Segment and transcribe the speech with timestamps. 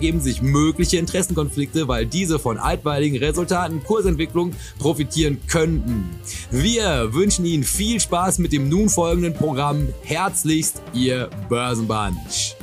[0.00, 6.08] ergeben sich mögliche Interessenkonflikte, weil diese von altweiligen Resultaten Kursentwicklung profitieren könnten.
[6.50, 9.88] Wir wünschen Ihnen viel Spaß mit dem nun folgenden Programm.
[10.02, 12.56] Herzlichst, Ihr Börsenbunch.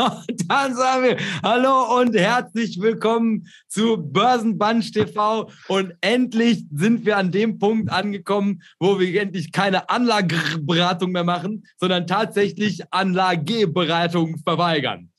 [0.48, 5.50] Dann sagen wir Hallo und herzlich willkommen zu Börsenbunch TV.
[5.68, 11.64] Und endlich sind wir an dem Punkt angekommen, wo wir endlich keine Anlageberatung mehr machen,
[11.78, 15.10] sondern tatsächlich Anlageberatung verweigern.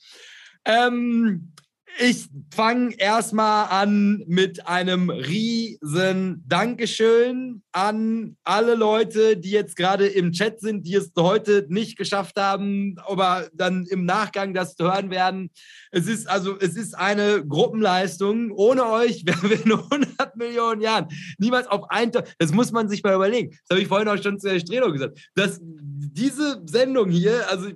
[0.66, 1.54] Ähm,
[2.00, 10.32] ich fange erstmal an mit einem riesen Dankeschön an alle Leute, die jetzt gerade im
[10.32, 15.10] Chat sind, die es heute nicht geschafft haben, aber dann im Nachgang das zu hören
[15.10, 15.52] werden.
[15.92, 18.52] Es ist also, es ist eine Gruppenleistung.
[18.52, 23.04] Ohne euch wären wir in 100 Millionen Jahren niemals auf ein, das muss man sich
[23.04, 23.52] mal überlegen.
[23.68, 25.20] Das habe ich vorhin auch schon zu der Strelo gesagt.
[25.36, 25.62] Das,
[26.10, 27.70] diese Sendung hier, also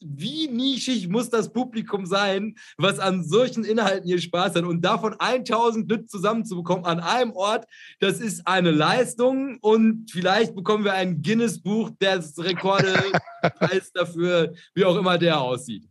[0.00, 5.14] wie nischig muss das Publikum sein, was an solchen Inhalten hier Spaß hat und davon
[5.18, 7.66] 1000 Lüt zusammenzubekommen an einem Ort,
[8.00, 12.94] das ist eine Leistung und vielleicht bekommen wir ein Guinness-Buch des Rekorde
[13.58, 15.86] Preis dafür, wie auch immer der aussieht.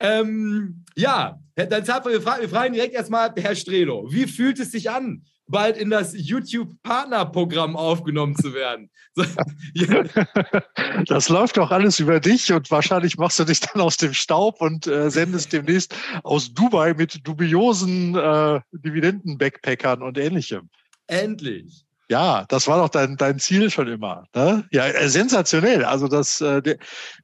[0.00, 4.90] Ähm, ja, dann wir, fragen, wir fragen direkt erstmal Herr Strelo, wie fühlt es sich
[4.90, 8.90] an, bald in das YouTube-Partnerprogramm aufgenommen zu werden.
[11.06, 14.60] das läuft doch alles über dich und wahrscheinlich machst du dich dann aus dem Staub
[14.60, 20.68] und äh, sendest demnächst aus Dubai mit dubiosen äh, Dividenden-Backpackern und ähnlichem.
[21.06, 21.86] Endlich.
[22.08, 24.26] Ja, das war doch dein, dein Ziel schon immer.
[24.34, 24.64] Ne?
[24.70, 25.84] Ja, äh, sensationell.
[25.84, 26.74] Also das, äh, de,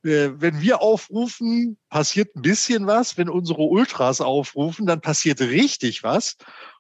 [0.03, 3.16] äh, wenn wir aufrufen, passiert ein bisschen was.
[3.16, 6.37] Wenn unsere Ultras aufrufen, dann passiert richtig was.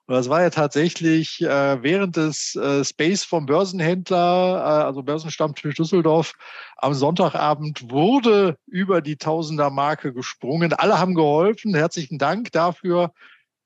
[0.06, 5.76] Und das war ja tatsächlich äh, während des äh, Space vom Börsenhändler, äh, also Börsenstammtisch
[5.76, 6.32] Düsseldorf,
[6.76, 10.72] am Sonntagabend wurde über die Tausender-Marke gesprungen.
[10.72, 11.74] Alle haben geholfen.
[11.74, 13.12] Herzlichen Dank dafür.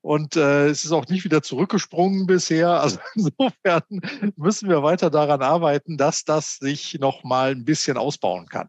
[0.03, 2.69] Und äh, es ist auch nicht wieder zurückgesprungen bisher.
[2.81, 3.83] Also insofern
[4.37, 8.69] müssen wir weiter daran arbeiten, dass das sich noch mal ein bisschen ausbauen kann.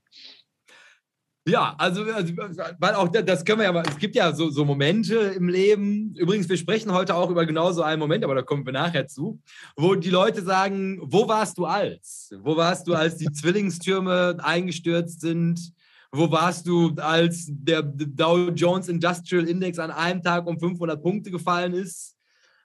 [1.48, 2.34] Ja, also, also,
[2.78, 6.14] weil auch das können wir ja mal, es gibt ja so, so Momente im Leben,
[6.16, 9.08] übrigens, wir sprechen heute auch über genau so einen Moment, aber da kommen wir nachher
[9.08, 9.40] zu,
[9.78, 12.36] wo die Leute sagen, wo warst du als?
[12.42, 15.72] Wo warst du, als die Zwillingstürme eingestürzt sind?
[16.12, 21.32] Wo warst du, als der Dow Jones Industrial Index an einem Tag um 500 Punkte
[21.32, 22.18] gefallen ist?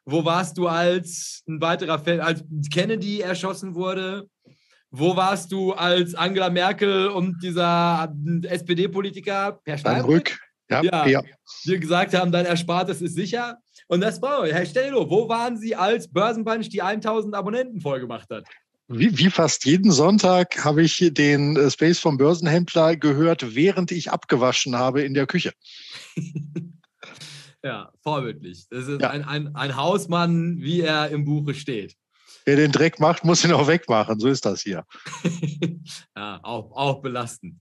[0.04, 4.28] Wo warst du, als ein weiterer Fall, als Kennedy erschossen wurde?
[4.94, 10.38] Wo warst du, als Angela Merkel und dieser SPD-Politiker Per Steinbrück,
[10.70, 11.22] ja, ja, ja.
[11.64, 13.56] die gesagt haben, dein Erspartes ist sicher?
[13.88, 18.44] Und das war, Herr Stello, wo waren Sie, als Börsenbunch die 1000 Abonnenten vollgemacht hat?
[18.88, 24.10] Wie, wie, fast jeden Sonntag habe ich den äh, Space vom Börsenhändler gehört, während ich
[24.10, 25.54] abgewaschen habe in der Küche.
[27.64, 28.66] ja, vorbildlich.
[28.69, 29.08] Das ist ja.
[29.08, 31.97] ein, ein, ein Hausmann, wie er im Buche steht.
[32.44, 34.19] Wer den Dreck macht, muss ihn auch wegmachen.
[34.19, 34.84] So ist das hier.
[36.16, 37.56] ja, auch, auch belastend.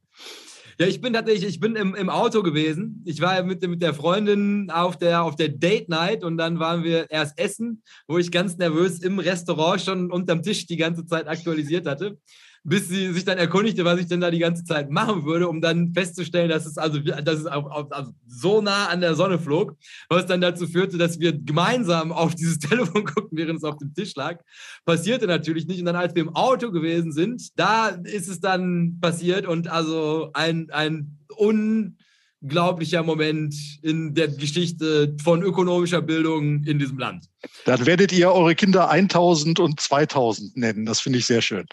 [0.80, 3.03] Ja, ich bin tatsächlich, ich bin im, im Auto gewesen.
[3.05, 6.84] Ich war mit, mit der Freundin auf der, auf der Date Night und dann waren
[6.84, 11.28] wir erst essen, wo ich ganz nervös im Restaurant schon unterm Tisch die ganze Zeit
[11.28, 12.17] aktualisiert hatte
[12.63, 15.61] bis sie sich dann erkundigte, was ich denn da die ganze Zeit machen würde, um
[15.61, 19.40] dann festzustellen, dass es also dass es auf, auf, also so nah an der Sonne
[19.40, 19.75] flog,
[20.09, 23.93] was dann dazu führte, dass wir gemeinsam auf dieses Telefon guckten, während es auf dem
[23.93, 24.40] Tisch lag.
[24.85, 25.79] Passierte natürlich nicht.
[25.79, 30.29] Und dann, als wir im Auto gewesen sind, da ist es dann passiert und also
[30.34, 31.97] ein, ein un
[32.41, 37.26] unglaublicher Moment in der Geschichte von ökonomischer Bildung in diesem Land.
[37.66, 40.85] Dann werdet ihr eure Kinder 1000 und 2000 nennen.
[40.85, 41.66] Das finde ich sehr schön.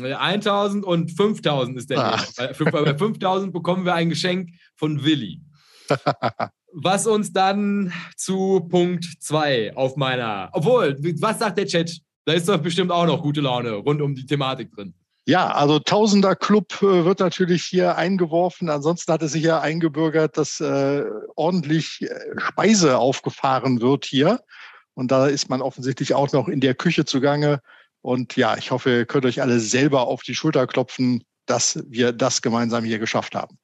[0.00, 2.24] 1000 und 5000 ist der ah.
[2.36, 5.40] Bei 5000 bekommen wir ein Geschenk von Willi.
[6.74, 10.48] Was uns dann zu Punkt 2 auf meiner.
[10.52, 11.98] Obwohl, was sagt der Chat?
[12.24, 14.94] Da ist doch bestimmt auch noch gute Laune rund um die Thematik drin.
[15.24, 18.68] Ja, also Tausender Club äh, wird natürlich hier eingeworfen.
[18.68, 21.04] Ansonsten hat es sich ja eingebürgert, dass äh,
[21.36, 24.40] ordentlich äh, Speise aufgefahren wird hier.
[24.94, 27.60] Und da ist man offensichtlich auch noch in der Küche zugange.
[28.00, 32.12] Und ja, ich hoffe, ihr könnt euch alle selber auf die Schulter klopfen, dass wir
[32.12, 33.58] das gemeinsam hier geschafft haben.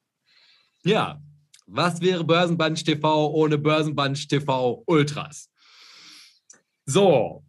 [0.84, 1.20] Ja,
[1.66, 5.50] was wäre Börsenbunch TV ohne Börsenbunch TV Ultras?
[6.86, 7.44] So,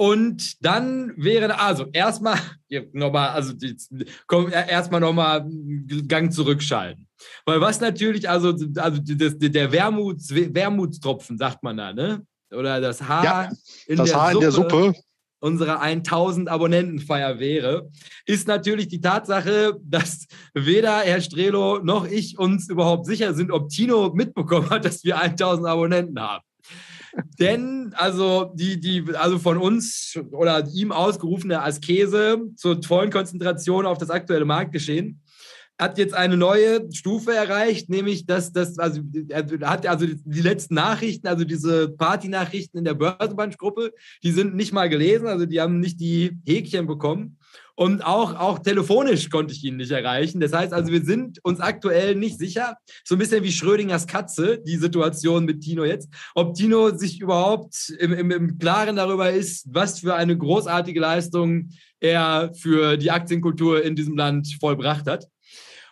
[0.00, 2.38] und dann wäre, also erstmal,
[2.94, 3.52] nochmal, also
[4.26, 5.46] komm, erstmal nochmal
[6.08, 7.06] Gang zurückschalten.
[7.44, 12.24] Weil was natürlich, also, also das, der Wermuts, Wermutstropfen, sagt man da, ne?
[12.50, 13.50] Oder das Haar, ja,
[13.86, 14.94] in, das der Haar in der Suppe
[15.40, 17.90] unserer 1000 Abonnentenfeier wäre,
[18.24, 23.68] ist natürlich die Tatsache, dass weder Herr Strelo noch ich uns überhaupt sicher sind, ob
[23.68, 26.44] Tino mitbekommen hat, dass wir 1000 Abonnenten haben.
[27.38, 33.98] Denn also die, die, also von uns oder ihm ausgerufene Askese zur vollen Konzentration auf
[33.98, 35.20] das aktuelle Marktgeschehen
[35.80, 40.74] hat jetzt eine neue Stufe erreicht, nämlich dass das, also er hat also die letzten
[40.74, 43.92] Nachrichten, also diese Party-Nachrichten in der Börsenbank-Gruppe,
[44.22, 47.38] die sind nicht mal gelesen, also die haben nicht die Häkchen bekommen.
[47.80, 50.38] Und auch, auch telefonisch konnte ich ihn nicht erreichen.
[50.38, 52.76] Das heißt also, wir sind uns aktuell nicht sicher.
[53.06, 56.10] So ein bisschen wie Schrödingers Katze, die Situation mit Tino jetzt.
[56.34, 61.70] Ob Tino sich überhaupt im, im, im Klaren darüber ist, was für eine großartige Leistung
[62.00, 65.26] er für die Aktienkultur in diesem Land vollbracht hat.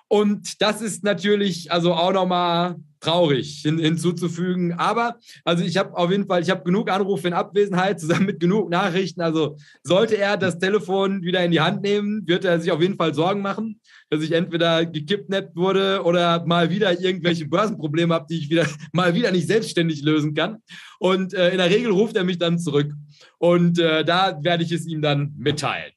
[0.08, 4.72] Und das ist natürlich also auch nochmal traurig hin, hinzuzufügen.
[4.72, 8.40] Aber also ich habe auf jeden Fall, ich habe genug Anrufe in Abwesenheit zusammen mit
[8.40, 9.20] genug Nachrichten.
[9.20, 12.96] Also sollte er das Telefon wieder in die Hand nehmen, wird er sich auf jeden
[12.96, 13.80] Fall Sorgen machen,
[14.10, 19.14] dass ich entweder gekidnappt wurde oder mal wieder irgendwelche Börsenprobleme habe, die ich wieder mal
[19.14, 20.58] wieder nicht selbstständig lösen kann.
[20.98, 22.92] Und äh, in der Regel ruft er mich dann zurück.
[23.38, 25.92] Und äh, da werde ich es ihm dann mitteilen.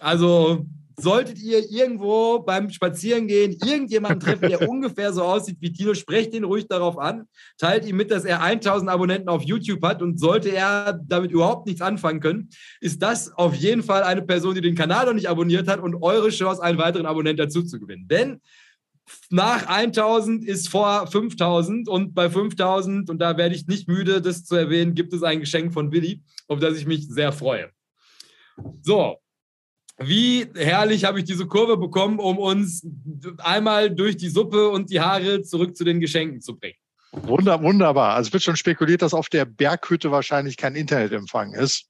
[0.00, 0.66] Also
[0.98, 6.44] solltet ihr irgendwo beim Spazierengehen irgendjemanden treffen, der ungefähr so aussieht wie Tino, sprecht ihn
[6.44, 7.28] ruhig darauf an,
[7.58, 11.66] teilt ihm mit, dass er 1000 Abonnenten auf YouTube hat und sollte er damit überhaupt
[11.66, 12.48] nichts anfangen können,
[12.80, 15.96] ist das auf jeden Fall eine Person, die den Kanal noch nicht abonniert hat und
[16.02, 18.08] eure Chance, einen weiteren Abonnenten dazu zu gewinnen.
[18.08, 18.40] Denn
[19.30, 24.44] nach 1000 ist vor 5000 und bei 5000, und da werde ich nicht müde, das
[24.44, 27.70] zu erwähnen, gibt es ein Geschenk von Willi, auf das ich mich sehr freue.
[28.82, 29.18] So,
[29.98, 32.86] wie herrlich habe ich diese Kurve bekommen, um uns
[33.38, 36.76] einmal durch die Suppe und die Haare zurück zu den Geschenken zu bringen.
[37.12, 38.14] Wunder, wunderbar.
[38.14, 41.88] Also es wird schon spekuliert, dass auf der Berghütte wahrscheinlich kein Internetempfang ist.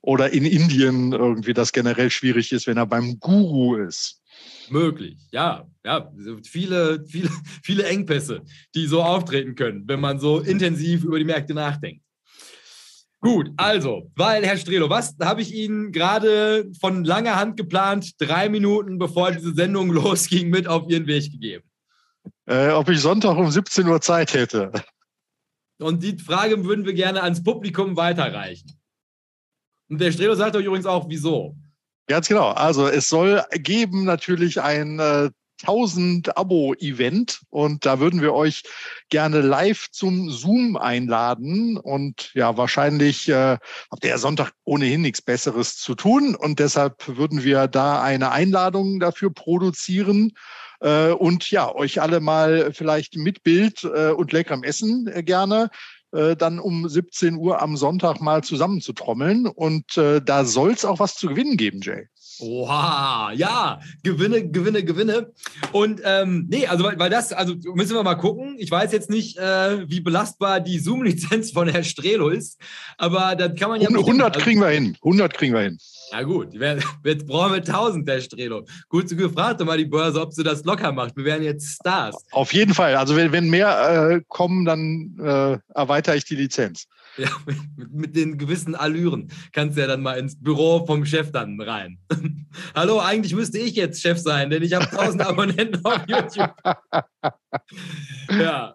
[0.00, 4.20] Oder in Indien irgendwie das generell schwierig ist, wenn er beim Guru ist.
[4.68, 5.66] Möglich, ja.
[5.84, 6.12] Ja,
[6.44, 7.30] viele, viele,
[7.62, 8.42] viele Engpässe,
[8.74, 12.03] die so auftreten können, wenn man so intensiv über die Märkte nachdenkt.
[13.24, 18.50] Gut, also, weil Herr Strelo, was habe ich Ihnen gerade von langer Hand geplant, drei
[18.50, 21.64] Minuten bevor diese Sendung losging, mit auf Ihren Weg gegeben?
[22.44, 24.70] Äh, ob ich Sonntag um 17 Uhr Zeit hätte.
[25.78, 28.78] Und die Frage würden wir gerne ans Publikum weiterreichen.
[29.88, 31.56] Und der Strelo sagt euch übrigens auch, wieso.
[32.06, 32.50] Ganz genau.
[32.50, 35.30] Also es soll geben natürlich ein äh,
[35.66, 38.62] 1000 Abo-Event und da würden wir euch
[39.08, 43.58] gerne live zum Zoom einladen und ja, wahrscheinlich äh,
[43.90, 48.30] habt ihr ja Sonntag ohnehin nichts Besseres zu tun und deshalb würden wir da eine
[48.30, 50.32] Einladung dafür produzieren
[50.80, 55.70] äh, und ja, euch alle mal vielleicht mit Bild äh, und leckerem Essen äh, gerne
[56.12, 61.00] äh, dann um 17 Uhr am Sonntag mal zusammenzutrommeln und äh, da soll es auch
[61.00, 62.06] was zu gewinnen geben, Jay.
[62.40, 65.32] Oha, ja, Gewinne, Gewinne, Gewinne.
[65.72, 68.56] Und ähm, nee, also weil, weil das, also müssen wir mal gucken.
[68.58, 72.60] Ich weiß jetzt nicht, äh, wie belastbar die Zoom-Lizenz von Herr Strelo ist,
[72.98, 73.88] aber das kann man ja.
[73.88, 74.96] 100 kriegen wir hin.
[75.02, 75.78] 100 kriegen wir hin.
[76.12, 76.48] Ja gut,
[77.04, 78.64] jetzt brauchen wir 1000, Herr Strelo.
[78.88, 81.16] Gut, du gefragt mal die Börse, ob sie das locker macht.
[81.16, 82.16] Wir wären jetzt Stars.
[82.32, 82.96] Auf jeden Fall.
[82.96, 86.86] Also wenn, wenn mehr äh, kommen, dann äh, erweitere ich die Lizenz.
[87.16, 87.28] Ja,
[87.76, 91.60] mit, mit, den gewissen Allüren kannst du ja dann mal ins Büro vom Chef dann
[91.60, 91.98] rein.
[92.74, 96.54] Hallo, eigentlich müsste ich jetzt Chef sein, denn ich habe 1000 Abonnenten auf YouTube.
[98.30, 98.74] Ja.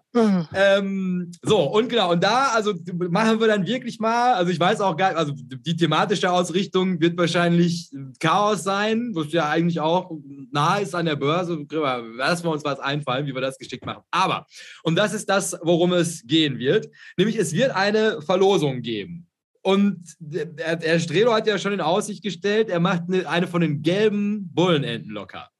[0.54, 2.74] Ähm, so, und genau, und da, also
[3.10, 7.16] machen wir dann wirklich mal, also ich weiß auch gar also die thematische Ausrichtung wird
[7.16, 10.10] wahrscheinlich Chaos sein, was ja eigentlich auch
[10.50, 11.66] nah ist an der Börse.
[12.16, 14.02] Lassen wir uns was einfallen, wie wir das geschickt machen.
[14.10, 14.46] Aber,
[14.82, 19.26] und das ist das, worum es gehen wird, nämlich es wird eine Verlosung geben.
[19.62, 23.82] Und der Strelo hat ja schon in Aussicht gestellt, er macht eine, eine von den
[23.82, 25.50] gelben Bullenenten locker.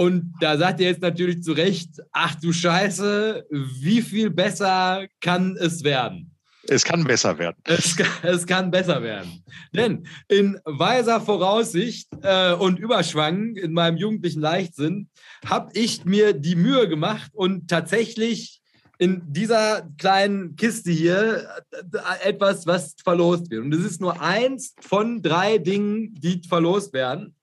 [0.00, 5.58] Und da sagt ihr jetzt natürlich zu Recht, ach du Scheiße, wie viel besser kann
[5.60, 6.34] es werden?
[6.66, 7.58] Es kann besser werden.
[7.64, 9.44] Es kann, es kann besser werden.
[9.74, 15.10] Denn in weiser Voraussicht äh, und Überschwang in meinem jugendlichen Leichtsinn
[15.44, 18.62] habe ich mir die Mühe gemacht und tatsächlich
[18.96, 23.64] in dieser kleinen Kiste hier äh, etwas, was verlost wird.
[23.64, 27.34] Und es ist nur eins von drei Dingen, die verlost werden.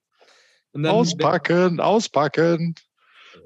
[0.86, 2.76] Auspacken, auspacken.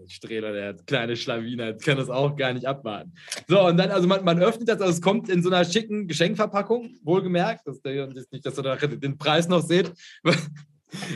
[0.07, 3.13] Strehler, der kleine Schlawiner, kann das auch gar nicht abwarten.
[3.47, 6.07] So, und dann, also man, man öffnet das, also es kommt in so einer schicken
[6.07, 9.91] Geschenkverpackung, wohlgemerkt, dass der, nicht, dass ihr da den Preis noch seht.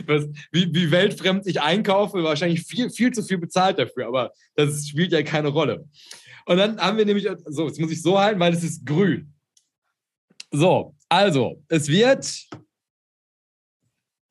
[0.06, 4.88] Was, wie, wie weltfremd ich einkaufe, wahrscheinlich viel, viel zu viel bezahlt dafür, aber das
[4.88, 5.86] spielt ja keine Rolle.
[6.46, 9.34] Und dann haben wir nämlich, so, jetzt muss ich so halten, weil es ist grün.
[10.50, 12.48] So, also, es wird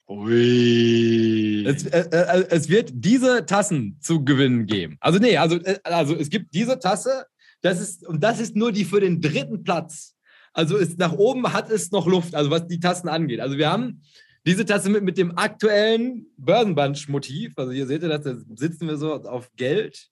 [0.07, 1.65] Ui.
[1.65, 4.97] Es, äh, äh, es, wird diese Tassen zu gewinnen geben.
[4.99, 7.25] Also nee, also, äh, also es gibt diese Tasse,
[7.61, 10.15] das ist, und das ist nur die für den dritten Platz.
[10.53, 13.39] Also ist, nach oben hat es noch Luft, also was die Tassen angeht.
[13.39, 14.03] Also wir haben
[14.45, 17.53] diese Tasse mit, mit dem aktuellen Börsenbunch-Motiv.
[17.57, 20.09] Also hier seht ihr das, da sitzen wir so auf Geld.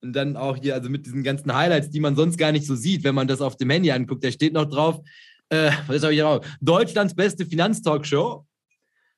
[0.00, 2.74] Und dann auch hier, also mit diesen ganzen Highlights, die man sonst gar nicht so
[2.74, 4.24] sieht, wenn man das auf dem Handy anguckt.
[4.24, 5.00] Da steht noch drauf,
[5.48, 6.44] äh, was habe ich drauf?
[6.60, 8.44] Deutschlands beste Finanztalkshow.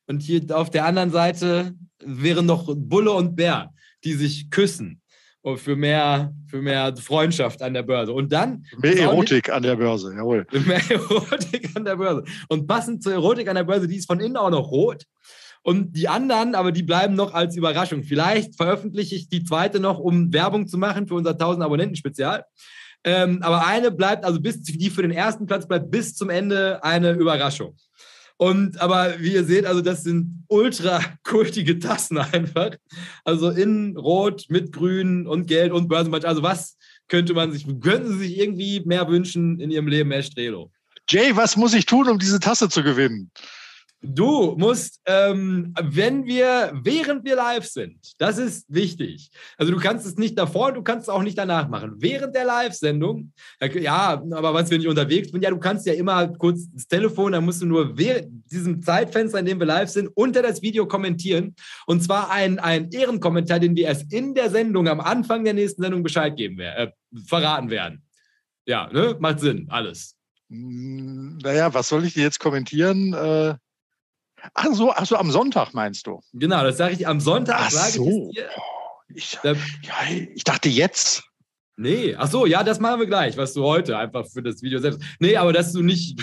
[0.07, 5.01] Und hier auf der anderen Seite wären noch Bulle und Bär, die sich küssen.
[5.43, 8.13] Und für mehr, für mehr Freundschaft an der Börse.
[8.13, 8.63] Und dann.
[8.77, 10.45] Mehr Erotik an der Börse, jawohl.
[10.67, 12.23] Mehr Erotik an der Börse.
[12.47, 15.05] Und passend zur Erotik an der Börse, die ist von innen auch noch rot.
[15.63, 18.03] Und die anderen, aber die bleiben noch als Überraschung.
[18.03, 22.45] Vielleicht veröffentliche ich die zweite noch, um Werbung zu machen für unser 1000 Abonnenten-Spezial.
[23.03, 26.83] Ähm, aber eine bleibt, also bis die für den ersten Platz bleibt bis zum Ende
[26.83, 27.75] eine Überraschung.
[28.41, 32.71] Und aber wie ihr seht, also das sind ultra kultige Tassen einfach.
[33.23, 36.25] Also in Rot mit Grün und Gelb und Börsenmatch.
[36.25, 36.75] Also was
[37.07, 40.71] könnte man sich, könnten Sie sich irgendwie mehr wünschen in Ihrem Leben, Herr Strelo?
[41.07, 43.29] Jay, was muss ich tun, um diese Tasse zu gewinnen?
[44.03, 49.29] Du musst, ähm, wenn wir, während wir live sind, das ist wichtig.
[49.57, 51.93] Also du kannst es nicht davor, du kannst es auch nicht danach machen.
[51.97, 53.31] Während der Live-Sendung,
[53.79, 57.33] ja, aber was wir nicht unterwegs sind, ja, du kannst ja immer kurz das Telefon,
[57.33, 60.87] dann musst du nur während diesem Zeitfenster, in dem wir live sind, unter das Video
[60.87, 61.55] kommentieren.
[61.85, 65.83] Und zwar ein, ein Ehrenkommentar, den wir erst in der Sendung, am Anfang der nächsten
[65.83, 68.03] Sendung Bescheid geben werden, äh, verraten werden.
[68.65, 69.15] Ja, ne?
[69.19, 70.15] Macht Sinn, alles.
[70.49, 73.13] Hm, naja, was soll ich dir jetzt kommentieren?
[73.13, 73.55] Äh
[74.53, 76.21] Ach so, ach so, am Sonntag meinst du?
[76.33, 77.59] Genau, das sage ich am Sonntag.
[77.59, 78.31] Ach so.
[79.13, 79.53] Ich, ja,
[80.35, 81.23] ich dachte jetzt.
[81.77, 84.79] Nee, ach so, ja, das machen wir gleich, was du heute einfach für das Video
[84.79, 85.01] selbst.
[85.19, 86.19] Nee, aber dass du nicht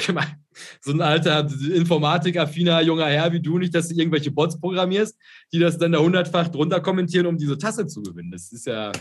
[0.80, 5.18] so ein alter informatikaffiner junger Herr wie du nicht, dass du irgendwelche Bots programmierst,
[5.52, 8.30] die das dann da hundertfach drunter kommentieren, um diese Tasse zu gewinnen.
[8.30, 8.92] Das ist ja.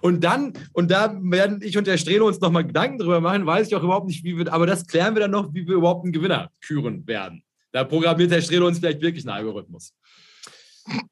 [0.00, 3.66] Und dann, und da werden ich und der Strelo uns nochmal Gedanken drüber machen, weiß
[3.66, 6.04] ich auch überhaupt nicht, wie wir, aber das klären wir dann noch, wie wir überhaupt
[6.04, 7.42] einen Gewinner küren werden.
[7.72, 9.94] Da programmiert der Strelo uns vielleicht wirklich einen Algorithmus.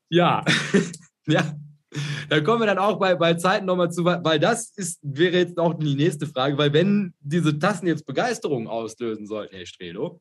[0.09, 0.45] Ja,
[1.27, 1.55] ja.
[2.29, 5.59] Da kommen wir dann auch bei, bei Zeiten nochmal zu, weil das ist, wäre jetzt
[5.59, 10.21] auch die nächste Frage, weil wenn diese Tassen jetzt Begeisterung auslösen sollten, Herr Strelo,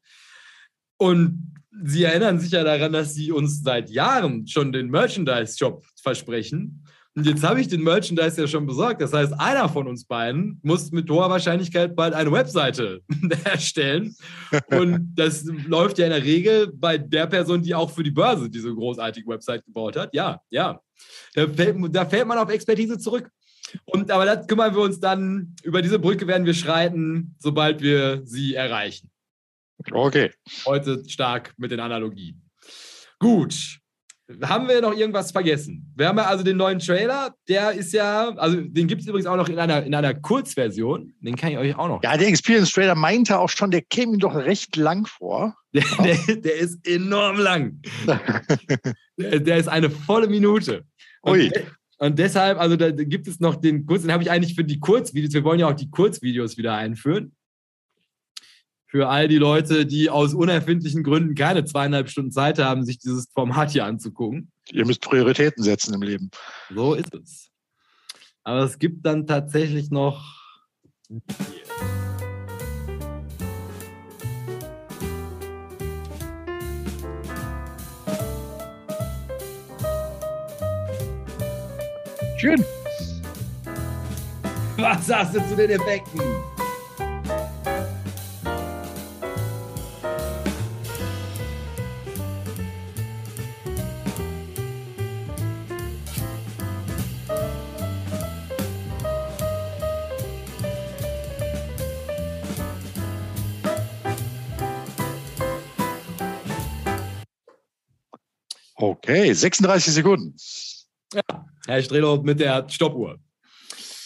[0.97, 1.53] und
[1.83, 6.83] Sie erinnern sich ja daran, dass Sie uns seit Jahren schon den Merchandise-Shop versprechen.
[7.23, 9.01] Jetzt habe ich den Merchandise ja schon besorgt.
[9.01, 13.01] Das heißt, einer von uns beiden muss mit hoher Wahrscheinlichkeit bald eine Webseite
[13.43, 14.15] erstellen.
[14.67, 18.49] Und das läuft ja in der Regel bei der Person, die auch für die Börse
[18.49, 20.13] diese großartige Website gebaut hat.
[20.13, 20.79] Ja, ja.
[21.33, 23.29] Da fällt, da fällt man auf Expertise zurück.
[23.85, 28.21] Und aber da kümmern wir uns dann, über diese Brücke werden wir schreiten, sobald wir
[28.25, 29.09] sie erreichen.
[29.91, 30.31] Okay.
[30.65, 32.41] Heute stark mit den Analogien.
[33.19, 33.79] Gut.
[34.43, 35.89] Haben wir noch irgendwas vergessen?
[35.95, 39.25] Wir haben ja also den neuen Trailer, der ist ja, also den gibt es übrigens
[39.25, 41.13] auch noch in einer, in einer Kurzversion.
[41.21, 42.03] Den kann ich euch auch noch.
[42.03, 45.55] Ja, der Experience Trailer meinte auch schon, der käme ihm doch recht lang vor.
[45.73, 47.81] Der, der, der ist enorm lang.
[49.17, 50.83] der, der, ist eine volle Minute.
[51.21, 51.51] Und, Ui.
[51.99, 54.79] Und deshalb, also da gibt es noch den Kurz, den habe ich eigentlich für die
[54.79, 57.31] Kurzvideos, wir wollen ja auch die Kurzvideos wieder einführen
[58.87, 63.27] für all die Leute, die aus unerfindlichen Gründen keine zweieinhalb Stunden Zeit haben, sich dieses
[63.33, 64.51] Format hier anzugucken.
[64.71, 66.31] Ihr müsst Prioritäten setzen im Leben.
[66.73, 67.49] So ist es.
[68.43, 70.23] Aber es gibt dann tatsächlich noch.
[82.37, 82.63] Schön.
[84.77, 86.21] Was sagst du zu den Effekten?
[108.89, 110.33] Okay, 36 Sekunden.
[111.13, 113.17] Ja, Herr Strelo mit der Stoppuhr.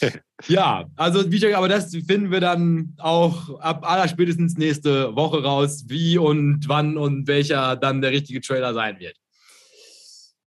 [0.48, 5.44] ja, also wie gesagt, aber das finden wir dann auch ab aller spätestens nächste Woche
[5.44, 9.16] raus, wie und wann und welcher dann der richtige Trailer sein wird.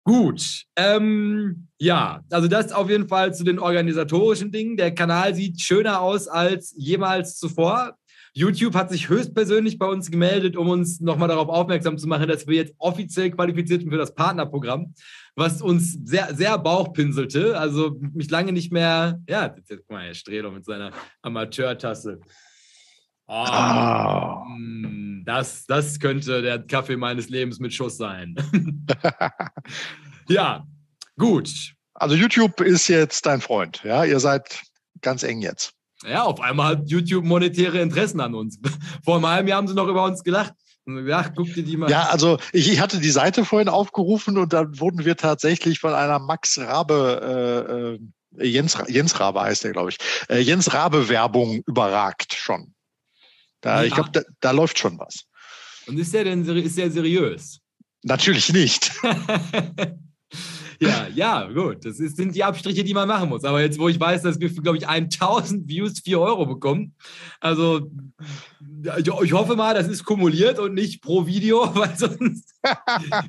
[0.05, 4.77] Gut, ähm, ja, also das auf jeden Fall zu den organisatorischen Dingen.
[4.77, 7.97] Der Kanal sieht schöner aus als jemals zuvor.
[8.35, 12.47] YouTube hat sich höchstpersönlich bei uns gemeldet, um uns nochmal darauf aufmerksam zu machen, dass
[12.47, 14.95] wir jetzt offiziell qualifiziert sind für das Partnerprogramm,
[15.37, 17.59] was uns sehr, sehr bauchpinselte.
[17.59, 22.21] Also mich lange nicht mehr, ja, jetzt, guck mal, Herr Strelo mit seiner Amateurtasse.
[23.27, 24.43] Oh, oh.
[25.25, 28.35] Das, das könnte der Kaffee meines Lebens mit Schuss sein.
[30.29, 30.67] ja,
[31.19, 31.75] gut.
[31.95, 34.05] Also YouTube ist jetzt dein Freund, ja?
[34.05, 34.63] Ihr seid
[35.03, 35.75] ganz eng jetzt.
[36.05, 38.59] Ja, auf einmal hat YouTube monetäre Interessen an uns.
[39.05, 40.55] Vor einem halben Jahr haben sie noch über uns gelacht.
[40.87, 41.89] Ja, guck dir die mal.
[41.89, 45.95] Ja, also ich, ich hatte die Seite vorhin aufgerufen und dann wurden wir tatsächlich von
[45.95, 47.99] einer Max Rabe,
[48.35, 52.75] äh, äh Jens, Jens Rabe heißt der, glaube ich, äh, Jens Rabe Werbung überragt schon.
[53.61, 53.85] Da, ja.
[53.87, 55.25] Ich glaube, da, da läuft schon was.
[55.87, 57.61] Und ist der denn ist der seriös?
[58.03, 58.91] Natürlich nicht.
[60.83, 61.85] Ja, ja, gut.
[61.85, 63.45] Das ist, sind die Abstriche, die man machen muss.
[63.45, 66.95] Aber jetzt, wo ich weiß, dass wir, glaube ich, 1000 Views 4 Euro bekommen,
[67.41, 67.89] also
[69.21, 72.53] ich hoffe mal, das ist kumuliert und nicht pro Video, weil sonst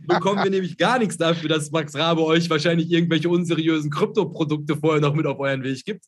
[0.07, 5.01] bekommen wir nämlich gar nichts dafür, dass Max Rabe euch wahrscheinlich irgendwelche unseriösen Kryptoprodukte vorher
[5.01, 6.05] noch mit auf euren Weg gibt.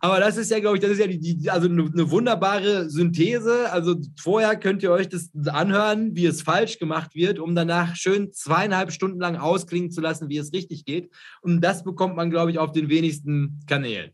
[0.00, 2.88] Aber das ist ja, glaube ich, das ist ja die, die, also eine, eine, wunderbare
[2.90, 3.70] Synthese.
[3.72, 8.32] Also vorher könnt ihr euch das anhören, wie es falsch gemacht wird, um danach schön
[8.32, 11.10] zweieinhalb Stunden lang ausklingen zu lassen, wie es richtig geht.
[11.40, 14.12] Und das bekommt man, glaube ich, auf den wenigsten Kanälen.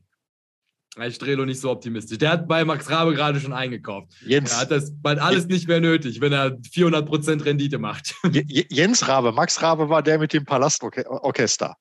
[1.01, 2.19] Ich Strelo nicht so optimistisch.
[2.19, 4.13] Der hat bei Max Rabe gerade schon eingekauft.
[4.27, 4.53] Jens.
[4.53, 8.15] Er hat das bald alles nicht mehr nötig, wenn er 400% Rendite macht.
[8.31, 11.77] Jens Rabe, Max Rabe war der mit dem Palastorchester.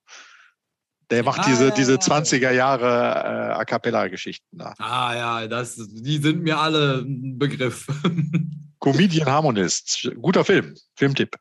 [1.12, 4.74] Der macht ah, diese, ja, diese 20er Jahre äh, A Cappella-Geschichten da.
[4.78, 7.88] Ah ja, das, die sind mir alle ein Begriff.
[8.80, 10.10] Comedian Harmonist.
[10.22, 10.74] Guter Film.
[10.96, 11.36] Filmtipp.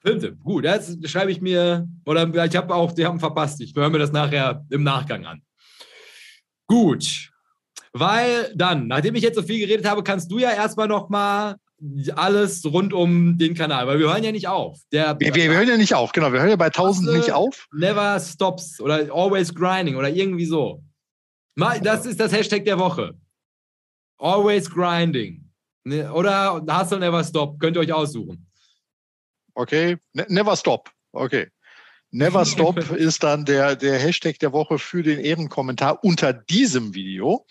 [0.00, 0.64] Filmtipp, gut.
[0.64, 3.60] Jetzt schreibe ich mir, oder ich habe auch, die haben verpasst.
[3.60, 5.42] Ich höre mir das nachher im Nachgang an.
[6.66, 7.30] Gut.
[7.92, 11.56] Weil dann, nachdem ich jetzt so viel geredet habe, kannst du ja erstmal noch mal
[12.14, 14.78] alles rund um den Kanal, weil wir hören ja nicht auf.
[14.92, 16.32] Der, wir, wir, hören ja nicht auf, genau.
[16.32, 17.66] Wir hören ja bei 1000 nicht auf.
[17.72, 20.82] Never stops oder always grinding oder irgendwie so.
[21.56, 23.14] Das ist das Hashtag der Woche.
[24.18, 25.50] Always grinding.
[25.84, 27.58] Ne, oder Hustle Never Stop.
[27.58, 28.46] Könnt ihr euch aussuchen.
[29.54, 29.96] Okay.
[30.12, 30.90] Ne, never Stop.
[31.12, 31.48] Okay.
[32.10, 37.46] Never Stop ist dann der, der Hashtag der Woche für den Ehrenkommentar unter diesem Video.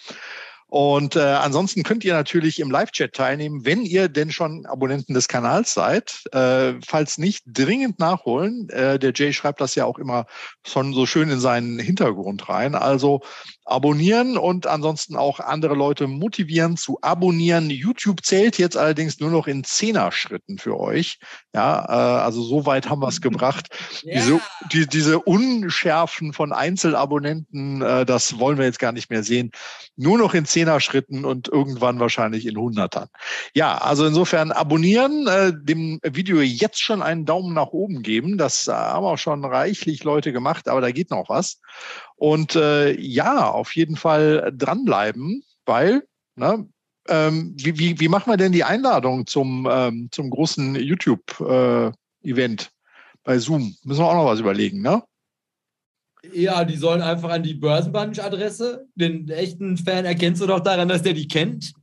[0.70, 5.28] Und äh, ansonsten könnt ihr natürlich im Live-Chat teilnehmen, wenn ihr denn schon Abonnenten des
[5.28, 6.22] Kanals seid.
[6.32, 8.70] Äh, falls nicht, dringend nachholen.
[8.70, 10.28] Äh, der Jay schreibt das ja auch immer
[10.64, 12.76] schon so schön in seinen Hintergrund rein.
[12.76, 13.22] Also
[13.66, 17.70] abonnieren und ansonsten auch andere Leute motivieren zu abonnieren.
[17.70, 21.20] YouTube zählt jetzt allerdings nur noch in Zehner-Schritten für euch.
[21.54, 23.68] Ja, äh, also so weit haben wir es gebracht.
[24.04, 24.16] Ja.
[24.16, 24.40] Diese,
[24.72, 29.52] die, diese Unschärfen von Einzelabonnenten, äh, das wollen wir jetzt gar nicht mehr sehen.
[29.96, 33.08] Nur noch in Zehner-Schritten und irgendwann wahrscheinlich in Hundertern.
[33.54, 38.38] Ja, also insofern abonnieren, äh, dem Video jetzt schon einen Daumen nach oben geben.
[38.38, 41.62] Das haben auch schon reichlich Leute gemacht, aber da geht noch was.
[42.16, 46.04] Und äh, ja, auf jeden Fall dranbleiben, weil,
[46.36, 46.68] ne,
[47.08, 52.68] ähm, wie, wie, wie machen wir denn die Einladung zum, ähm, zum großen YouTube-Event äh,
[53.24, 53.76] bei Zoom?
[53.84, 55.04] Müssen wir auch noch was überlegen, ne?
[56.34, 58.88] Ja, die sollen einfach an die Börsenbunch-Adresse.
[58.96, 61.74] Den echten Fan erkennst du doch daran, dass der die kennt.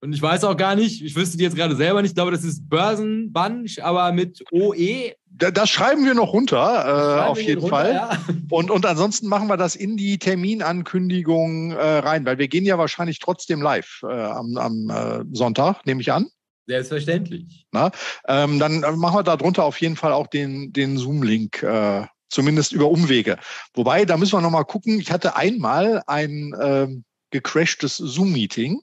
[0.00, 2.30] Und ich weiß auch gar nicht, ich wüsste die jetzt gerade selber nicht, ich glaube,
[2.30, 5.12] das ist Börsenbunch, aber mit OE.
[5.28, 7.92] Das schreiben wir noch runter, äh, auf jeden runter, Fall.
[7.92, 8.18] Ja.
[8.50, 12.78] Und, und ansonsten machen wir das in die Terminankündigung äh, rein, weil wir gehen ja
[12.78, 16.28] wahrscheinlich trotzdem live äh, am, am äh, Sonntag, nehme ich an.
[16.66, 17.66] Selbstverständlich.
[17.72, 17.90] Na,
[18.28, 22.72] ähm, dann machen wir da drunter auf jeden Fall auch den, den Zoom-Link, äh, zumindest
[22.72, 23.38] über Umwege.
[23.72, 25.00] Wobei, da müssen wir nochmal gucken.
[25.00, 28.82] Ich hatte einmal ein ähm, gecrashtes Zoom-Meeting.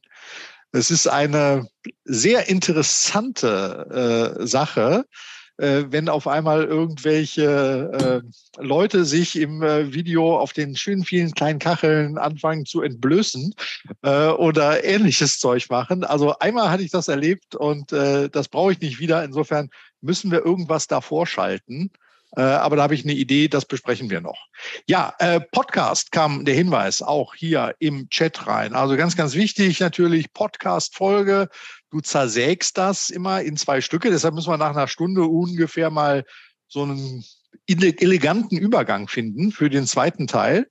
[0.71, 1.67] Es ist eine
[2.03, 5.05] sehr interessante äh, Sache,
[5.57, 8.23] äh, wenn auf einmal irgendwelche
[8.57, 13.53] äh, Leute sich im äh, Video auf den schönen vielen kleinen Kacheln anfangen zu entblößen
[14.01, 16.03] äh, oder ähnliches Zeug machen.
[16.03, 19.23] Also einmal hatte ich das erlebt und äh, das brauche ich nicht wieder.
[19.23, 19.69] Insofern
[20.01, 21.91] müssen wir irgendwas davor schalten.
[22.35, 24.47] Äh, aber da habe ich eine Idee, das besprechen wir noch.
[24.87, 28.73] Ja, äh, Podcast kam der Hinweis auch hier im Chat rein.
[28.73, 31.49] Also ganz, ganz wichtig natürlich Podcast-Folge.
[31.91, 34.09] Du zersägst das immer in zwei Stücke.
[34.09, 36.25] Deshalb müssen wir nach einer Stunde ungefähr mal
[36.67, 37.23] so einen
[37.67, 40.67] eleganten Übergang finden für den zweiten Teil,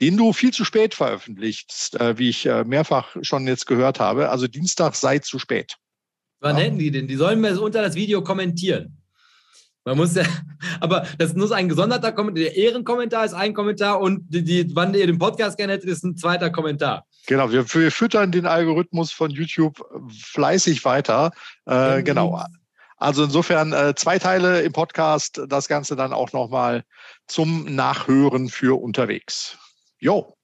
[0.00, 4.30] den du viel zu spät veröffentlichst, äh, wie ich mehrfach schon jetzt gehört habe.
[4.30, 5.76] Also Dienstag sei zu spät.
[6.40, 6.64] Wann ja.
[6.64, 7.06] hätten die denn?
[7.06, 9.03] Die sollen mir unter das Video kommentieren.
[9.84, 10.24] Man muss ja,
[10.80, 12.44] aber das ist nur ein gesonderter Kommentar.
[12.44, 16.04] Der Ehrenkommentar ist ein Kommentar und die, die, wann ihr den Podcast gerne hättet, ist
[16.04, 17.04] ein zweiter Kommentar.
[17.26, 19.84] Genau, wir, wir füttern den Algorithmus von YouTube
[20.22, 21.32] fleißig weiter.
[21.66, 22.04] Äh, mhm.
[22.04, 22.42] Genau.
[22.96, 26.84] Also insofern äh, zwei Teile im Podcast, das Ganze dann auch nochmal
[27.26, 29.58] zum Nachhören für unterwegs.
[29.98, 30.34] Jo.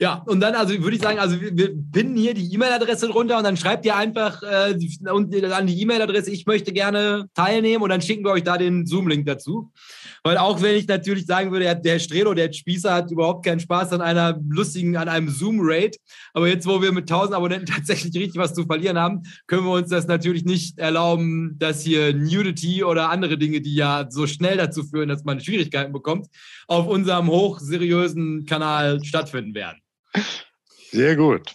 [0.00, 3.38] Ja, und dann, also würde ich sagen, also wir, wir pinnen hier die E-Mail-Adresse drunter
[3.38, 4.74] und dann schreibt ihr einfach äh,
[5.06, 9.26] an die E-Mail-Adresse, ich möchte gerne teilnehmen und dann schicken wir euch da den Zoom-Link
[9.26, 9.72] dazu.
[10.22, 13.92] Weil auch wenn ich natürlich sagen würde, der, Strelo, der Spießer hat überhaupt keinen Spaß
[13.92, 15.98] an einer lustigen, an einem Zoom-Rate.
[16.32, 19.72] Aber jetzt, wo wir mit 1000 Abonnenten tatsächlich richtig was zu verlieren haben, können wir
[19.72, 24.56] uns das natürlich nicht erlauben, dass hier Nudity oder andere Dinge, die ja so schnell
[24.56, 26.28] dazu führen, dass man Schwierigkeiten bekommt,
[26.68, 29.73] auf unserem hochseriösen Kanal stattfinden werden.
[30.90, 31.52] Sehr gut.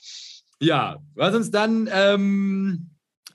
[0.59, 2.89] Ja, was uns dann ähm,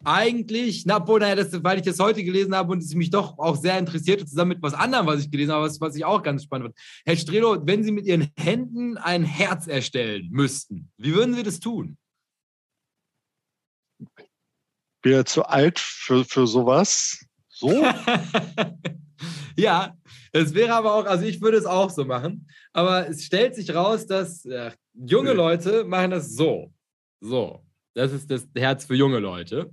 [0.05, 3.39] eigentlich, na, obwohl, naja, das, weil ich das heute gelesen habe und es mich doch
[3.39, 6.23] auch sehr interessiert, zusammen mit was anderem, was ich gelesen habe, was, was ich auch
[6.23, 6.79] ganz spannend fand.
[7.07, 11.61] Herr Strelo, wenn Sie mit Ihren Händen ein Herz erstellen müssten, wie würden Sie das
[11.61, 11.97] tun?
[15.03, 17.25] Bin zu alt für, für sowas.
[17.49, 17.71] So?
[19.57, 19.97] ja,
[20.33, 22.49] es wäre aber auch, also ich würde es auch so machen.
[22.73, 26.73] Aber es stellt sich raus, dass äh, junge Leute machen das so.
[27.21, 27.65] So.
[27.95, 29.73] Das ist das Herz für junge Leute.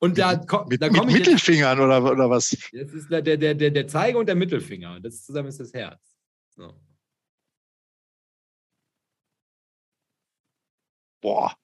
[0.00, 2.56] Und da, mit, da mit Mittelfingern jetzt, oder, oder was?
[2.72, 4.98] Das ist der, der, der, der Zeiger und der Mittelfinger.
[5.00, 6.18] Das zusammen ist das Herz.
[6.48, 6.74] So.
[11.20, 11.54] Boah.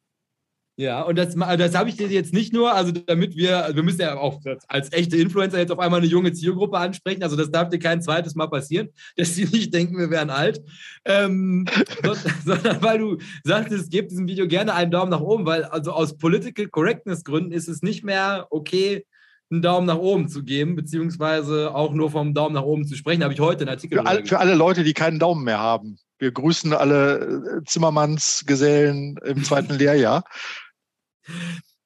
[0.79, 4.03] Ja, und das, das habe ich dir jetzt nicht nur, also damit wir, wir müssen
[4.03, 7.71] ja auch als echte Influencer jetzt auf einmal eine junge Zielgruppe ansprechen, also das darf
[7.71, 10.63] dir kein zweites Mal passieren, dass die nicht denken, wir wären alt,
[11.07, 11.65] ähm,
[12.45, 16.19] sondern weil du sagtest, gebt diesem Video gerne einen Daumen nach oben, weil also aus
[16.19, 19.07] Political Correctness Gründen ist es nicht mehr okay,
[19.51, 23.23] einen Daumen nach oben zu geben, beziehungsweise auch nur vom Daumen nach oben zu sprechen,
[23.23, 23.99] habe ich heute einen Artikel.
[23.99, 25.99] Für, all, für alle Leute, die keinen Daumen mehr haben.
[26.19, 30.25] Wir grüßen alle Zimmermannsgesellen im zweiten Lehrjahr.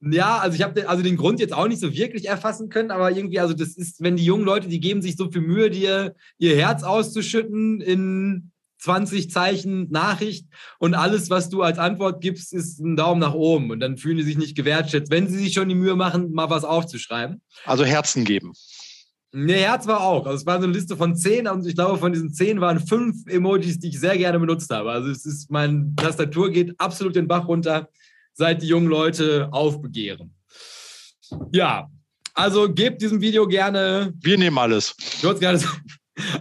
[0.02, 2.90] Ja, also ich habe den, also den Grund jetzt auch nicht so wirklich erfassen können,
[2.90, 5.68] aber irgendwie, also das ist, wenn die jungen Leute, die geben sich so viel Mühe,
[5.68, 10.46] dir ihr Herz auszuschütten in 20 Zeichen Nachricht
[10.78, 14.16] und alles, was du als Antwort gibst, ist ein Daumen nach oben und dann fühlen
[14.16, 17.42] die sich nicht gewertschätzt, wenn sie sich schon die Mühe machen, mal was aufzuschreiben.
[17.66, 18.52] Also Herzen geben.
[19.32, 20.26] Nee, Herz war auch.
[20.26, 22.80] Also es war so eine Liste von zehn und ich glaube, von diesen zehn waren
[22.80, 24.90] fünf Emojis, die ich sehr gerne benutzt habe.
[24.90, 27.90] Also es ist, meine Tastatur geht absolut den Bach runter
[28.40, 30.34] seit die jungen Leute aufbegehren.
[31.52, 31.88] Ja,
[32.34, 34.14] also gebt diesem Video gerne.
[34.18, 34.96] Wir nehmen alles.
[35.20, 35.60] Gerne,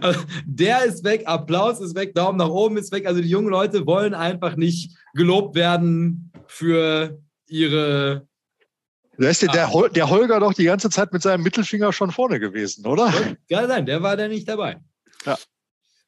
[0.00, 3.06] also der ist weg, Applaus ist weg, Daumen nach oben ist weg.
[3.06, 8.26] Also die jungen Leute wollen einfach nicht gelobt werden für ihre.
[9.18, 12.86] Da ist der, der Holger doch die ganze Zeit mit seinem Mittelfinger schon vorne gewesen,
[12.86, 13.12] oder?
[13.50, 14.78] Kann sein, der war da nicht dabei.
[15.26, 15.36] Ja.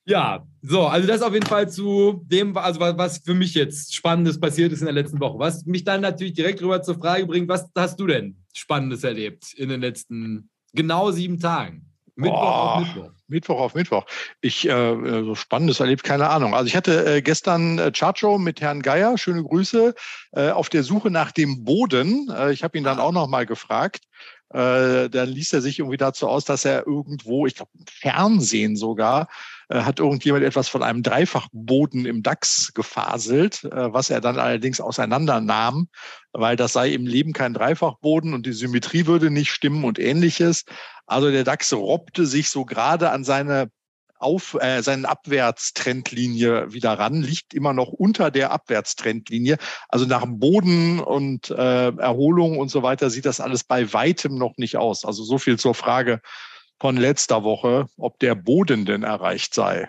[0.04, 4.40] Ja, so, also das auf jeden Fall zu dem, also was für mich jetzt Spannendes
[4.40, 5.38] passiert ist in der letzten Woche.
[5.38, 9.52] Was mich dann natürlich direkt rüber zur Frage bringt, was hast du denn Spannendes erlebt
[9.54, 11.88] in den letzten genau sieben Tagen?
[12.14, 13.10] Mittwoch oh, auf Mittwoch.
[13.28, 14.06] Mittwoch auf Mittwoch.
[14.40, 16.54] Ich, äh, so Spannendes erlebt, keine Ahnung.
[16.54, 19.94] Also ich hatte äh, gestern äh, Chacho mit Herrn Geier, schöne Grüße,
[20.32, 22.30] äh, auf der Suche nach dem Boden.
[22.30, 23.02] Äh, ich habe ihn dann ah.
[23.02, 24.02] auch noch mal gefragt.
[24.50, 29.22] Äh, dann ließ er sich irgendwie dazu aus, dass er irgendwo, ich glaube, Fernsehen sogar,
[29.22, 29.26] äh,
[29.68, 35.88] hat irgendjemand etwas von einem Dreifachboden im DAX gefaselt, äh, was er dann allerdings auseinandernahm,
[36.32, 40.64] weil das sei im Leben kein Dreifachboden und die Symmetrie würde nicht stimmen und ähnliches.
[41.06, 43.70] Also der DAX robbte sich so gerade an seine
[44.22, 49.58] auf äh, seine Abwärtstrendlinie wieder ran, liegt immer noch unter der Abwärtstrendlinie.
[49.88, 54.56] Also nach Boden und äh, Erholung und so weiter sieht das alles bei weitem noch
[54.56, 55.04] nicht aus.
[55.04, 56.20] Also so viel zur Frage,
[56.82, 59.88] von letzter Woche, ob der Boden denn erreicht sei.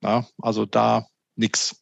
[0.00, 1.80] Na, also da nichts.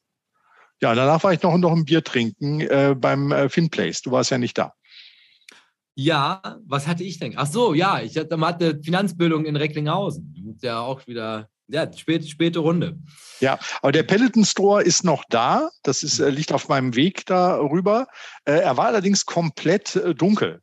[0.82, 4.02] Ja, danach war ich noch, noch ein Bier trinken äh, beim äh, Finplace.
[4.02, 4.74] Du warst ja nicht da.
[5.94, 7.32] Ja, was hatte ich denn?
[7.36, 10.58] Ach so, ja, ich hatte, hatte Finanzbildung in Recklinghausen.
[10.60, 12.98] Ja, auch wieder, ja, spät, späte Runde.
[13.40, 15.70] Ja, aber der Peloton Store ist noch da.
[15.82, 18.06] Das ist, äh, liegt auf meinem Weg darüber.
[18.44, 20.60] Äh, er war allerdings komplett äh, dunkel.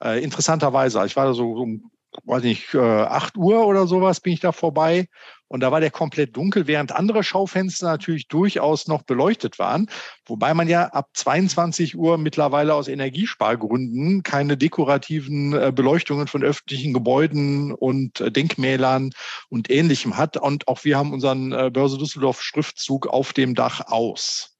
[0.00, 1.04] Äh, interessanterweise.
[1.06, 1.90] Ich war da so um
[2.24, 5.08] weiß nicht, 8 äh, Uhr oder sowas bin ich da vorbei
[5.48, 9.88] Und da war der komplett dunkel, während andere Schaufenster natürlich durchaus noch beleuchtet waren.
[10.26, 16.92] Wobei man ja ab 22 Uhr mittlerweile aus Energiespargründen keine dekorativen äh, Beleuchtungen von öffentlichen
[16.92, 19.10] Gebäuden und äh, Denkmälern
[19.48, 20.36] und ähnlichem hat.
[20.36, 24.56] Und auch wir haben unseren Börse Düsseldorf Schriftzug auf dem Dach aus.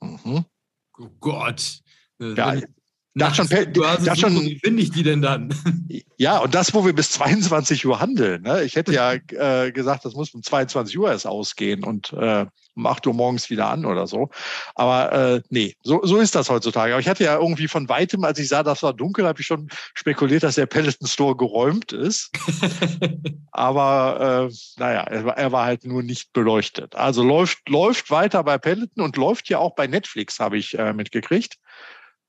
[0.00, 0.44] Mhm.
[0.98, 1.80] Oh Gott.
[2.18, 2.56] Ja,
[3.14, 5.54] das schon, das schon, wie finde ich die denn dann?
[6.16, 8.42] Ja, und das, wo wir bis 22 Uhr handeln.
[8.42, 8.62] Ne?
[8.64, 12.44] Ich hätte ja äh, gesagt, das muss um 22 Uhr erst ausgehen und äh,
[12.74, 14.28] um 8 Uhr morgens wieder an oder so.
[14.74, 16.92] Aber äh, nee, so, so ist das heutzutage.
[16.92, 19.46] Aber ich hatte ja irgendwie von weitem, als ich sah, das war dunkel, habe ich
[19.46, 22.30] schon spekuliert, dass der Peloton Store geräumt ist.
[23.52, 26.94] Aber äh, naja, er, er war halt nur nicht beleuchtet.
[26.96, 30.92] Also läuft, läuft weiter bei Peloton und läuft ja auch bei Netflix, habe ich äh,
[30.92, 31.56] mitgekriegt.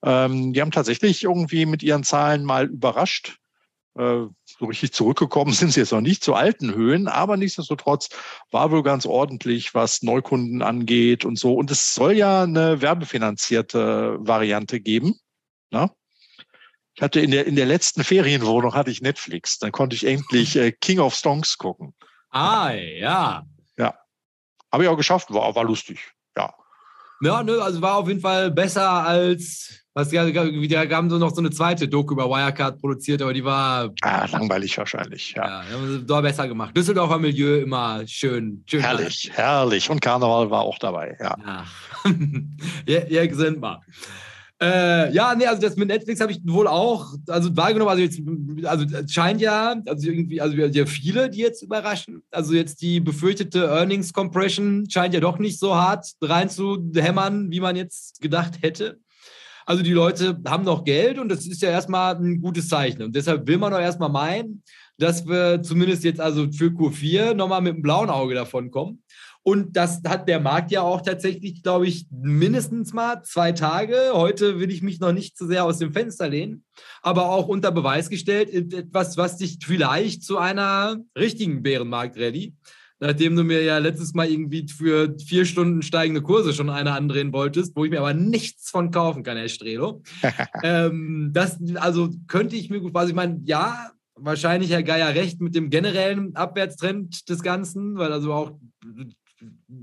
[0.03, 3.37] Ähm, die haben tatsächlich irgendwie mit ihren Zahlen mal überrascht.
[3.97, 8.09] Äh, so richtig zurückgekommen sind sie jetzt noch nicht zu alten Höhen, aber nichtsdestotrotz
[8.49, 11.55] war wohl ganz ordentlich, was Neukunden angeht und so.
[11.55, 15.19] Und es soll ja eine werbefinanzierte Variante geben.
[15.71, 15.85] Na?
[15.85, 15.91] Ne?
[16.93, 19.59] Ich hatte in der, in der letzten Ferienwohnung hatte ich Netflix.
[19.59, 21.93] Dann konnte ich endlich äh, King of Songs gucken.
[22.29, 23.45] Ah, ja.
[23.77, 23.95] Ja.
[24.71, 26.11] Habe ich auch geschafft, war, war lustig.
[26.35, 26.53] Ja.
[27.21, 31.41] Ja, ne, also war auf jeden Fall besser als was, wir haben so noch so
[31.41, 33.91] eine zweite Doku über Wirecard produziert, aber die war.
[34.01, 35.63] Ah, langweilig wahrscheinlich, ja.
[35.63, 36.75] Ja, da besser gemacht.
[36.75, 38.63] Düsseldorfer Milieu immer schön.
[38.67, 39.37] schön herrlich, rein.
[39.37, 39.89] herrlich.
[39.89, 41.35] Und Karneval war auch dabei, ja.
[41.45, 41.65] Ja,
[43.09, 43.81] ja, ja sind wir.
[44.61, 48.21] Äh, ja, nee, also das mit Netflix habe ich wohl auch, also wahrgenommen, also jetzt,
[48.63, 52.21] also es scheint ja, also irgendwie, also ja viele, die jetzt überraschen.
[52.29, 57.75] Also jetzt die befürchtete Earnings Compression scheint ja doch nicht so hart reinzuhämmern, wie man
[57.75, 58.99] jetzt gedacht hätte.
[59.71, 63.03] Also die Leute haben noch Geld und das ist ja erstmal ein gutes Zeichen.
[63.03, 64.63] Und deshalb will man doch erstmal meinen,
[64.97, 69.01] dass wir zumindest jetzt also für Q4 nochmal mit einem blauen Auge davon kommen.
[69.43, 73.95] Und das hat der Markt ja auch tatsächlich, glaube ich, mindestens mal zwei Tage.
[74.11, 76.65] Heute will ich mich noch nicht zu sehr aus dem Fenster lehnen,
[77.01, 82.55] aber auch unter Beweis gestellt, etwas, was sich vielleicht zu einer richtigen Bärenmarkt-Rallye
[83.01, 87.33] nachdem du mir ja letztes Mal irgendwie für vier Stunden steigende Kurse schon eine andrehen
[87.33, 90.03] wolltest, wo ich mir aber nichts von kaufen kann, Herr Strelo.
[90.63, 95.41] ähm, das, also könnte ich mir gut, also ich meine, ja, wahrscheinlich Herr Geier recht
[95.41, 98.59] mit dem generellen Abwärtstrend des Ganzen, weil also auch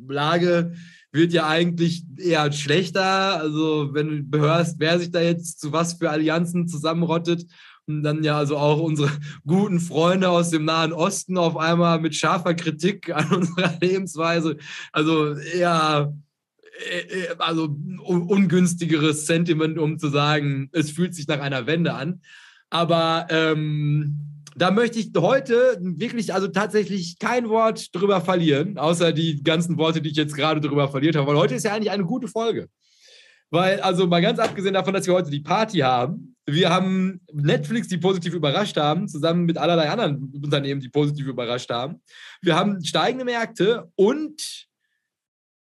[0.07, 0.75] Lage
[1.11, 3.41] wird ja eigentlich eher schlechter.
[3.41, 7.47] Also wenn du hörst, wer sich da jetzt zu was für Allianzen zusammenrottet
[7.89, 9.11] dann ja also auch unsere
[9.47, 14.57] guten Freunde aus dem Nahen Osten auf einmal mit scharfer Kritik an unserer Lebensweise.
[14.93, 16.13] Also eher
[16.91, 22.21] äh, äh, also ungünstigeres Sentiment, um zu sagen, es fühlt sich nach einer Wende an.
[22.71, 29.43] Aber ähm, da möchte ich heute wirklich, also tatsächlich kein Wort drüber verlieren, außer die
[29.43, 32.05] ganzen Worte, die ich jetzt gerade drüber verliert habe, weil heute ist ja eigentlich eine
[32.05, 32.69] gute Folge.
[33.51, 37.89] Weil, also mal ganz abgesehen davon, dass wir heute die Party haben, wir haben Netflix,
[37.89, 42.01] die positiv überrascht haben, zusammen mit allerlei anderen Unternehmen, die positiv überrascht haben.
[42.41, 44.67] Wir haben steigende Märkte und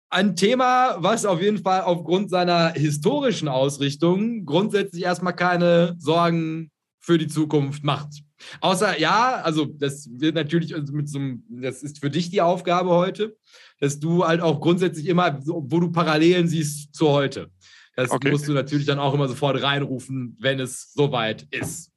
[0.10, 6.70] ein Thema, was auf jeden Fall aufgrund seiner historischen Ausrichtung grundsätzlich erstmal keine Sorgen
[7.00, 8.22] für die Zukunft macht.
[8.62, 12.90] Außer, ja, also das wird natürlich mit so einem, das ist für dich die Aufgabe
[12.90, 13.38] heute,
[13.80, 17.50] dass du halt auch grundsätzlich immer, wo du Parallelen siehst zu heute.
[17.96, 18.32] Das okay.
[18.32, 21.92] musst du natürlich dann auch immer sofort reinrufen, wenn es soweit ist.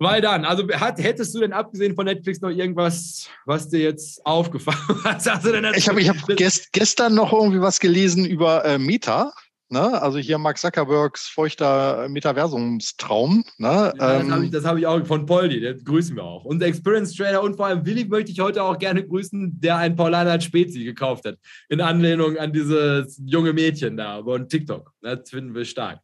[0.00, 4.24] Weil dann, also hat, hättest du denn abgesehen von Netflix noch irgendwas, was dir jetzt
[4.24, 4.78] aufgefallen
[5.16, 5.76] ist?
[5.76, 9.32] Ich habe ich hab gest, gestern noch irgendwie was gelesen über äh, Meta.
[9.70, 10.00] Ne?
[10.00, 13.44] Also hier Mark Zuckerbergs feuchter Metaversumstraum.
[13.58, 13.92] Ne?
[13.98, 16.44] Ja, ähm, das habe ich, hab ich, auch von Poldi, den grüßen wir auch.
[16.44, 19.94] Und Experience Trader und vor allem Willi möchte ich heute auch gerne grüßen, der ein
[19.94, 21.36] Paulaner Spezi gekauft hat.
[21.68, 24.92] In Anlehnung an dieses junge Mädchen da von TikTok.
[25.02, 26.00] Das finden wir stark.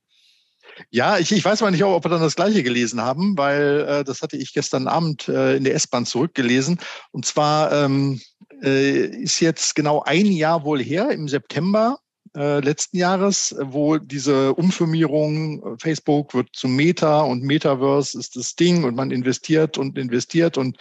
[0.90, 4.04] Ja, ich, ich weiß mal nicht, ob wir dann das Gleiche gelesen haben, weil äh,
[4.04, 6.78] das hatte ich gestern Abend äh, in der S-Bahn zurückgelesen.
[7.12, 8.20] Und zwar ähm,
[8.62, 11.98] äh, ist jetzt genau ein Jahr wohl her, im September
[12.36, 18.56] äh, letzten Jahres, wo diese Umfirmierung, äh, Facebook wird zu Meta und Metaverse ist das
[18.56, 20.76] Ding und man investiert und investiert und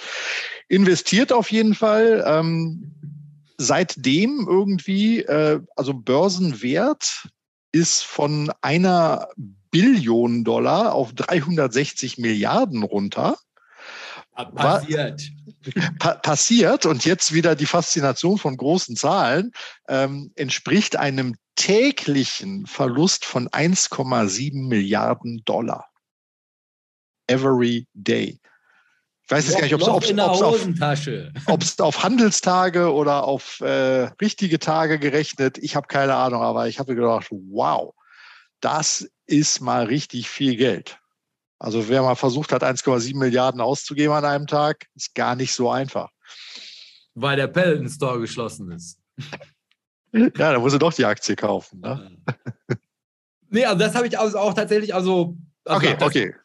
[0.67, 2.23] investiert auf jeden Fall.
[2.25, 2.91] Ähm,
[3.57, 7.27] seitdem irgendwie, äh, also Börsenwert
[7.71, 9.27] ist von einer
[9.69, 13.37] Billion Dollar auf 360 Milliarden runter.
[14.55, 15.21] Passiert.
[15.99, 19.51] Pa passiert und jetzt wieder die Faszination von großen Zahlen
[19.87, 25.89] ähm, entspricht einem täglichen Verlust von 1,7 Milliarden Dollar.
[27.27, 28.39] Every day.
[29.25, 29.87] Ich weiß jetzt gar nicht, ob es
[31.79, 35.57] auf, Handelstage oder auf äh, richtige Tage gerechnet.
[35.59, 37.93] Ich habe keine Ahnung, aber ich habe gedacht, wow,
[38.59, 40.99] das ist mal richtig viel Geld.
[41.63, 45.71] Also wer mal versucht hat, 1,7 Milliarden auszugeben an einem Tag, ist gar nicht so
[45.71, 46.09] einfach.
[47.15, 48.99] Weil der Peloton Store geschlossen ist.
[50.11, 51.79] Ja, da muss er doch die Aktie kaufen.
[51.79, 52.17] Ne?
[53.49, 55.37] Nee, also das habe ich also auch tatsächlich, also.
[55.63, 56.35] also okay, okay.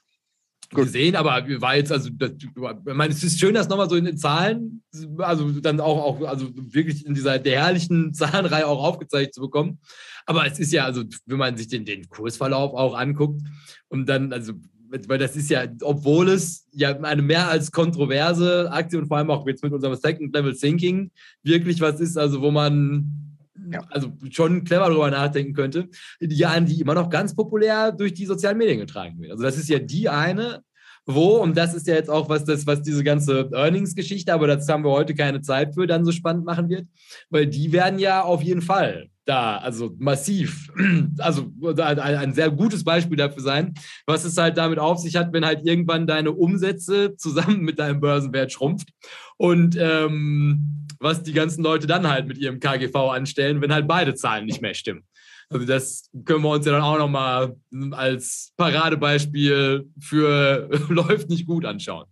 [0.70, 0.84] Gut.
[0.84, 2.50] gesehen, aber war jetzt, also, das, ich
[2.94, 4.82] meine, es ist schön, das nochmal so in den Zahlen,
[5.16, 9.80] also dann auch, auch, also wirklich in dieser der herrlichen Zahlenreihe auch aufgezeigt zu bekommen.
[10.26, 13.40] Aber es ist ja, also, wenn man sich den, den Kursverlauf auch anguckt
[13.88, 14.52] und dann, also,
[14.90, 19.30] weil das ist ja, obwohl es ja eine mehr als kontroverse Aktie und vor allem
[19.30, 21.10] auch jetzt mit unserem Second Level Thinking
[21.42, 23.28] wirklich was ist, also wo man
[23.72, 23.80] ja.
[23.90, 25.88] also schon clever darüber nachdenken könnte,
[26.20, 29.32] die an die immer noch ganz populär durch die sozialen Medien getragen wird.
[29.32, 30.62] Also das ist ja die eine,
[31.06, 34.68] wo, und das ist ja jetzt auch was, das, was diese ganze Earnings-Geschichte, aber das
[34.68, 36.86] haben wir heute keine Zeit für, dann so spannend machen wird,
[37.30, 40.72] weil die werden ja auf jeden Fall da, also massiv,
[41.18, 43.74] also ein, sehr gutes Beispiel dafür sein,
[44.06, 48.00] was es halt damit auf sich hat, wenn halt irgendwann deine Umsätze zusammen mit deinem
[48.00, 48.88] Börsenwert schrumpft
[49.36, 54.14] und ähm, was die ganzen Leute dann halt mit ihrem KGV anstellen, wenn halt beide
[54.14, 55.04] Zahlen nicht mehr stimmen.
[55.50, 57.56] Also das können wir uns ja dann auch nochmal
[57.92, 62.06] als Paradebeispiel für läuft nicht gut anschauen.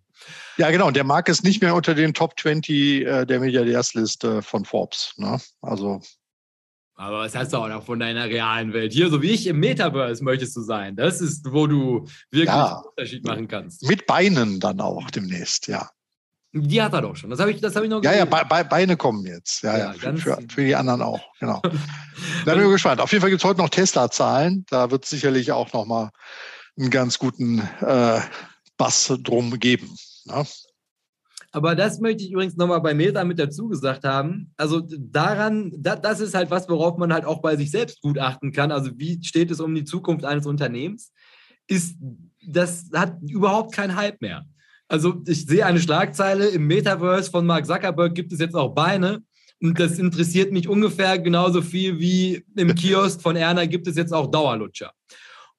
[0.56, 0.86] Ja, genau.
[0.86, 5.12] Und der Markt ist nicht mehr unter den Top 20 äh, der Milliardärsliste von Forbes.
[5.16, 5.38] Ne?
[5.60, 6.00] Also.
[6.98, 8.92] Aber was hast du auch noch von deiner realen Welt?
[8.92, 10.96] Hier, so wie ich im Metaverse möchtest du sein.
[10.96, 13.86] Das ist, wo du wirklich ja, einen Unterschied machen kannst.
[13.86, 15.90] Mit Beinen dann auch demnächst, ja.
[16.52, 17.28] Die hat er doch schon.
[17.28, 18.18] Das habe ich, hab ich noch gesehen.
[18.18, 19.62] Ja, ja, Be Beine kommen jetzt.
[19.62, 21.20] Ja, ja, ja für, für, die anderen auch.
[21.38, 21.60] Genau.
[22.46, 23.02] da bin ich gespannt.
[23.02, 24.64] Auf jeden Fall gibt es heute noch Tesla-Zahlen.
[24.70, 26.10] Da wird es sicherlich auch noch mal
[26.78, 28.20] einen ganz guten äh,
[28.78, 29.94] Bass drum geben.
[30.24, 30.46] Ne?
[31.52, 34.52] Aber das möchte ich übrigens nochmal bei Meta mit dazu gesagt haben.
[34.56, 38.52] Also daran, da, das ist halt was, worauf man halt auch bei sich selbst gutachten
[38.52, 38.72] kann.
[38.72, 41.12] Also wie steht es um die Zukunft eines Unternehmens?
[41.66, 41.96] Ist,
[42.46, 44.44] das hat überhaupt keinen Hype mehr.
[44.88, 49.22] Also ich sehe eine Schlagzeile, im Metaverse von Mark Zuckerberg gibt es jetzt auch Beine.
[49.60, 54.12] Und das interessiert mich ungefähr genauso viel wie im Kiosk von Erna gibt es jetzt
[54.12, 54.92] auch Dauerlutscher.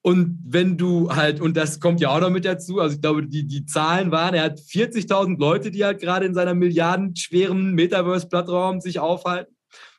[0.02, 3.28] Und wenn du halt, und das kommt ja auch noch mit dazu, also ich glaube,
[3.28, 8.80] die, die Zahlen waren, er hat 40.000 Leute, die halt gerade in seiner milliardenschweren Metaverse-Plattform
[8.80, 9.54] sich aufhalten.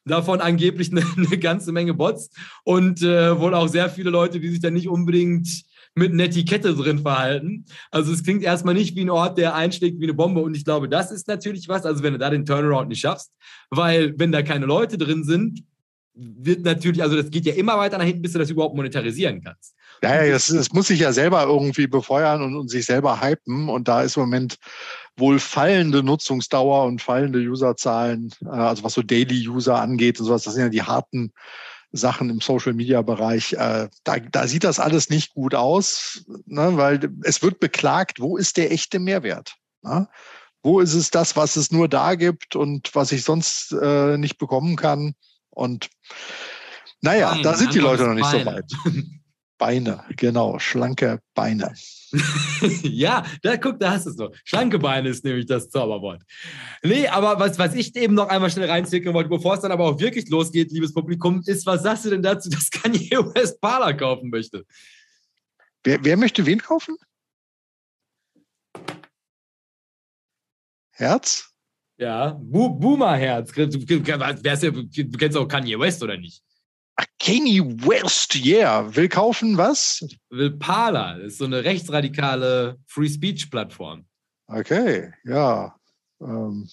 [0.05, 2.31] Davon angeblich eine, eine ganze Menge Bots
[2.65, 6.75] und äh, wohl auch sehr viele Leute, die sich dann nicht unbedingt mit einer Etikette
[6.75, 7.67] drin verhalten.
[7.91, 10.41] Also es klingt erstmal nicht wie ein Ort, der einschlägt wie eine Bombe.
[10.41, 13.33] Und ich glaube, das ist natürlich was, also wenn du da den Turnaround nicht schaffst,
[13.69, 15.65] weil wenn da keine Leute drin sind,
[16.15, 19.43] wird natürlich, also das geht ja immer weiter nach hinten, bis du das überhaupt monetarisieren
[19.43, 19.75] kannst.
[20.03, 23.69] Ja, ja, das, das muss sich ja selber irgendwie befeuern und, und sich selber hypen.
[23.69, 24.57] Und da ist im Moment
[25.17, 30.45] wohl fallende Nutzungsdauer und fallende Userzahlen, äh, also was so Daily User angeht und sowas,
[30.45, 31.33] das sind ja die harten
[31.91, 33.55] Sachen im Social Media Bereich.
[33.55, 38.37] Äh, da, da sieht das alles nicht gut aus, ne, weil es wird beklagt, wo
[38.37, 39.55] ist der echte Mehrwert?
[39.83, 40.09] Ne?
[40.63, 44.39] Wo ist es das, was es nur da gibt und was ich sonst äh, nicht
[44.39, 45.15] bekommen kann?
[45.51, 45.89] Und
[47.01, 48.71] naja, Beine, da sind die Leute noch nicht so weit.
[49.59, 51.75] Beine, genau, schlanke Beine.
[52.83, 54.31] ja, da guck, da hast du es noch.
[54.45, 56.23] Schlanke Beine ist nämlich das Zauberwort.
[56.83, 59.85] Nee, aber was, was ich eben noch einmal schnell reinzwicken wollte, bevor es dann aber
[59.85, 63.93] auch wirklich losgeht, liebes Publikum, ist, was sagst du denn dazu, dass Kanye West Parler
[63.95, 64.65] kaufen möchte?
[65.85, 66.97] Wer, wer möchte wen kaufen?
[70.93, 71.53] Herz?
[71.97, 73.53] Ja, Bo Boomer-Herz.
[73.53, 76.43] Du, du, du kennst auch Kanye West, oder nicht?
[77.21, 78.85] Kanye West, yeah.
[78.95, 80.05] Will kaufen was?
[80.31, 81.19] Will Parler.
[81.19, 84.05] Das ist so eine rechtsradikale Free Speech Plattform.
[84.47, 85.77] Okay, ja.
[86.21, 86.69] Ähm.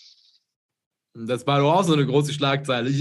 [1.17, 2.91] Das war doch auch so eine große Schlagzeile.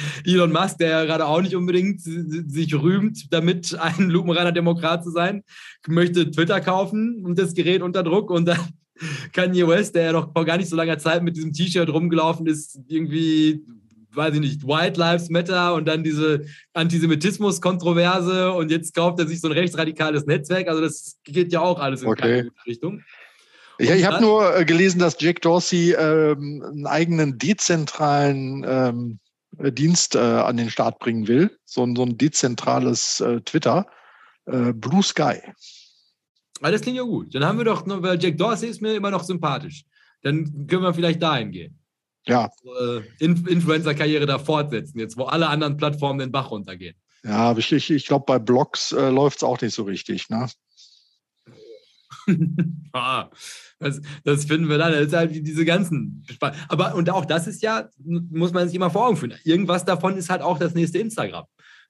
[0.24, 5.10] Elon Musk, der ja gerade auch nicht unbedingt sich rühmt, damit ein lupenreiner Demokrat zu
[5.10, 5.42] sein,
[5.88, 8.60] möchte Twitter kaufen und das Gerät unter Druck und dann
[9.32, 12.46] Kanye West, der ja noch vor gar nicht so langer Zeit mit diesem T-Shirt rumgelaufen
[12.46, 13.64] ist, irgendwie
[14.16, 19.40] weiß ich nicht, White Lives Matter und dann diese Antisemitismus-Kontroverse und jetzt kauft er sich
[19.40, 20.68] so ein rechtsradikales Netzwerk.
[20.68, 22.20] Also das geht ja auch alles in okay.
[22.20, 23.02] keine Richtung.
[23.78, 29.18] Ja, ich habe nur äh, gelesen, dass Jack Dorsey ähm, einen eigenen dezentralen ähm,
[29.74, 31.56] Dienst äh, an den Start bringen will.
[31.64, 33.86] So, ein, so ein dezentrales äh, Twitter.
[34.46, 35.40] Äh, Blue Sky.
[36.60, 37.34] Aber das klingt ja gut.
[37.34, 39.84] Dann haben wir doch, weil Jack Dorsey ist mir immer noch sympathisch.
[40.22, 41.78] Dann können wir vielleicht dahin gehen
[42.28, 42.50] ja.
[42.80, 46.96] Äh, Influencer-Karriere da fortsetzen, jetzt wo alle anderen Plattformen den Bach runtergehen.
[47.24, 50.28] Ja, ich, ich, ich glaube, bei Blogs äh, läuft es auch nicht so richtig.
[50.28, 50.48] Ne?
[52.92, 53.28] Ah,
[53.78, 54.90] das, das, finden wir dann.
[54.90, 56.24] Das ist halt diese ganzen.
[56.68, 59.34] Aber und auch das ist ja, muss man sich immer vor Augen führen.
[59.44, 61.44] Irgendwas davon ist halt auch das nächste Instagram.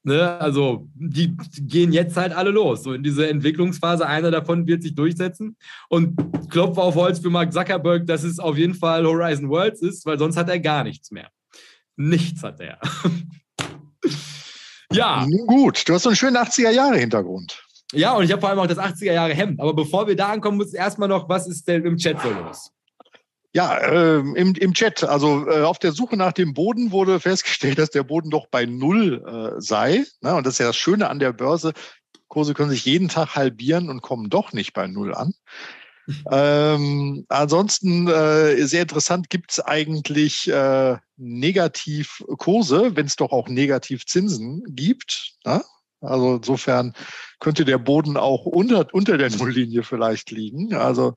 [0.06, 0.40] Ne?
[0.40, 2.84] Also die gehen jetzt halt alle los.
[2.84, 5.56] So in diese Entwicklungsphase, einer davon wird sich durchsetzen.
[5.88, 6.16] Und
[6.48, 10.16] Klopf auf Holz für Mark Zuckerberg, dass es auf jeden Fall Horizon Worlds ist, weil
[10.16, 11.28] sonst hat er gar nichts mehr.
[11.96, 12.78] Nichts hat er.
[14.92, 15.26] ja.
[15.48, 17.64] Gut, du hast so einen schönen 80er-Jahre-Hintergrund.
[17.92, 19.58] Ja, und ich habe vor allem auch das 80er-Jahre-Hemd.
[19.58, 22.70] Aber bevor wir da ankommen, muss erstmal noch, was ist denn im Chat so los?
[23.56, 27.78] Ja, äh, im, im Chat, also äh, auf der Suche nach dem Boden wurde festgestellt,
[27.78, 30.04] dass der Boden doch bei Null äh, sei.
[30.20, 30.34] Ne?
[30.34, 31.72] Und das ist ja das Schöne an der Börse.
[32.28, 35.32] Kurse können sich jeden Tag halbieren und kommen doch nicht bei Null an.
[36.30, 44.64] ähm, ansonsten äh, sehr interessant, gibt es eigentlich äh, Negativkurse, wenn es doch auch Negativzinsen
[44.68, 45.32] gibt.
[45.46, 45.64] Ne?
[46.02, 46.92] Also insofern
[47.40, 50.74] könnte der Boden auch unter, unter der Nulllinie vielleicht liegen.
[50.74, 51.14] Also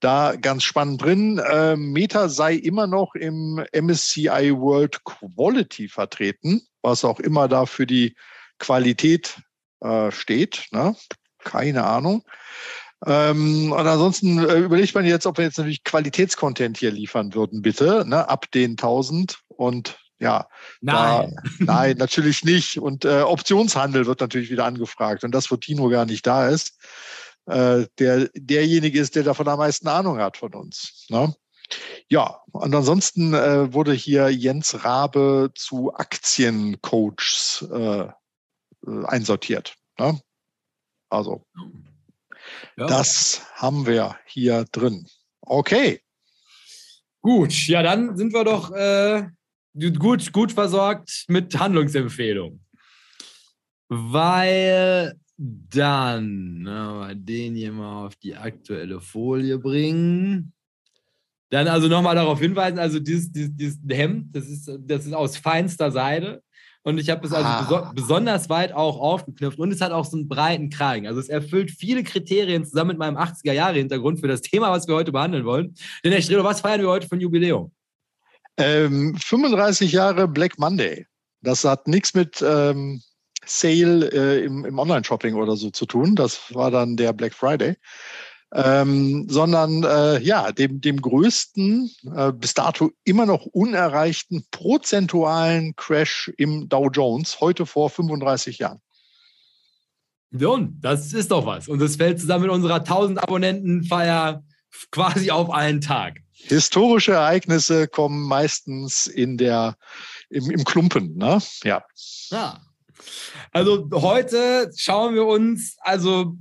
[0.00, 1.38] da ganz spannend drin.
[1.38, 7.86] Äh, Meta sei immer noch im MSCI World Quality vertreten, was auch immer da für
[7.86, 8.14] die
[8.58, 9.40] Qualität
[9.80, 10.66] äh, steht.
[10.70, 10.94] Ne?
[11.38, 12.24] Keine Ahnung.
[13.04, 17.62] Ähm, und ansonsten äh, überlegt man jetzt, ob wir jetzt natürlich Qualitätscontent hier liefern würden,
[17.62, 18.28] bitte, ne?
[18.28, 20.48] ab den 1000 und ja,
[20.80, 22.78] nein, da, nein, natürlich nicht.
[22.78, 26.78] Und äh, Optionshandel wird natürlich wieder angefragt und das, wo Tino gar nicht da ist
[27.46, 31.06] äh, der derjenige ist, der davon am meisten Ahnung hat von uns.
[31.08, 31.34] Ne?
[32.08, 38.08] Ja, und ansonsten äh, wurde hier Jens Rabe zu Aktiencoaches äh,
[38.86, 39.76] äh, einsortiert.
[39.98, 40.20] Ne?
[41.08, 41.46] Also,
[42.76, 42.86] ja.
[42.86, 45.08] das haben wir hier drin.
[45.40, 46.02] Okay.
[47.22, 49.28] Gut, ja, dann sind wir doch äh,
[49.98, 52.64] gut, gut versorgt mit Handlungsempfehlungen.
[53.88, 60.52] Weil dann na, den hier mal auf die aktuelle Folie bringen.
[61.50, 65.36] Dann also nochmal darauf hinweisen, also dieses, dieses, dieses, Hemd, das ist, das ist aus
[65.36, 66.42] feinster Seide.
[66.82, 67.62] Und ich habe es also ah.
[67.62, 71.06] beso besonders weit auch aufgeknüpft und es hat auch so einen breiten Kragen.
[71.06, 75.12] Also es erfüllt viele Kriterien zusammen mit meinem 80er-Jahre-Hintergrund für das Thema, was wir heute
[75.12, 75.74] behandeln wollen.
[76.04, 77.72] Denn Herr Streber, was feiern wir heute von Jubiläum?
[78.56, 81.06] Ähm, 35 Jahre Black Monday.
[81.42, 83.02] Das hat nichts mit ähm,
[83.46, 86.14] Sale äh, im, im Online-Shopping oder so zu tun.
[86.14, 87.76] Das war dann der Black Friday.
[88.52, 96.32] Ähm, sondern äh, ja, dem, dem größten, äh, bis dato immer noch unerreichten prozentualen Crash
[96.36, 98.80] im Dow Jones, heute vor 35 Jahren.
[100.30, 101.66] Ja, und das ist doch was.
[101.68, 104.44] Und das fällt zusammen mit unserer 1000 Abonnenten-Feier
[104.90, 106.20] quasi auf einen Tag.
[106.32, 109.76] Historische Ereignisse kommen meistens in der,
[110.28, 111.40] im, im Klumpen, ne?
[111.64, 111.84] Ja.
[112.30, 112.60] Ja,
[113.52, 116.36] also heute schauen wir uns, also,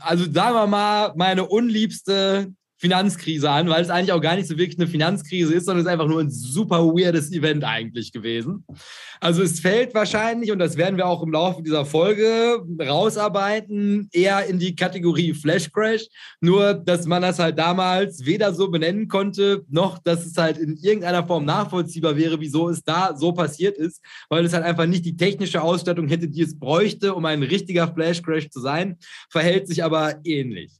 [0.00, 4.58] also sagen wir mal, meine unliebste Finanzkrise an, weil es eigentlich auch gar nicht so
[4.58, 8.64] wirklich eine Finanzkrise ist, sondern es ist einfach nur ein super weirdes Event eigentlich gewesen.
[9.20, 14.46] Also es fällt wahrscheinlich, und das werden wir auch im Laufe dieser Folge rausarbeiten, eher
[14.46, 16.06] in die Kategorie Flash Crash.
[16.40, 20.76] Nur, dass man das halt damals weder so benennen konnte, noch dass es halt in
[20.76, 25.04] irgendeiner Form nachvollziehbar wäre, wieso es da so passiert ist, weil es halt einfach nicht
[25.04, 28.98] die technische Ausstattung hätte, die es bräuchte, um ein richtiger Flash Crash zu sein,
[29.30, 30.72] verhält sich aber ähnlich.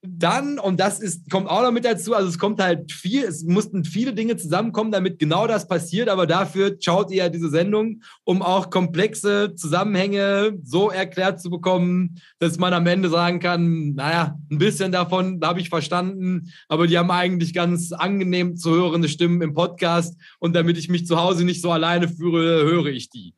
[0.00, 3.42] Dann, und das ist, kommt auch noch mit dazu, also es kommt halt viel, es
[3.42, 8.02] mussten viele Dinge zusammenkommen, damit genau das passiert, aber dafür schaut ihr ja diese Sendung,
[8.22, 14.38] um auch komplexe Zusammenhänge so erklärt zu bekommen, dass man am Ende sagen kann, naja,
[14.52, 19.42] ein bisschen davon habe ich verstanden, aber die haben eigentlich ganz angenehm zu hörende Stimmen
[19.42, 23.34] im Podcast und damit ich mich zu Hause nicht so alleine führe, höre ich die.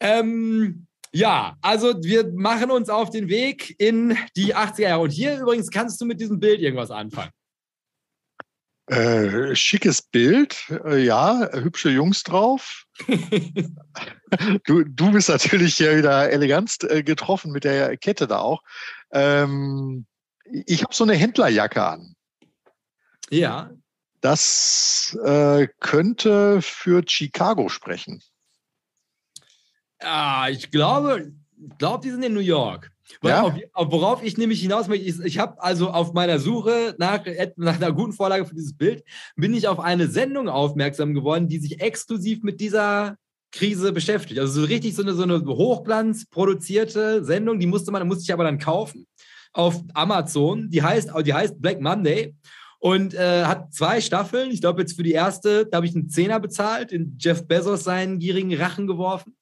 [0.00, 5.02] Ähm, ja, also wir machen uns auf den Weg in die 80er Jahre.
[5.02, 7.30] Und hier übrigens kannst du mit diesem Bild irgendwas anfangen.
[8.86, 12.84] Äh, schickes Bild, äh, ja, hübsche Jungs drauf.
[14.66, 18.62] du, du bist natürlich hier wieder elegant äh, getroffen mit der Kette da auch.
[19.12, 20.06] Ähm,
[20.44, 22.14] ich habe so eine Händlerjacke an.
[23.30, 23.70] Ja.
[24.20, 28.22] Das äh, könnte für Chicago sprechen.
[30.02, 31.32] Ah, ich glaube,
[31.78, 32.90] glaube, die sind in New York.
[33.22, 33.42] Ja?
[33.42, 37.20] Auf, auf, worauf ich nämlich hinaus möchte, ich, ich habe also auf meiner Suche nach,
[37.56, 39.04] nach einer guten Vorlage für dieses Bild,
[39.36, 43.16] bin ich auf eine Sendung aufmerksam geworden, die sich exklusiv mit dieser
[43.50, 44.40] Krise beschäftigt.
[44.40, 48.32] Also so richtig so eine, so eine Hochglanz produzierte Sendung, die musste man, musste ich
[48.32, 49.06] aber dann kaufen
[49.52, 50.70] auf Amazon.
[50.70, 52.34] Die heißt, die heißt Black Monday
[52.78, 54.50] und äh, hat zwei Staffeln.
[54.50, 57.84] Ich glaube, jetzt für die erste, da habe ich einen Zehner bezahlt, in Jeff Bezos
[57.84, 59.36] seinen gierigen Rachen geworfen.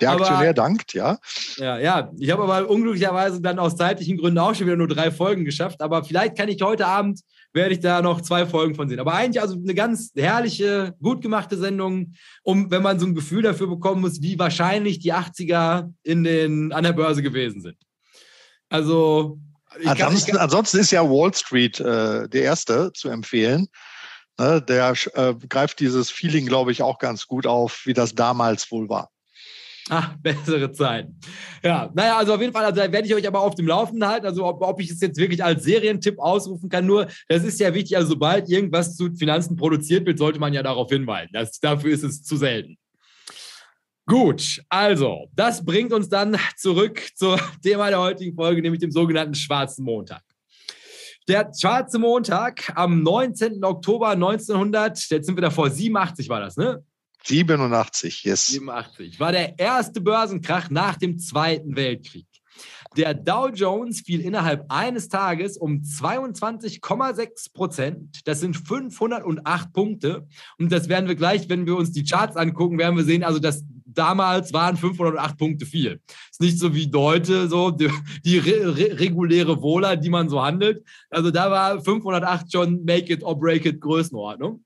[0.00, 1.18] Der aber, Aktionär dankt, ja.
[1.56, 2.10] Ja, ja.
[2.18, 5.80] Ich habe aber unglücklicherweise dann aus zeitlichen Gründen auch schon wieder nur drei Folgen geschafft.
[5.80, 7.20] Aber vielleicht kann ich heute Abend,
[7.52, 9.00] werde ich da noch zwei Folgen von sehen.
[9.00, 13.42] Aber eigentlich also eine ganz herrliche, gut gemachte Sendung, um, wenn man so ein Gefühl
[13.42, 17.76] dafür bekommen muss, wie wahrscheinlich die 80er in den, an der Börse gewesen sind.
[18.68, 19.38] Also.
[19.84, 23.68] Ansonsten, kann, ansonsten, ist ja Wall Street äh, der erste zu empfehlen.
[24.38, 28.70] Ne, der äh, greift dieses Feeling, glaube ich, auch ganz gut auf, wie das damals
[28.70, 29.10] wohl war.
[29.88, 31.18] Ach, bessere Zeiten.
[31.62, 34.08] Ja, naja, also auf jeden Fall, also da werde ich euch aber auf dem Laufenden
[34.08, 36.86] halten, also ob, ob ich es jetzt wirklich als Serientipp ausrufen kann.
[36.86, 40.62] Nur, das ist ja wichtig, also sobald irgendwas zu Finanzen produziert wird, sollte man ja
[40.62, 41.30] darauf hinweisen.
[41.32, 42.76] Das, dafür ist es zu selten.
[44.08, 49.34] Gut, also, das bringt uns dann zurück zum Thema der heutigen Folge, nämlich dem sogenannten
[49.34, 50.22] Schwarzen Montag.
[51.28, 53.64] Der Schwarze Montag am 19.
[53.64, 56.84] Oktober 1900, jetzt sind wir da vor 87 war das, ne?
[57.26, 58.46] 87, yes.
[58.46, 59.18] 87.
[59.18, 62.26] War der erste Börsenkrach nach dem Zweiten Weltkrieg.
[62.96, 68.20] Der Dow Jones fiel innerhalb eines Tages um 22,6 Prozent.
[68.26, 70.26] Das sind 508 Punkte.
[70.58, 73.38] Und das werden wir gleich, wenn wir uns die Charts angucken, werden wir sehen, also
[73.38, 76.00] das damals waren 508 Punkte viel.
[76.30, 77.90] Ist nicht so wie heute, so die,
[78.24, 80.84] die re re reguläre Wohler, die man so handelt.
[81.10, 84.64] Also da war 508 schon Make it or break it Größenordnung.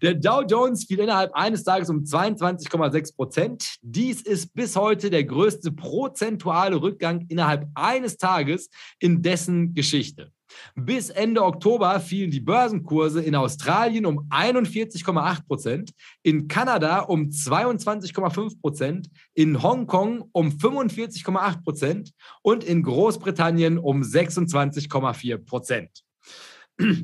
[0.00, 3.76] Der Dow Jones fiel innerhalb eines Tages um 22,6 Prozent.
[3.82, 10.32] Dies ist bis heute der größte prozentuale Rückgang innerhalb eines Tages in dessen Geschichte.
[10.74, 15.92] Bis Ende Oktober fielen die Börsenkurse in Australien um 41,8 Prozent,
[16.22, 25.38] in Kanada um 22,5 Prozent, in Hongkong um 45,8 Prozent und in Großbritannien um 26,4
[25.38, 26.04] Prozent.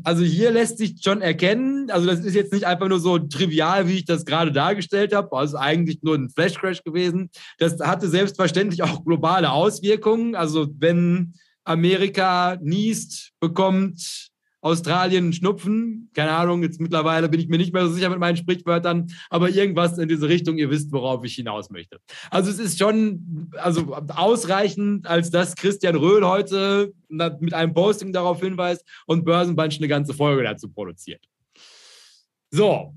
[0.04, 3.88] Also hier lässt sich schon erkennen, also das ist jetzt nicht einfach nur so trivial,
[3.88, 7.30] wie ich das gerade dargestellt habe, also eigentlich nur ein Flash Crash gewesen.
[7.58, 10.34] Das hatte selbstverständlich auch globale Auswirkungen.
[10.34, 14.28] Also wenn Amerika niest, bekommt
[14.60, 16.10] Australien Schnupfen.
[16.14, 19.50] Keine Ahnung, jetzt mittlerweile bin ich mir nicht mehr so sicher mit meinen Sprichwörtern, aber
[19.50, 22.00] irgendwas in diese Richtung, ihr wisst, worauf ich hinaus möchte.
[22.30, 28.40] Also es ist schon also ausreichend, als dass Christian Röhl heute mit einem Posting darauf
[28.40, 31.24] hinweist und Börsenbunch eine ganze Folge dazu produziert.
[32.50, 32.94] So,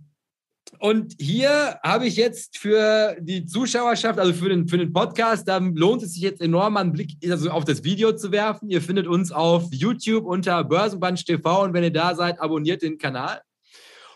[0.80, 5.58] und hier habe ich jetzt für die Zuschauerschaft, also für den, für den Podcast, da
[5.58, 8.70] lohnt es sich jetzt enorm, einen Blick also auf das Video zu werfen.
[8.70, 12.98] Ihr findet uns auf YouTube unter Börsenbunch TV und wenn ihr da seid, abonniert den
[12.98, 13.42] Kanal.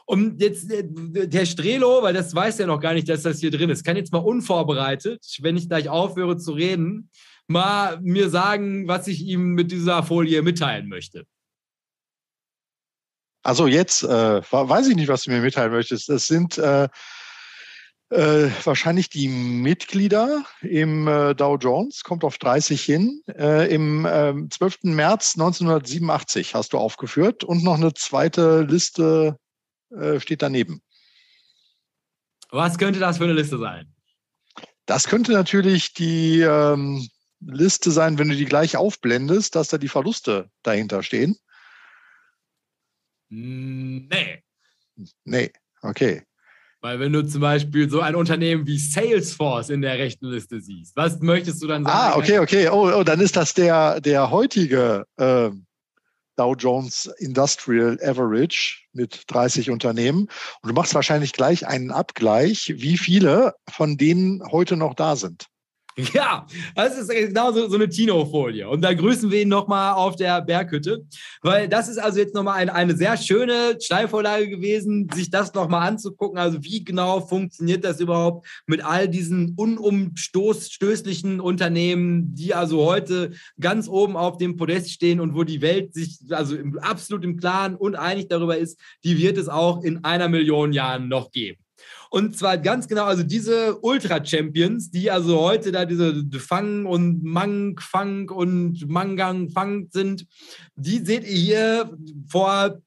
[0.05, 3.51] Und jetzt äh, der Strelo, weil das weiß ja noch gar nicht, dass das hier
[3.51, 7.09] drin ist, kann jetzt mal unvorbereitet, wenn ich gleich aufhöre zu reden,
[7.47, 11.25] mal mir sagen, was ich ihm mit dieser Folie mitteilen möchte.
[13.45, 16.09] Also jetzt äh, weiß ich nicht, was du mir mitteilen möchtest.
[16.09, 16.89] Das sind äh,
[18.09, 23.21] äh, wahrscheinlich die Mitglieder im äh, Dow Jones, kommt auf 30 hin.
[23.27, 24.85] Äh, Im äh, 12.
[24.85, 29.37] März 1987 hast du aufgeführt und noch eine zweite Liste
[29.91, 30.81] äh, steht daneben.
[32.49, 33.93] Was könnte das für eine Liste sein?
[34.87, 37.07] Das könnte natürlich die ähm,
[37.41, 41.37] Liste sein, wenn du die gleich aufblendest, dass da die Verluste dahinter stehen.
[43.29, 44.43] Nee.
[45.23, 45.51] Nee,
[45.81, 46.23] okay.
[46.81, 50.95] Weil wenn du zum Beispiel so ein Unternehmen wie Salesforce in der rechten Liste siehst,
[50.95, 51.97] was möchtest du dann sagen?
[51.97, 52.69] Ah, okay, okay.
[52.69, 55.49] Oh, oh dann ist das der, der heutige äh,
[56.35, 60.27] Dow Jones Industrial Average mit 30 Unternehmen.
[60.61, 65.47] Und du machst wahrscheinlich gleich einen Abgleich, wie viele von denen heute noch da sind.
[65.97, 68.67] Ja, das ist genau so, so eine Tino-Folie.
[68.67, 71.05] Und da grüßen wir ihn nochmal auf der Berghütte,
[71.41, 75.87] weil das ist also jetzt nochmal eine, eine sehr schöne Steilvorlage gewesen, sich das nochmal
[75.87, 76.37] anzugucken.
[76.37, 83.87] Also wie genau funktioniert das überhaupt mit all diesen unumstößlichen Unternehmen, die also heute ganz
[83.87, 87.95] oben auf dem Podest stehen und wo die Welt sich also absolut im Klaren und
[87.95, 91.64] einig darüber ist, die wird es auch in einer Million Jahren noch geben.
[92.15, 97.77] Und zwar ganz genau, also diese Ultra-Champions, die also heute da diese Fang und Mang,
[97.77, 100.25] Fang und Mangang, Fang sind,
[100.77, 101.97] die seht ihr hier
[102.29, 102.81] vor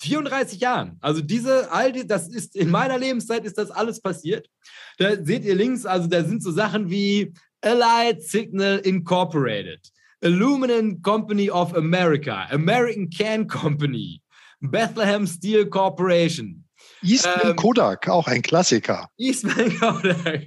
[0.00, 0.96] 34 Jahren.
[1.02, 4.48] Also diese, all die, das ist in meiner Lebenszeit ist das alles passiert.
[4.96, 9.92] Da seht ihr links, also da sind so Sachen wie Allied Signal Incorporated,
[10.24, 14.22] Aluminum Company of America, American Can Company,
[14.58, 16.61] Bethlehem Steel Corporation,
[17.02, 19.08] Eastman ähm, Kodak, auch ein Klassiker.
[19.18, 20.46] Eastman Kodak.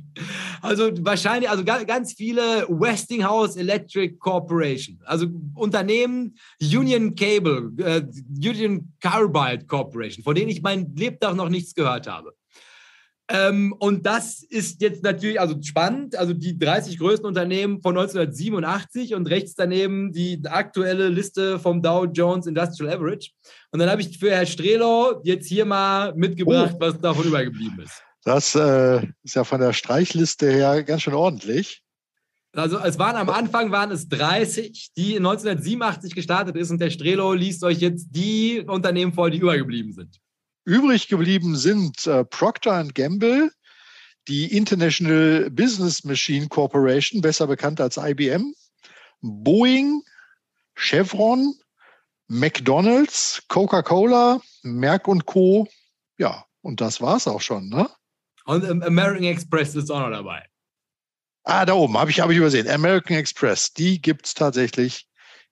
[0.61, 8.01] Also wahrscheinlich, also ganz viele Westinghouse Electric Corporation, also Unternehmen Union Cable, äh,
[8.47, 12.33] Union Carbide Corporation, von denen ich mein Lebtag noch nichts gehört habe.
[13.27, 16.15] Ähm, und das ist jetzt natürlich also spannend.
[16.15, 22.05] Also die 30 größten Unternehmen von 1987 und rechts daneben die aktuelle Liste vom Dow
[22.05, 23.31] Jones Industrial Average.
[23.71, 26.79] Und dann habe ich für Herr Strelo jetzt hier mal mitgebracht, oh.
[26.79, 28.03] was davon übergeblieben ist.
[28.23, 31.83] Das äh, ist ja von der Streichliste her ganz schön ordentlich.
[32.53, 37.33] Also es waren am Anfang waren es 30, die 1987 gestartet ist und der Strelo
[37.33, 40.19] liest euch jetzt die Unternehmen vor, die übergeblieben sind.
[40.65, 43.51] Übrig geblieben sind äh, Procter Gamble,
[44.27, 48.53] die International Business Machine Corporation, besser bekannt als IBM,
[49.21, 50.01] Boeing,
[50.75, 51.53] Chevron,
[52.27, 55.67] McDonald's, Coca-Cola, Merck und Co.
[56.17, 57.87] Ja, und das war's auch schon, ne?
[58.45, 60.47] Und American Express ist auch noch dabei.
[61.43, 62.67] Ah, da oben habe ich, hab ich übersehen.
[62.67, 65.07] American Express, die gibt es tatsächlich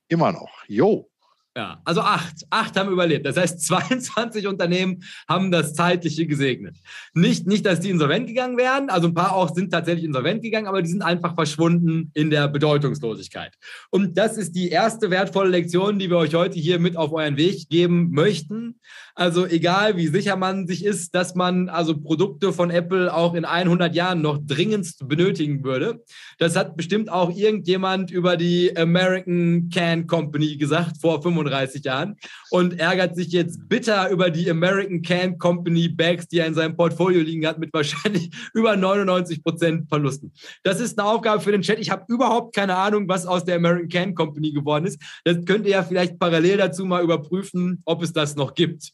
[0.08, 0.50] immer noch.
[0.68, 1.12] Jo.
[1.56, 2.48] Ja, also acht.
[2.50, 3.26] Acht haben überlebt.
[3.28, 6.78] Das heißt, 22 Unternehmen haben das Zeitliche gesegnet.
[7.14, 8.90] Nicht, nicht, dass die insolvent gegangen wären.
[8.90, 12.48] Also ein paar auch sind tatsächlich insolvent gegangen, aber die sind einfach verschwunden in der
[12.48, 13.54] Bedeutungslosigkeit.
[13.92, 17.38] Und das ist die erste wertvolle Lektion, die wir euch heute hier mit auf euren
[17.38, 18.80] Weg geben möchten.
[19.16, 23.46] Also egal, wie sicher man sich ist, dass man also Produkte von Apple auch in
[23.46, 26.04] 100 Jahren noch dringendst benötigen würde.
[26.40, 32.16] Das hat bestimmt auch irgendjemand über die American Can Company gesagt vor 35 Jahren
[32.50, 36.76] und ärgert sich jetzt bitter über die American Can Company Bags, die er in seinem
[36.76, 40.32] Portfolio liegen hat, mit wahrscheinlich über 99 Prozent Verlusten.
[40.64, 41.78] Das ist eine Aufgabe für den Chat.
[41.78, 45.00] Ich habe überhaupt keine Ahnung, was aus der American Can Company geworden ist.
[45.24, 48.92] Das könnt ihr ja vielleicht parallel dazu mal überprüfen, ob es das noch gibt.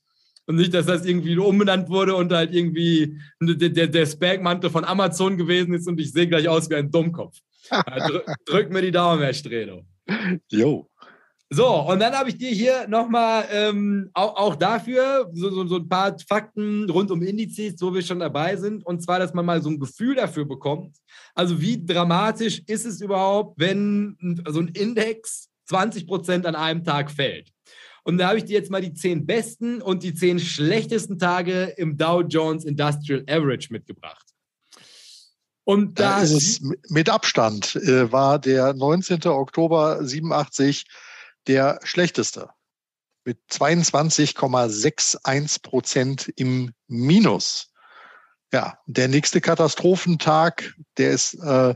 [0.49, 4.83] Und nicht, dass das irgendwie umbenannt wurde und halt irgendwie der, der, der Spag-Mantel von
[4.83, 7.37] Amazon gewesen ist und ich sehe gleich aus wie ein Dummkopf.
[7.69, 9.83] Drück, drück mir die Daumen, Herr Strelo.
[10.49, 10.89] Jo.
[11.51, 15.75] So, und dann habe ich dir hier nochmal ähm, auch, auch dafür so, so, so
[15.75, 18.83] ein paar Fakten rund um Indizes, wo wir schon dabei sind.
[18.83, 20.97] Und zwar, dass man mal so ein Gefühl dafür bekommt.
[21.35, 27.11] Also, wie dramatisch ist es überhaupt, wenn so ein Index 20 Prozent an einem Tag
[27.11, 27.51] fällt?
[28.03, 31.73] Und da habe ich dir jetzt mal die zehn besten und die zehn schlechtesten Tage
[31.77, 34.25] im Dow Jones Industrial Average mitgebracht.
[35.63, 39.27] Und da, ist es mit Abstand, äh, war der 19.
[39.27, 40.85] Oktober 87
[41.45, 42.49] der schlechteste.
[43.23, 47.71] Mit 22,61 Prozent im Minus.
[48.51, 51.75] Ja, der nächste Katastrophentag, der ist äh,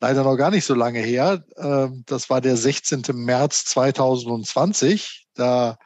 [0.00, 1.44] leider noch gar nicht so lange her.
[1.56, 3.02] Äh, das war der 16.
[3.12, 5.78] März 2020 da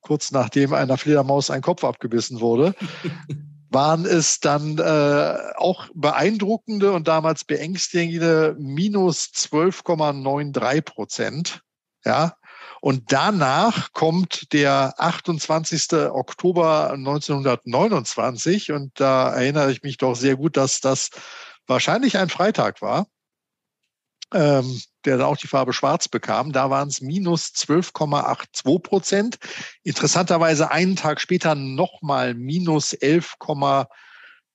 [0.00, 2.74] kurz nachdem einer Fledermaus ein Kopf abgebissen wurde,
[3.70, 11.62] waren es dann äh, auch beeindruckende und damals beängstigende minus 12,93 Prozent.
[12.04, 12.34] Ja,
[12.80, 15.92] und danach kommt der 28.
[16.10, 21.10] Oktober 1929 und da erinnere ich mich doch sehr gut, dass das
[21.68, 23.06] wahrscheinlich ein Freitag war
[24.32, 26.52] ähm, der dann auch die Farbe Schwarz bekam.
[26.52, 29.38] Da waren es minus 12,82 Prozent.
[29.82, 32.92] Interessanterweise einen Tag später nochmal minus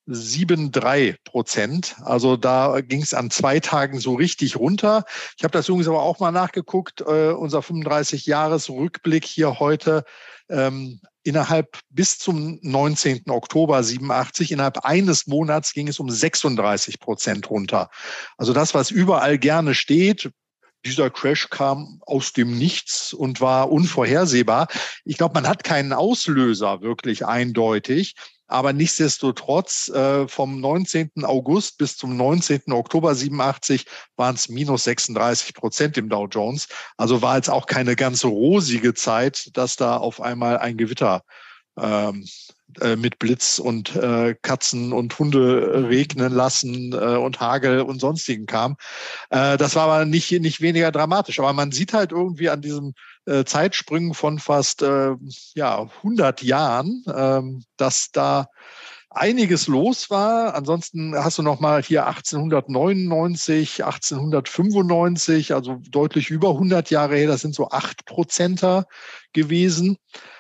[0.08, 1.96] 11,73 Prozent.
[2.04, 5.06] Also da ging es an zwei Tagen so richtig runter.
[5.38, 7.02] Ich habe das übrigens aber auch mal nachgeguckt.
[7.02, 10.04] Äh, unser 35-Jahres-Rückblick hier heute.
[10.50, 13.30] Ähm, innerhalb bis zum 19.
[13.30, 17.90] Oktober 87, innerhalb eines Monats ging es um 36 Prozent runter.
[18.38, 20.32] Also das, was überall gerne steht,
[20.86, 24.68] dieser Crash kam aus dem Nichts und war unvorhersehbar.
[25.04, 28.16] Ich glaube, man hat keinen Auslöser wirklich eindeutig.
[28.48, 31.24] Aber nichtsdestotrotz, äh, vom 19.
[31.24, 32.72] August bis zum 19.
[32.72, 33.86] Oktober 87
[34.16, 36.68] waren es minus 36 Prozent im Dow Jones.
[36.96, 41.24] Also war jetzt auch keine ganz rosige Zeit, dass da auf einmal ein Gewitter
[41.78, 42.47] ähm, äh,
[42.98, 48.76] mit Blitz und äh, Katzen und Hunde regnen lassen äh, und Hagel und sonstigen kam.
[49.30, 51.40] Äh, das war aber nicht, nicht weniger dramatisch.
[51.40, 52.94] Aber man sieht halt irgendwie an diesem
[53.26, 55.16] äh, Zeitsprüngen von fast äh,
[55.56, 58.48] ja, 100 Jahren, äh, dass da
[59.10, 60.54] einiges los war.
[60.56, 67.28] Ansonsten hast du noch mal hier 1899, 1895, also deutlich über 100 Jahre her.
[67.28, 68.86] Das sind so acht Prozenter
[69.34, 69.98] gewesen.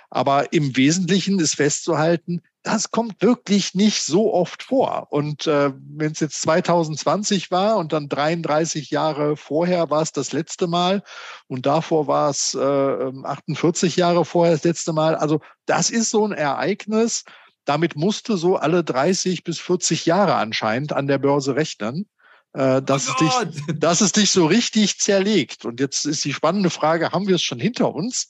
[0.09, 5.07] Aber im Wesentlichen ist festzuhalten, das kommt wirklich nicht so oft vor.
[5.09, 10.33] Und äh, wenn es jetzt 2020 war und dann 33 Jahre vorher war es das
[10.33, 11.01] letzte Mal
[11.47, 15.15] und davor war es äh, 48 Jahre vorher das letzte Mal.
[15.15, 17.23] Also das ist so ein Ereignis.
[17.63, 22.07] Damit musste so alle 30 bis 40 Jahre anscheinend an der Börse rechnen.
[22.53, 25.63] Äh, dass, oh es dich, dass es dich so richtig zerlegt.
[25.63, 28.29] Und jetzt ist die spannende Frage, haben wir es schon hinter uns?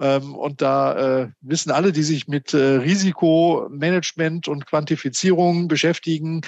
[0.00, 6.42] Ähm, und da äh, wissen alle, die sich mit äh, Risikomanagement und Quantifizierung beschäftigen,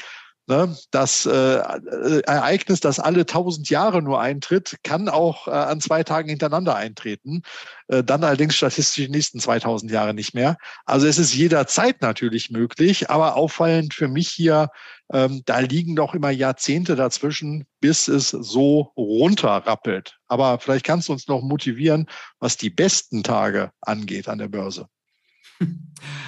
[0.48, 1.58] Ne, das äh,
[2.20, 7.42] Ereignis, das alle tausend Jahre nur eintritt, kann auch äh, an zwei Tagen hintereinander eintreten.
[7.88, 10.56] Äh, dann allerdings statistisch die nächsten 2000 Jahre nicht mehr.
[10.84, 14.70] Also es ist jederzeit natürlich möglich, aber auffallend für mich hier,
[15.12, 20.16] ähm, da liegen doch immer Jahrzehnte dazwischen, bis es so runterrappelt.
[20.28, 22.06] Aber vielleicht kannst du uns noch motivieren,
[22.38, 24.86] was die besten Tage angeht an der Börse.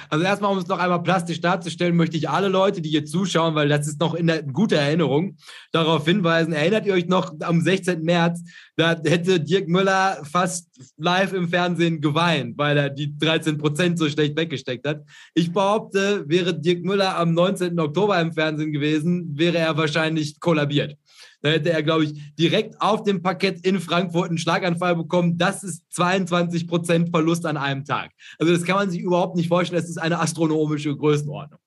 [0.09, 3.53] Also erstmal, um es noch einmal plastisch darzustellen, möchte ich alle Leute, die hier zuschauen,
[3.53, 5.37] weil das ist noch in guter Erinnerung,
[5.71, 6.51] darauf hinweisen.
[6.51, 8.01] Erinnert ihr euch noch am 16.
[8.01, 8.41] März,
[8.75, 10.67] da hätte Dirk Müller fast
[10.97, 15.03] live im Fernsehen geweint, weil er die 13 Prozent so schlecht weggesteckt hat.
[15.35, 17.79] Ich behaupte, wäre Dirk Müller am 19.
[17.79, 20.97] Oktober im Fernsehen gewesen, wäre er wahrscheinlich kollabiert.
[21.41, 25.37] Da hätte er, glaube ich, direkt auf dem Parkett in Frankfurt einen Schlaganfall bekommen.
[25.37, 28.11] Das ist 22 Prozent Verlust an einem Tag.
[28.37, 29.81] Also das kann man sich überhaupt nicht vorstellen.
[29.81, 31.59] Das ist eine astronomische Größenordnung.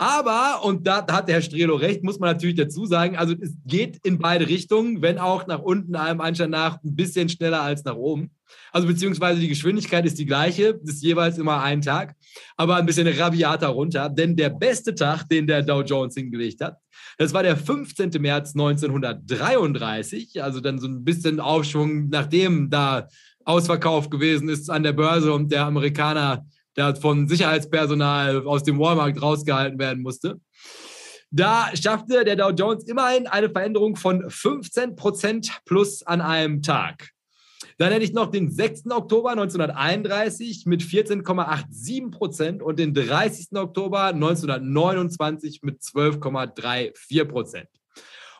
[0.00, 3.54] Aber, und da, hat der Herr Strelo recht, muss man natürlich dazu sagen, also es
[3.66, 7.84] geht in beide Richtungen, wenn auch nach unten einem Anschein nach ein bisschen schneller als
[7.84, 8.30] nach oben.
[8.72, 12.14] Also beziehungsweise die Geschwindigkeit ist die gleiche, ist jeweils immer ein Tag,
[12.56, 14.08] aber ein bisschen rabiater runter.
[14.08, 16.78] Denn der beste Tag, den der Dow Jones hingelegt hat,
[17.20, 18.12] das war der 15.
[18.18, 23.08] März 1933, also dann so ein bisschen Aufschwung, nachdem da
[23.44, 26.46] ausverkauft gewesen ist an der Börse und der Amerikaner
[26.76, 30.40] der von Sicherheitspersonal aus dem Walmart rausgehalten werden musste.
[31.30, 37.10] Da schaffte der Dow Jones immerhin eine Veränderung von 15 Prozent plus an einem Tag.
[37.80, 38.90] Dann hätte ich noch den 6.
[38.90, 43.56] Oktober 1931 mit 14,87 Prozent und den 30.
[43.56, 47.68] Oktober 1929 mit 12,34 Prozent.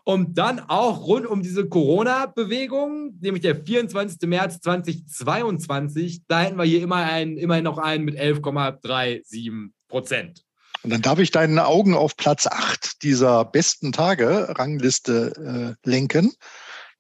[0.05, 4.29] Und dann auch rund um diese Corona-Bewegung, nämlich der 24.
[4.29, 10.45] März 2022, da hätten wir hier immer einen, immerhin noch einen mit 11,37 Prozent.
[10.83, 16.31] Und dann darf ich deinen Augen auf Platz 8 dieser besten Tage Rangliste äh, lenken.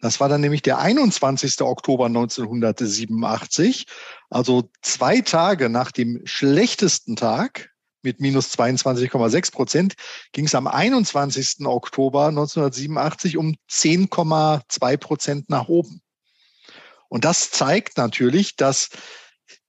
[0.01, 1.61] Das war dann nämlich der 21.
[1.61, 3.87] Oktober 1987,
[4.31, 7.71] also zwei Tage nach dem schlechtesten Tag
[8.03, 9.95] mit minus 22,6 Prozent,
[10.33, 11.67] ging es am 21.
[11.67, 16.01] Oktober 1987 um 10,2 Prozent nach oben.
[17.09, 18.89] Und das zeigt natürlich, dass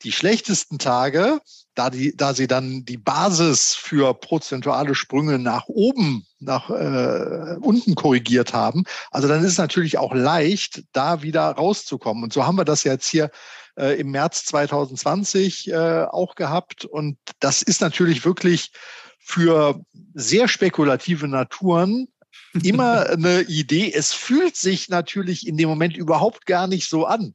[0.04, 1.40] die schlechtesten Tage,
[1.76, 7.96] da, die, da sie dann die Basis für prozentuale Sprünge nach oben, nach äh, unten
[7.96, 12.24] korrigiert haben, also dann ist es natürlich auch leicht, da wieder rauszukommen.
[12.24, 13.32] Und so haben wir das jetzt hier
[13.78, 16.86] äh, im März 2020 äh, auch gehabt.
[16.86, 18.72] Und das ist natürlich wirklich
[19.20, 19.80] für
[20.14, 22.08] sehr spekulative Naturen
[22.64, 23.94] immer eine Idee.
[23.94, 27.34] Es fühlt sich natürlich in dem Moment überhaupt gar nicht so an.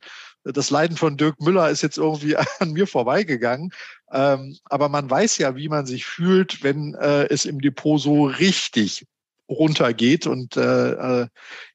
[0.53, 3.73] Das Leiden von Dirk Müller ist jetzt irgendwie an mir vorbeigegangen.
[4.13, 8.27] Ähm, aber man weiß ja, wie man sich fühlt, wenn äh, es im Depot so
[8.27, 9.07] richtig
[9.49, 10.27] runtergeht.
[10.27, 10.91] Und äh,
[11.23, 11.27] äh,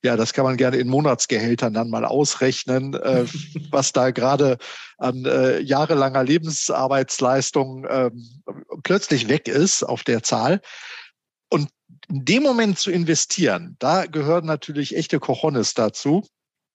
[0.04, 3.26] ja, das kann man gerne in Monatsgehältern dann mal ausrechnen, äh,
[3.72, 4.58] was da gerade
[4.98, 8.12] an äh, jahrelanger Lebensarbeitsleistung äh,
[8.84, 10.62] plötzlich weg ist auf der Zahl.
[11.50, 11.70] Und
[12.10, 16.26] in dem Moment zu investieren, da gehören natürlich echte Cojones dazu,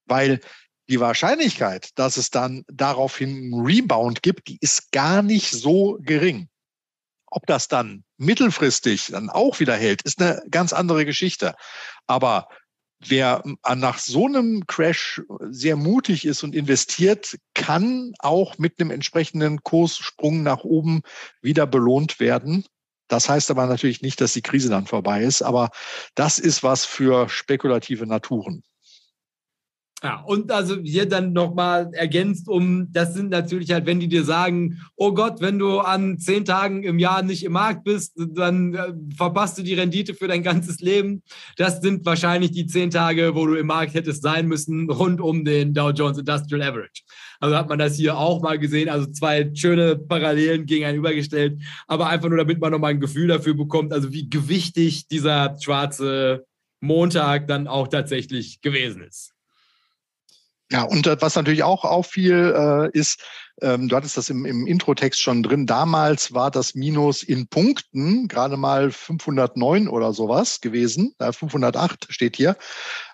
[0.06, 0.40] weil
[0.88, 6.48] die Wahrscheinlichkeit, dass es dann daraufhin einen Rebound gibt, die ist gar nicht so gering.
[7.30, 11.54] Ob das dann mittelfristig dann auch wieder hält, ist eine ganz andere Geschichte.
[12.06, 12.48] Aber
[13.00, 13.42] wer
[13.74, 15.20] nach so einem Crash
[15.50, 21.02] sehr mutig ist und investiert, kann auch mit einem entsprechenden Kurssprung nach oben
[21.42, 22.64] wieder belohnt werden.
[23.08, 25.70] Das heißt aber natürlich nicht, dass die Krise dann vorbei ist, aber
[26.14, 28.62] das ist was für spekulative Naturen.
[30.06, 34.22] Ja, und also hier dann nochmal ergänzt um, das sind natürlich halt, wenn die dir
[34.22, 38.74] sagen, oh Gott, wenn du an zehn Tagen im Jahr nicht im Markt bist, dann
[38.74, 41.24] äh, verpasst du die Rendite für dein ganzes Leben.
[41.56, 45.44] Das sind wahrscheinlich die zehn Tage, wo du im Markt hättest sein müssen, rund um
[45.44, 47.02] den Dow Jones Industrial Average.
[47.40, 52.28] Also hat man das hier auch mal gesehen, also zwei schöne Parallelen gegenübergestellt, aber einfach
[52.28, 56.46] nur, damit man nochmal ein Gefühl dafür bekommt, also wie gewichtig dieser schwarze
[56.80, 59.35] Montag dann auch tatsächlich gewesen ist.
[60.72, 63.22] Ja, und was natürlich auch auffiel, äh, ist,
[63.62, 68.26] ähm, du hattest das im, im Intro-Text schon drin, damals war das Minus in Punkten
[68.26, 72.56] gerade mal 509 oder sowas gewesen, äh, 508 steht hier.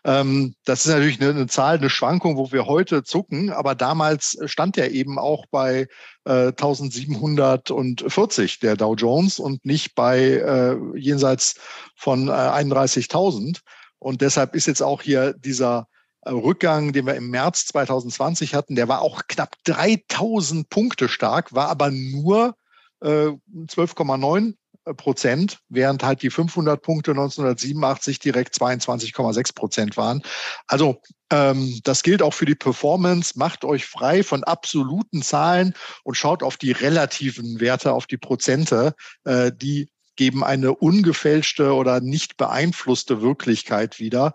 [0.03, 4.39] Ähm, das ist natürlich eine, eine, Zahl, eine Schwankung, wo wir heute zucken, aber damals
[4.47, 5.89] stand er eben auch bei
[6.25, 11.57] äh, 1740, der Dow Jones, und nicht bei äh, jenseits
[11.97, 13.61] von äh, 31.000.
[13.99, 15.87] Und deshalb ist jetzt auch hier dieser
[16.27, 21.68] Rückgang, den wir im März 2020 hatten, der war auch knapp 3000 Punkte stark, war
[21.68, 22.55] aber nur
[23.01, 23.31] äh,
[23.66, 24.55] 12,9
[24.97, 30.23] Prozent, während halt die 500 Punkte 1987 direkt 22,6 Prozent waren.
[30.66, 31.01] Also
[31.31, 33.39] ähm, das gilt auch für die Performance.
[33.39, 38.95] Macht euch frei von absoluten Zahlen und schaut auf die relativen Werte, auf die Prozente.
[39.25, 44.35] Äh, die geben eine ungefälschte oder nicht beeinflusste Wirklichkeit wieder.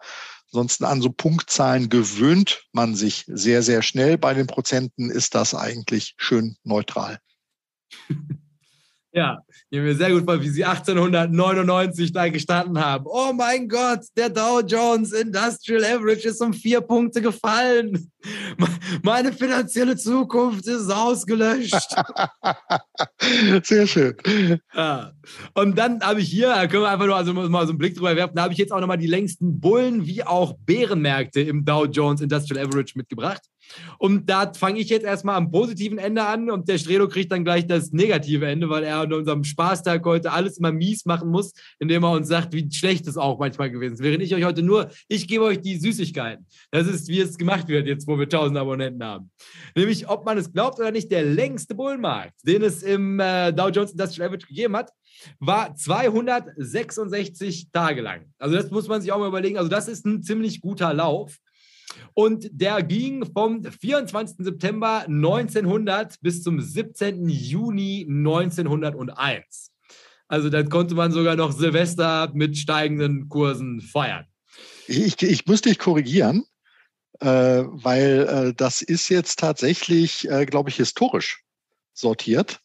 [0.57, 4.17] Ansonsten an so Punktzahlen gewöhnt man sich sehr, sehr schnell.
[4.17, 7.19] Bei den Prozenten ist das eigentlich schön neutral.
[9.17, 9.39] Ja,
[9.71, 13.05] ich mir sehr gut vor, wie sie 1899 da gestanden haben.
[13.07, 18.11] Oh mein Gott, der Dow Jones Industrial Average ist um vier Punkte gefallen.
[19.01, 21.95] Meine finanzielle Zukunft ist ausgelöscht.
[23.63, 24.15] Sehr schön.
[24.75, 25.13] Ja.
[25.55, 27.95] Und dann habe ich hier, da können wir einfach nur also mal so einen Blick
[27.95, 31.65] drüber werfen, da habe ich jetzt auch nochmal die längsten Bullen- wie auch Bärenmärkte im
[31.65, 33.41] Dow Jones Industrial Average mitgebracht.
[33.97, 37.43] Und da fange ich jetzt erstmal am positiven Ende an und der Strelo kriegt dann
[37.43, 41.53] gleich das negative Ende, weil er an unserem Spaßtag heute alles immer mies machen muss,
[41.79, 44.03] indem er uns sagt, wie schlecht es auch manchmal gewesen ist.
[44.03, 46.45] Während ich euch heute nur, ich gebe euch die Süßigkeiten.
[46.71, 49.31] Das ist, wie es gemacht wird, jetzt wo wir 1000 Abonnenten haben.
[49.75, 53.69] Nämlich, ob man es glaubt oder nicht, der längste Bullenmarkt, den es im äh, Dow
[53.69, 54.91] Jones Industrial Average gegeben hat,
[55.39, 58.31] war 266 Tage lang.
[58.37, 59.57] Also das muss man sich auch mal überlegen.
[59.57, 61.37] Also das ist ein ziemlich guter Lauf.
[62.13, 64.37] Und der ging vom 24.
[64.39, 67.29] September 1900 bis zum 17.
[67.29, 69.71] Juni 1901.
[70.27, 74.25] Also da konnte man sogar noch Silvester mit steigenden Kursen feiern.
[74.87, 76.45] Ich, ich muss dich korrigieren,
[77.19, 81.43] äh, weil äh, das ist jetzt tatsächlich, äh, glaube ich, historisch
[81.93, 82.59] sortiert.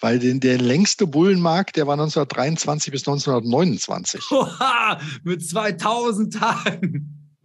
[0.00, 4.30] Weil den, der längste Bullenmarkt, der war 1923 bis 1929.
[4.30, 7.36] Oha, mit 2000 Tagen.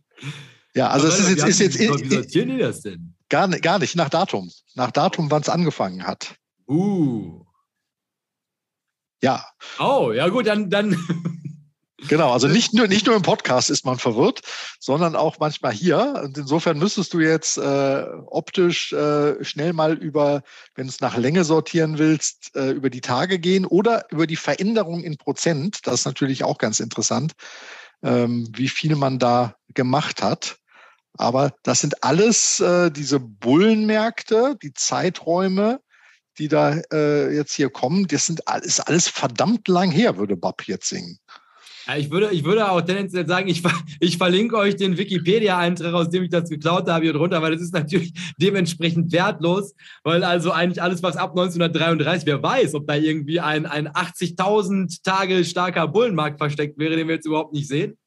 [0.76, 1.80] Ja, also es ist jetzt, ist jetzt.
[1.80, 3.16] Wie sortieren die das denn?
[3.30, 4.52] Gar, gar nicht, nach Datum.
[4.76, 6.36] Nach Datum, wann es angefangen hat.
[6.68, 7.46] Uh.
[9.22, 9.44] Ja.
[9.80, 10.98] Oh, ja gut, dann, dann.
[12.08, 14.42] Genau, also nicht nur, nicht nur im Podcast ist man verwirrt,
[14.80, 16.22] sondern auch manchmal hier.
[16.24, 20.44] Und insofern müsstest du jetzt äh, optisch äh, schnell mal über,
[20.76, 24.36] wenn du es nach Länge sortieren willst, äh, über die Tage gehen oder über die
[24.36, 25.80] Veränderung in Prozent.
[25.88, 27.34] Das ist natürlich auch ganz interessant,
[28.04, 30.58] ähm, wie viel man da gemacht hat.
[31.18, 35.80] Aber das sind alles äh, diese Bullenmärkte, die Zeiträume,
[36.38, 38.08] die da äh, jetzt hier kommen.
[38.08, 41.20] Das sind alles, alles verdammt lang her, würde Bob jetzt singen.
[41.88, 43.62] Ja, ich, würde, ich würde auch tendenziell sagen, ich,
[44.00, 47.62] ich verlinke euch den Wikipedia-Eintrag, aus dem ich das geklaut habe, hier drunter, weil das
[47.62, 52.96] ist natürlich dementsprechend wertlos, weil also eigentlich alles, was ab 1933, wer weiß, ob da
[52.96, 57.98] irgendwie ein, ein 80.000 Tage starker Bullenmarkt versteckt wäre, den wir jetzt überhaupt nicht sehen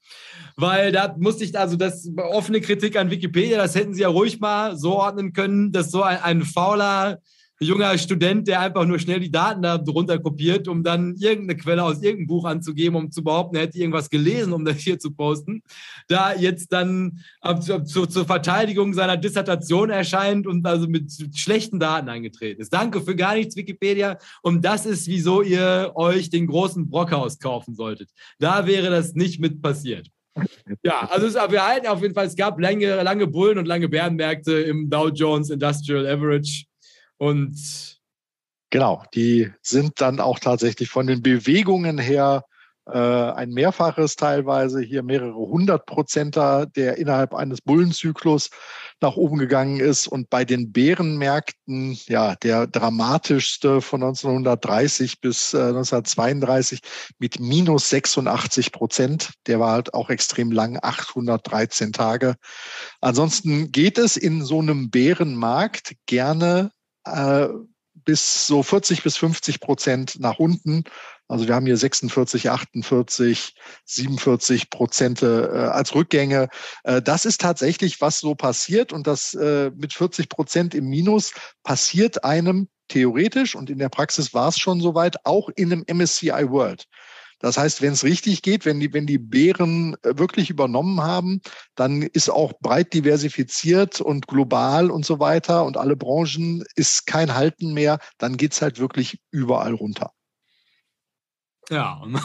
[0.57, 4.41] weil da musste ich also das offene Kritik an Wikipedia, das hätten sie ja ruhig
[4.41, 7.21] mal so ordnen können, dass so ein, ein fauler
[7.61, 11.85] junger Student, der einfach nur schnell die Daten da drunter kopiert, um dann irgendeine Quelle
[11.85, 15.11] aus irgendeinem Buch anzugeben, um zu behaupten, er hätte irgendwas gelesen, um das hier zu
[15.13, 15.63] posten,
[16.07, 17.21] da jetzt dann
[17.61, 22.73] zu, zu, zur Verteidigung seiner Dissertation erscheint und also mit schlechten Daten eingetreten ist.
[22.73, 24.19] Danke für gar nichts, Wikipedia.
[24.43, 28.11] Und das ist, wieso ihr euch den großen Brockhaus kaufen solltet.
[28.39, 30.09] Da wäre das nicht mit passiert.
[30.85, 33.89] Ja, also es, wir halten auf jeden Fall, es gab lange, lange Bullen- und lange
[33.89, 36.65] Bärenmärkte im Dow Jones Industrial Average.
[37.19, 38.01] Und
[38.71, 42.45] genau, die sind dann auch tatsächlich von den Bewegungen her
[42.89, 42.99] äh,
[43.33, 48.49] ein Mehrfaches teilweise, hier mehrere hundert Prozenter, der innerhalb eines Bullenzyklus
[49.01, 50.07] nach oben gegangen ist.
[50.07, 56.81] Und bei den Bärenmärkten, ja, der dramatischste von 1930 bis äh, 1932
[57.19, 59.33] mit minus 86 Prozent.
[59.47, 62.37] Der war halt auch extrem lang, 813 Tage.
[63.03, 66.71] Ansonsten geht es in so einem Bärenmarkt gerne
[67.13, 67.49] äh,
[68.05, 70.85] bis so 40 bis 50 Prozent nach unten.
[71.29, 73.55] Also wir haben hier 46, 48,
[73.85, 76.49] 47 Prozent äh, als Rückgänge.
[76.85, 78.93] Äh, das ist tatsächlich, was so passiert.
[78.93, 81.33] Und das äh, mit 40 Prozent im Minus
[81.63, 86.49] passiert einem theoretisch und in der Praxis war es schon soweit, auch in einem MSCI
[86.49, 86.87] World.
[87.41, 91.41] Das heißt, wenn es richtig geht, wenn die, wenn die Bären äh, wirklich übernommen haben,
[91.75, 97.35] dann ist auch breit diversifiziert und global und so weiter und alle Branchen ist kein
[97.35, 100.13] Halten mehr, dann geht's halt wirklich überall runter.
[101.71, 102.19] Ja, und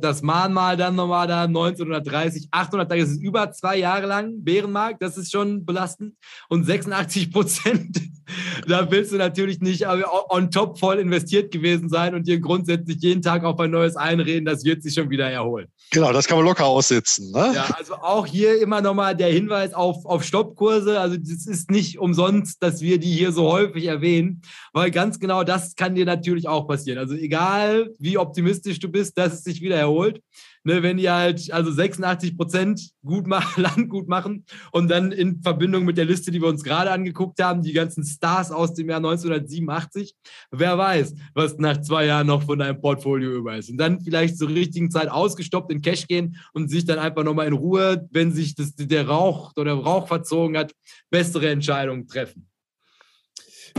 [0.00, 5.02] das Mahnmal dann nochmal da 1930, 800 Tage, das ist über zwei Jahre lang Bärenmarkt,
[5.02, 6.14] das ist schon belastend.
[6.48, 8.00] Und 86 Prozent,
[8.66, 13.22] da willst du natürlich nicht on top voll investiert gewesen sein und dir grundsätzlich jeden
[13.22, 15.68] Tag auf ein neues einreden, das wird sich schon wieder erholen.
[15.90, 17.30] Genau, das kann man locker aussitzen.
[17.30, 17.52] Ne?
[17.54, 20.98] Ja, also auch hier immer nochmal der Hinweis auf, auf Stoppkurse.
[20.98, 25.44] Also das ist nicht umsonst, dass wir die hier so häufig erwähnen, weil ganz genau
[25.44, 26.98] das kann dir natürlich auch passieren.
[26.98, 30.20] Also egal, wie optimistisch du bist, dass es sich wieder erholt.
[30.66, 35.42] Ne, wenn die halt also 86 Prozent gut machen, Land gut machen und dann in
[35.42, 38.88] Verbindung mit der Liste, die wir uns gerade angeguckt haben, die ganzen Stars aus dem
[38.88, 40.14] Jahr 1987,
[40.50, 43.68] wer weiß, was nach zwei Jahren noch von deinem Portfolio über ist.
[43.68, 47.46] Und dann vielleicht zur richtigen Zeit ausgestoppt in Cash gehen und sich dann einfach nochmal
[47.46, 50.72] in Ruhe, wenn sich das, der Rauch oder Rauch verzogen hat,
[51.10, 52.48] bessere Entscheidungen treffen.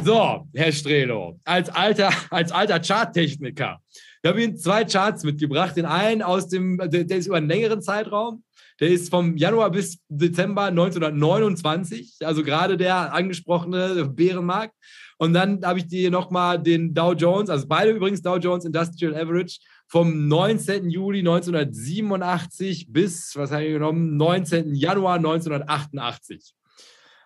[0.04, 3.80] So, Herr Strelo, als alter, als alter Charttechniker,
[4.26, 5.78] ich habe Ihnen zwei Charts mitgebracht.
[5.78, 8.44] Den einen aus dem, der, ist über einen längeren Zeitraum.
[8.80, 14.74] Der ist vom Januar bis Dezember 1929, also gerade der angesprochene Bärenmarkt.
[15.20, 19.14] Und dann habe ich dir nochmal den Dow Jones, also beide übrigens Dow Jones Industrial
[19.16, 20.90] Average vom 19.
[20.90, 24.74] Juli 1987 bis, was habe ich genommen, 19.
[24.74, 26.56] Januar 1988.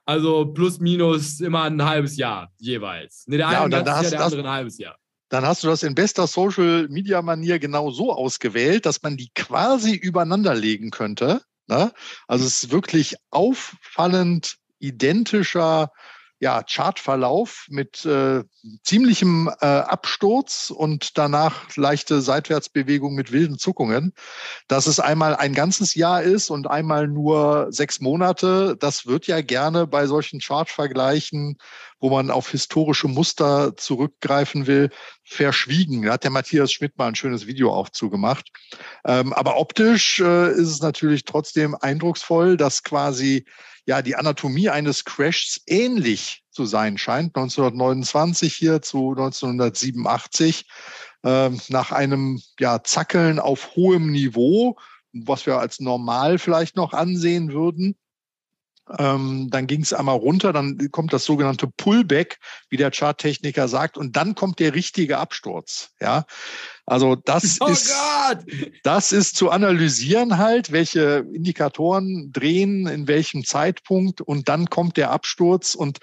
[0.05, 3.25] Also plus minus immer ein halbes Jahr jeweils.
[3.27, 4.97] Ne, der eine ja, ein ganzes Jahr, der andere ein halbes Jahr.
[5.29, 10.55] Dann hast du das in bester Social-Media-Manier genau so ausgewählt, dass man die quasi übereinander
[10.55, 11.41] legen könnte.
[11.67, 11.91] Ne?
[12.27, 15.91] Also es ist wirklich auffallend identischer
[16.39, 18.43] ja, Chartverlauf mit äh,
[18.83, 24.13] ziemlichem äh, Absturz und danach leichte Seitwärtsbewegung mit wilden Zuckungen.
[24.69, 29.41] Dass es einmal ein ganzes Jahr ist und einmal nur sechs Monate, das wird ja
[29.41, 31.57] gerne bei solchen Chartvergleichen,
[31.99, 34.91] wo man auf historische Muster zurückgreifen will,
[35.25, 36.03] verschwiegen.
[36.03, 38.49] Da hat der Matthias Schmidt mal ein schönes Video auch zugemacht.
[39.05, 43.45] Ähm, aber optisch äh, ist es natürlich trotzdem eindrucksvoll, dass quasi
[43.85, 47.35] ja die Anatomie eines Crashs ähnlich zu sein scheint.
[47.35, 50.65] 1929 hier zu 1987
[51.23, 54.77] äh, nach einem ja, Zackeln auf hohem Niveau,
[55.13, 57.97] was wir als normal vielleicht noch ansehen würden.
[58.97, 63.97] Ähm, dann ging es einmal runter, dann kommt das sogenannte Pullback, wie der Charttechniker sagt,
[63.97, 65.91] und dann kommt der richtige Absturz.
[66.01, 66.25] Ja,
[66.85, 68.39] also das oh ist Gott!
[68.83, 75.11] das ist zu analysieren halt, welche Indikatoren drehen in welchem Zeitpunkt und dann kommt der
[75.11, 75.99] Absturz und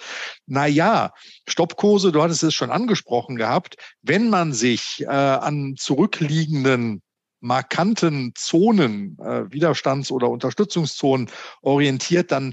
[0.47, 1.13] na ja,
[1.49, 7.03] Stoppkurse, du hattest es schon angesprochen gehabt, wenn man sich äh, an zurückliegenden
[7.47, 11.31] markanten Zonen, äh, Widerstands- oder Unterstützungszonen
[11.63, 12.53] orientiert, dann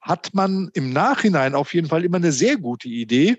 [0.00, 3.38] hat man im Nachhinein auf jeden Fall immer eine sehr gute Idee,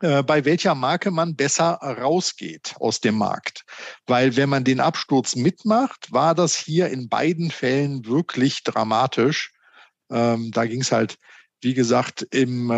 [0.00, 3.64] äh, bei welcher Marke man besser rausgeht aus dem Markt.
[4.06, 9.52] Weil wenn man den Absturz mitmacht, war das hier in beiden Fällen wirklich dramatisch.
[10.10, 11.16] Ähm, da ging es halt,
[11.62, 12.74] wie gesagt, im äh,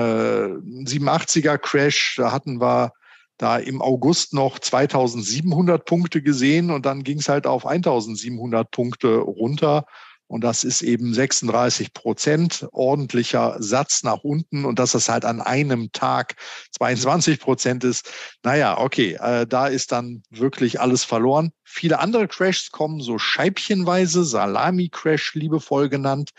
[0.87, 2.93] 87er Crash, da hatten wir
[3.39, 9.17] da im August noch 2700 Punkte gesehen und dann ging es halt auf 1700 Punkte
[9.17, 9.87] runter.
[10.29, 14.67] Und das ist eben 36 Prozent ordentlicher Satz nach unten.
[14.67, 16.37] Und dass das halt an einem Tag
[16.79, 18.13] 22 Prozent ist,
[18.43, 21.51] naja, okay, äh, da ist dann wirklich alles verloren.
[21.65, 26.33] Viele andere Crashs kommen so scheibchenweise, Salami-Crash liebevoll genannt.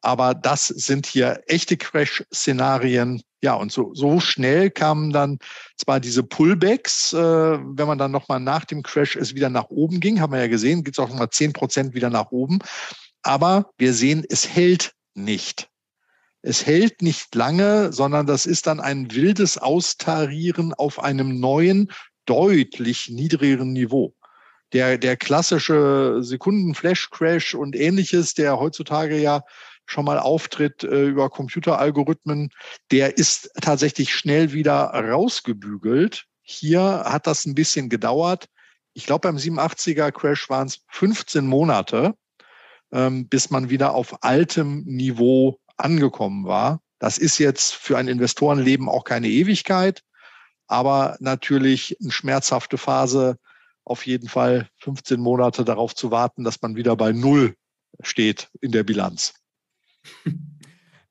[0.00, 3.22] Aber das sind hier echte Crash-Szenarien.
[3.40, 5.38] Ja, und so, so schnell kamen dann
[5.76, 10.00] zwar diese Pullbacks, äh, wenn man dann nochmal nach dem Crash es wieder nach oben
[10.00, 12.58] ging, haben wir ja gesehen, geht es auch nochmal zehn Prozent wieder nach oben.
[13.22, 15.68] Aber wir sehen, es hält nicht.
[16.42, 21.90] Es hält nicht lange, sondern das ist dann ein wildes Austarieren auf einem neuen,
[22.26, 24.14] deutlich niedrigeren Niveau.
[24.72, 29.42] Der, der klassische Sekunden-Flash-Crash und ähnliches, der heutzutage ja
[29.88, 32.50] schon mal auftritt äh, über Computeralgorithmen,
[32.90, 36.26] der ist tatsächlich schnell wieder rausgebügelt.
[36.42, 38.46] Hier hat das ein bisschen gedauert.
[38.94, 42.14] Ich glaube, beim 87er Crash waren es 15 Monate
[42.92, 46.80] ähm, bis man wieder auf altem Niveau angekommen war.
[46.98, 50.02] Das ist jetzt für ein Investorenleben auch keine Ewigkeit,
[50.66, 53.38] aber natürlich eine schmerzhafte Phase,
[53.84, 57.54] auf jeden Fall 15 Monate darauf zu warten, dass man wieder bei Null
[58.02, 59.34] steht in der Bilanz.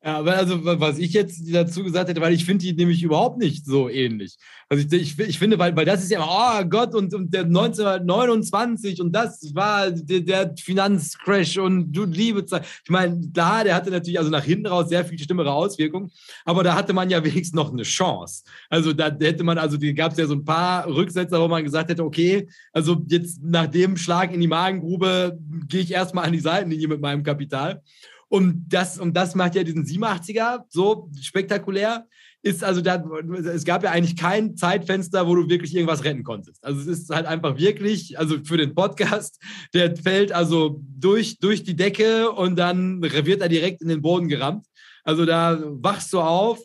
[0.08, 3.36] Ja, aber also, was ich jetzt dazu gesagt hätte, weil ich finde die nämlich überhaupt
[3.36, 4.36] nicht so ähnlich.
[4.68, 7.42] Also ich, ich, ich finde, weil, weil das ist ja oh Gott, und, und der
[7.42, 12.64] 1929 und das war der, der Finanzcrash und du liebe Zeit.
[12.84, 16.12] Ich meine, da, der hatte natürlich also nach hinten raus sehr viel schlimmere Auswirkungen,
[16.44, 18.44] aber da hatte man ja wenigstens noch eine Chance.
[18.70, 21.90] Also da hätte man, also gab es ja so ein paar Rücksetzer, wo man gesagt
[21.90, 25.36] hätte, okay, also jetzt nach dem Schlag in die Magengrube
[25.66, 27.82] gehe ich erstmal an die Seitenlinie mit meinem Kapital.
[28.28, 32.06] Und das, und das macht ja diesen 87er so spektakulär.
[32.42, 33.02] Ist also da,
[33.52, 36.64] es gab ja eigentlich kein Zeitfenster, wo du wirklich irgendwas retten konntest.
[36.64, 39.42] Also es ist halt einfach wirklich, also für den Podcast,
[39.74, 44.28] der fällt also durch, durch die Decke und dann wird er direkt in den Boden
[44.28, 44.66] gerammt.
[45.04, 46.60] Also da wachst du auf,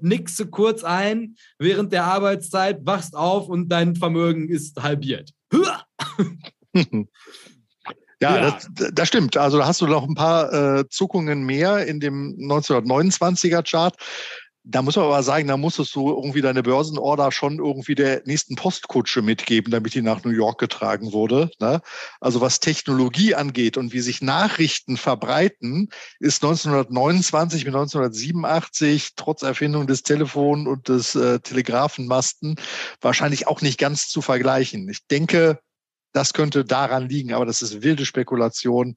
[0.00, 5.30] nickst du kurz ein während der Arbeitszeit, wachst auf und dein Vermögen ist halbiert.
[8.22, 8.58] Ja, ja.
[8.74, 9.36] Das, das, stimmt.
[9.36, 13.96] Also da hast du noch ein paar äh, Zuckungen mehr in dem 1929er Chart.
[14.64, 18.54] Da muss man aber sagen, da musstest du irgendwie deine Börsenorder schon irgendwie der nächsten
[18.54, 21.50] Postkutsche mitgeben, damit die nach New York getragen wurde.
[21.58, 21.80] Ne?
[22.20, 25.88] Also was Technologie angeht und wie sich Nachrichten verbreiten,
[26.20, 32.54] ist 1929 mit 1987 trotz Erfindung des Telefon und des äh, Telegrafenmasten
[33.00, 34.88] wahrscheinlich auch nicht ganz zu vergleichen.
[34.88, 35.58] Ich denke,
[36.12, 38.96] das könnte daran liegen, aber das ist wilde Spekulation.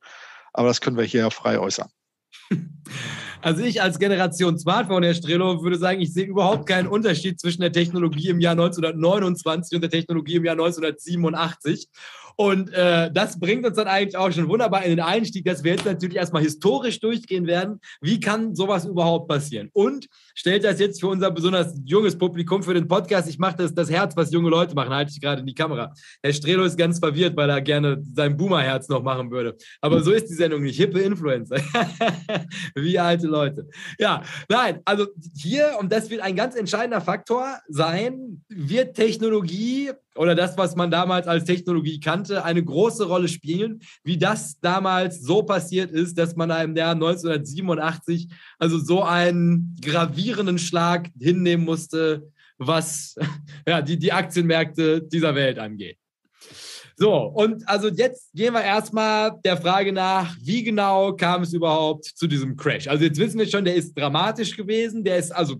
[0.54, 1.90] Aber das können wir hier ja frei äußern.
[3.42, 7.62] Also ich als Generation Smartphone, Herr Strelo, würde sagen, ich sehe überhaupt keinen Unterschied zwischen
[7.62, 11.88] der Technologie im Jahr 1929 und der Technologie im Jahr 1987.
[12.36, 15.72] Und äh, das bringt uns dann eigentlich auch schon wunderbar in den Einstieg, dass wir
[15.72, 17.80] jetzt natürlich erstmal historisch durchgehen werden.
[18.02, 19.70] Wie kann sowas überhaupt passieren?
[19.74, 23.30] Und stellt das jetzt für unser besonders junges Publikum für den Podcast.
[23.30, 25.94] Ich mache das, das Herz, was junge Leute machen, halte ich gerade in die Kamera.
[26.22, 29.56] Herr Strelo ist ganz verwirrt, weil er gerne sein Boomer-Herz noch machen würde.
[29.82, 30.78] Aber so ist die Sendung nicht.
[30.78, 31.58] Hippe Influencer.
[32.76, 33.68] Wie alte Leute.
[33.98, 40.36] Ja, nein, also hier, und das wird ein ganz entscheidender Faktor sein, wird Technologie oder
[40.36, 45.44] das, was man damals als Technologie kannte, eine große Rolle spielen, wie das damals so
[45.44, 53.16] passiert ist, dass man im Jahr 1987 also so einen gravierenden Schlag hinnehmen musste, was
[53.68, 55.98] ja, die, die Aktienmärkte dieser Welt angeht.
[56.98, 62.06] So, und also jetzt gehen wir erstmal der Frage nach, wie genau kam es überhaupt
[62.06, 62.88] zu diesem Crash?
[62.88, 65.58] Also jetzt wissen wir schon, der ist dramatisch gewesen, der ist also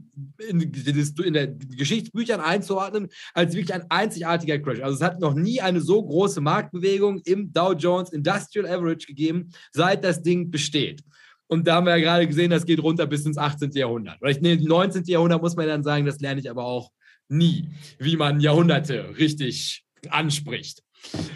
[0.48, 4.80] in, in den Geschichtsbüchern einzuordnen als wirklich ein einzigartiger Crash.
[4.80, 9.50] Also es hat noch nie eine so große Marktbewegung im Dow Jones Industrial Average gegeben,
[9.74, 11.04] seit das Ding besteht.
[11.48, 13.72] Und da haben wir ja gerade gesehen, das geht runter bis ins 18.
[13.72, 14.20] Jahrhundert.
[14.20, 15.04] Vielleicht nee, 19.
[15.04, 16.92] Jahrhundert muss man dann sagen, das lerne ich aber auch
[17.28, 17.70] nie,
[18.00, 20.85] wie man Jahrhunderte richtig anspricht.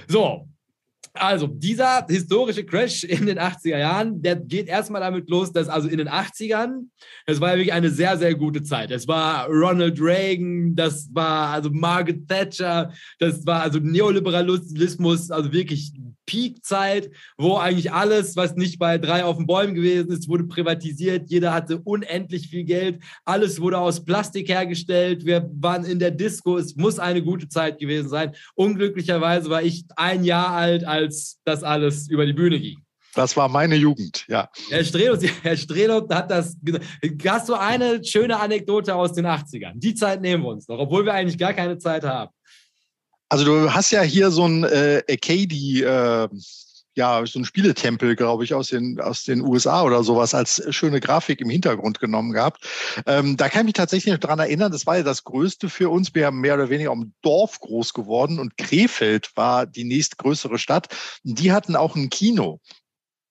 [0.08, 0.48] So,
[1.14, 5.88] also dieser historische Crash in den 80er Jahren, der geht erstmal damit los, dass also
[5.88, 6.88] in den 80ern,
[7.26, 8.92] das war ja wirklich eine sehr, sehr gute Zeit.
[8.92, 15.92] Es war Ronald Reagan, das war also Margaret Thatcher, das war also Neoliberalismus, also wirklich
[16.30, 21.28] Peakzeit, wo eigentlich alles, was nicht bei drei auf den Bäumen gewesen ist, wurde privatisiert.
[21.32, 23.02] Jeder hatte unendlich viel Geld.
[23.26, 25.26] Alles wurde aus Plastik hergestellt.
[25.26, 26.58] Wir waren in der Disco.
[26.58, 28.36] Es muss eine gute Zeit gewesen sein.
[28.54, 32.78] Unglücklicherweise war ich ein Jahr alt, als das alles über die Bühne ging.
[33.16, 34.50] Das war meine Jugend, ja.
[34.70, 36.56] Herr Strelo, Herr Strelo hat das.
[37.26, 39.74] Hast du eine schöne Anekdote aus den 80ern?
[39.76, 42.32] Die Zeit nehmen wir uns noch, obwohl wir eigentlich gar keine Zeit haben.
[43.30, 46.28] Also du hast ja hier so ein äh, Acadie, äh,
[46.96, 51.00] ja, so ein Spieletempel, glaube ich, aus den, aus den USA oder sowas als schöne
[51.00, 52.66] Grafik im Hintergrund genommen gehabt.
[53.06, 55.90] Ähm, da kann ich mich tatsächlich noch dran erinnern, das war ja das Größte für
[55.90, 56.14] uns.
[56.16, 60.88] Wir haben mehr oder weniger am Dorf groß geworden und Krefeld war die nächstgrößere Stadt.
[61.24, 62.60] Die hatten auch ein Kino.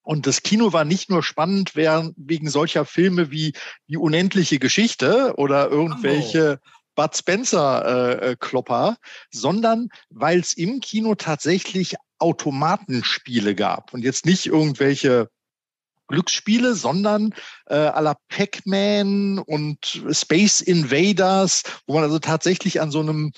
[0.03, 3.53] Und das Kino war nicht nur spannend wegen solcher Filme wie
[3.89, 6.78] Die unendliche Geschichte oder irgendwelche oh.
[6.99, 13.95] Bud Spencer-Klopper, äh, sondern weil es im Kino tatsächlich Automatenspiele gab.
[13.95, 15.29] Und jetzt nicht irgendwelche
[16.09, 17.35] Glücksspiele, sondern
[17.67, 23.31] äh, à la Pac-Man und Space Invaders, wo man also tatsächlich an so einem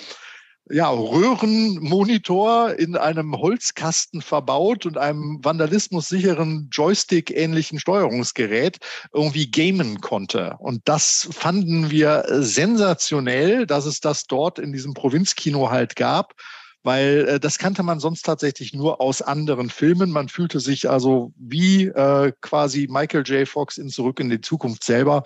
[0.68, 8.78] ja, Röhrenmonitor in einem Holzkasten verbaut und einem vandalismussicheren Joystick-ähnlichen Steuerungsgerät
[9.12, 10.56] irgendwie gamen konnte.
[10.58, 16.34] Und das fanden wir sensationell, dass es das dort in diesem Provinzkino halt gab
[16.82, 20.10] weil äh, das kannte man sonst tatsächlich nur aus anderen Filmen.
[20.10, 23.46] Man fühlte sich also wie äh, quasi Michael J.
[23.46, 25.24] Fox in Zurück in die Zukunft selber.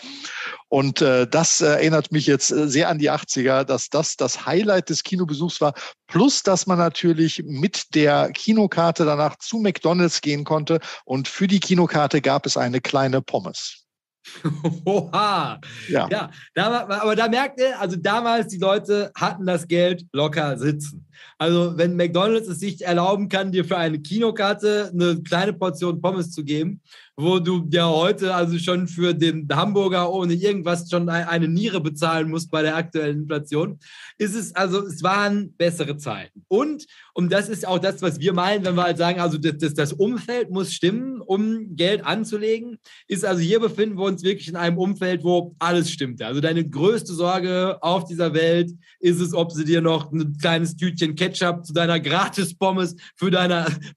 [0.68, 4.90] Und äh, das erinnert mich jetzt äh, sehr an die 80er, dass das das Highlight
[4.90, 5.74] des Kinobesuchs war.
[6.06, 10.80] Plus, dass man natürlich mit der Kinokarte danach zu McDonald's gehen konnte.
[11.04, 13.83] Und für die Kinokarte gab es eine kleine Pommes.
[14.84, 15.60] Oha.
[15.88, 16.08] Ja.
[16.10, 21.06] ja da, aber da merkt ihr, also damals die Leute hatten das Geld locker sitzen.
[21.38, 26.30] Also wenn McDonald's es sich erlauben kann, dir für eine Kinokarte eine kleine Portion Pommes
[26.30, 26.80] zu geben,
[27.16, 32.28] wo du ja heute also schon für den Hamburger ohne irgendwas schon eine Niere bezahlen
[32.28, 33.78] musst bei der aktuellen Inflation,
[34.18, 36.44] ist es also, es waren bessere Zeiten.
[36.48, 39.74] Und, und das ist auch das, was wir meinen, wenn wir halt sagen, also das,
[39.74, 44.56] das Umfeld muss stimmen, um Geld anzulegen, ist also hier befinden wir uns wirklich in
[44.56, 46.20] einem Umfeld, wo alles stimmt.
[46.22, 50.76] Also deine größte Sorge auf dieser Welt ist es, ob sie dir noch ein kleines
[50.76, 53.34] Tütchen Ketchup zu deiner Gratis-Pommes für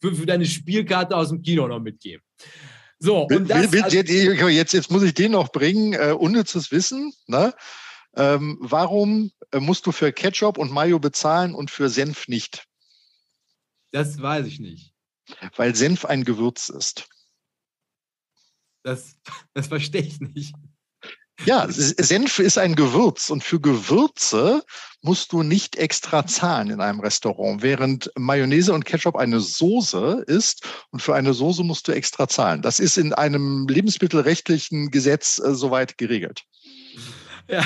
[0.01, 2.21] für, für deine Spielkarte aus dem Kino noch mitgeben.
[2.99, 7.13] So, und das, will, will, jetzt, jetzt muss ich den noch bringen, äh, unnützes Wissen.
[7.27, 7.53] Ne?
[8.15, 12.65] Ähm, warum äh, musst du für Ketchup und Mayo bezahlen und für Senf nicht?
[13.91, 14.93] Das weiß ich nicht.
[15.55, 17.07] Weil Senf ein Gewürz ist.
[18.83, 19.15] Das,
[19.53, 20.55] das verstehe ich nicht.
[21.45, 24.63] Ja, Senf ist ein Gewürz und für Gewürze
[25.01, 30.67] musst du nicht extra zahlen in einem Restaurant, während Mayonnaise und Ketchup eine Soße ist
[30.91, 32.61] und für eine Soße musst du extra zahlen.
[32.61, 36.43] Das ist in einem lebensmittelrechtlichen Gesetz äh, soweit geregelt.
[37.49, 37.65] Ja,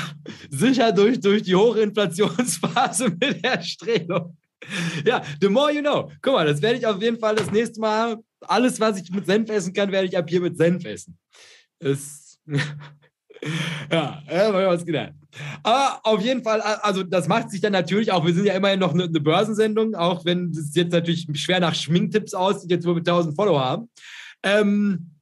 [0.50, 4.36] sicher durch, durch die Hochinflationsphase mit der Strelo.
[5.04, 6.12] Ja, the more you know.
[6.20, 8.18] Guck mal, das werde ich auf jeden Fall das nächste Mal.
[8.42, 11.18] Alles, was ich mit Senf essen kann, werde ich ab hier mit Senf essen.
[11.80, 12.38] Es
[13.90, 15.12] ja, ja, was gedacht.
[15.62, 18.80] Aber auf jeden Fall, also das macht sich dann natürlich auch, wir sind ja immerhin
[18.80, 22.94] noch eine, eine Börsensendung, auch wenn es jetzt natürlich schwer nach Schminktipps aussieht, jetzt wo
[22.94, 23.88] wir 1000 Follower haben.
[24.42, 25.12] Ähm,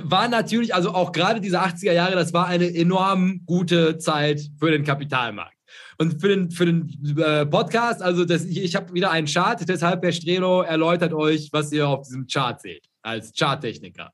[0.00, 4.70] war natürlich, also auch gerade diese 80er Jahre, das war eine enorm gute Zeit für
[4.70, 5.56] den Kapitalmarkt.
[5.98, 9.62] Und für den, für den äh, Podcast, also das, ich, ich habe wieder einen Chart,
[9.68, 14.10] deshalb Herr Strelo erläutert euch, was ihr auf diesem Chart seht, als Charttechniker.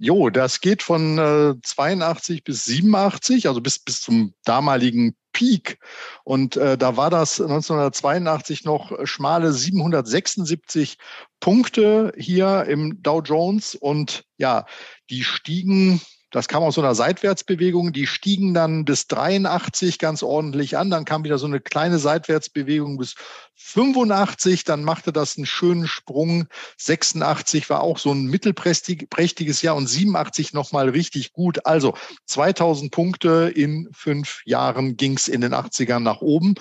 [0.00, 5.78] Jo, das geht von äh, 82 bis 87, also bis, bis zum damaligen Peak.
[6.22, 10.98] Und äh, da war das 1982 noch schmale 776
[11.40, 13.74] Punkte hier im Dow Jones.
[13.74, 14.66] Und ja,
[15.10, 16.00] die stiegen
[16.30, 21.06] das kam aus so einer Seitwärtsbewegung, die stiegen dann bis 83 ganz ordentlich an, dann
[21.06, 23.14] kam wieder so eine kleine Seitwärtsbewegung bis
[23.54, 26.46] 85, dann machte das einen schönen Sprung.
[26.76, 31.64] 86 war auch so ein mittelprächtiges Jahr und 87 nochmal richtig gut.
[31.64, 31.94] Also
[32.26, 36.56] 2000 Punkte in fünf Jahren ging's in den 80ern nach oben.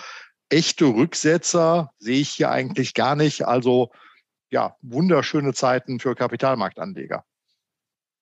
[0.50, 3.46] Echte Rücksetzer sehe ich hier eigentlich gar nicht.
[3.46, 3.92] Also
[4.50, 7.26] ja, wunderschöne Zeiten für Kapitalmarktanleger.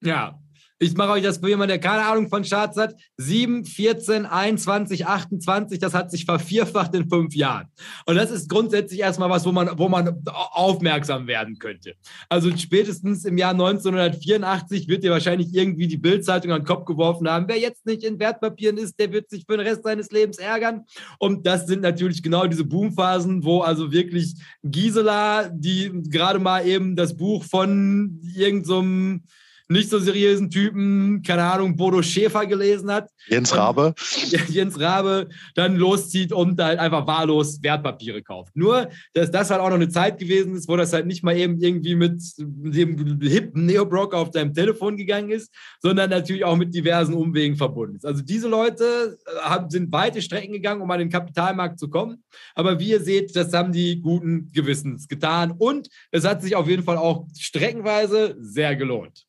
[0.01, 0.39] Ja,
[0.77, 2.95] ich mache euch das für jemanden, der keine Ahnung von Charts hat.
[3.17, 7.67] 7, 14, 21, 28, das hat sich vervierfacht in fünf Jahren.
[8.05, 11.95] Und das ist grundsätzlich erstmal was, wo man, wo man aufmerksam werden könnte.
[12.27, 17.29] Also spätestens im Jahr 1984 wird dir wahrscheinlich irgendwie die Bildzeitung an den Kopf geworfen
[17.29, 17.45] haben.
[17.47, 20.85] Wer jetzt nicht in Wertpapieren ist, der wird sich für den Rest seines Lebens ärgern.
[21.19, 26.97] Und das sind natürlich genau diese Boomphasen, wo also wirklich Gisela, die gerade mal eben
[26.97, 33.09] das Buch von irgendeinem so nicht so seriösen Typen, keine Ahnung, Bodo Schäfer gelesen hat.
[33.27, 33.93] Jens Rabe.
[34.49, 38.55] Jens Rabe dann loszieht und halt einfach wahllos Wertpapiere kauft.
[38.55, 41.35] Nur, dass das halt auch noch eine Zeit gewesen ist, wo das halt nicht mal
[41.35, 45.51] eben irgendwie mit dem hippen Neobroker auf deinem Telefon gegangen ist,
[45.81, 48.05] sondern natürlich auch mit diversen Umwegen verbunden ist.
[48.05, 52.23] Also diese Leute äh, sind weite Strecken gegangen, um an den Kapitalmarkt zu kommen.
[52.53, 55.51] Aber wie ihr seht, das haben die guten Gewissens getan.
[55.51, 59.25] Und es hat sich auf jeden Fall auch streckenweise sehr gelohnt.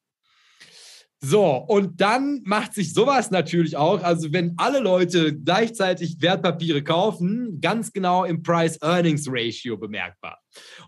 [1.22, 7.58] So, und dann macht sich sowas natürlich auch, also wenn alle Leute gleichzeitig Wertpapiere kaufen,
[7.62, 10.38] ganz genau im Price-Earnings-Ratio bemerkbar.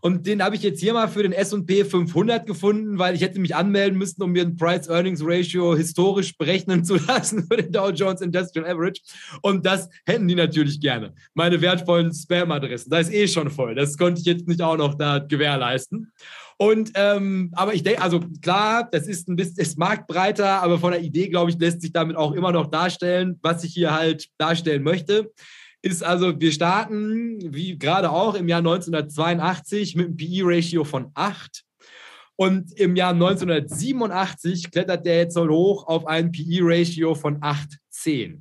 [0.00, 3.40] Und den habe ich jetzt hier mal für den S&P 500 gefunden, weil ich hätte
[3.40, 8.20] mich anmelden müssen, um mir ein Price-Earnings-Ratio historisch berechnen zu lassen für den Dow Jones
[8.20, 9.00] Industrial Average.
[9.42, 11.14] Und das hätten die natürlich gerne.
[11.32, 13.74] Meine wertvollen Spam-Adressen, da ist eh schon voll.
[13.74, 16.12] Das konnte ich jetzt nicht auch noch da gewährleisten.
[16.60, 20.90] Und ähm, aber ich denke, also klar, das ist ein bisschen, ist marktbreiter, aber von
[20.90, 24.26] der Idee, glaube ich, lässt sich damit auch immer noch darstellen, was ich hier halt
[24.38, 25.32] darstellen möchte.
[25.82, 31.62] Ist also, wir starten, wie gerade auch im Jahr 1982 mit einem PE-Ratio von 8.
[32.34, 38.40] Und im Jahr 1987 klettert der jetzt hoch auf ein PE-Ratio von 8,10.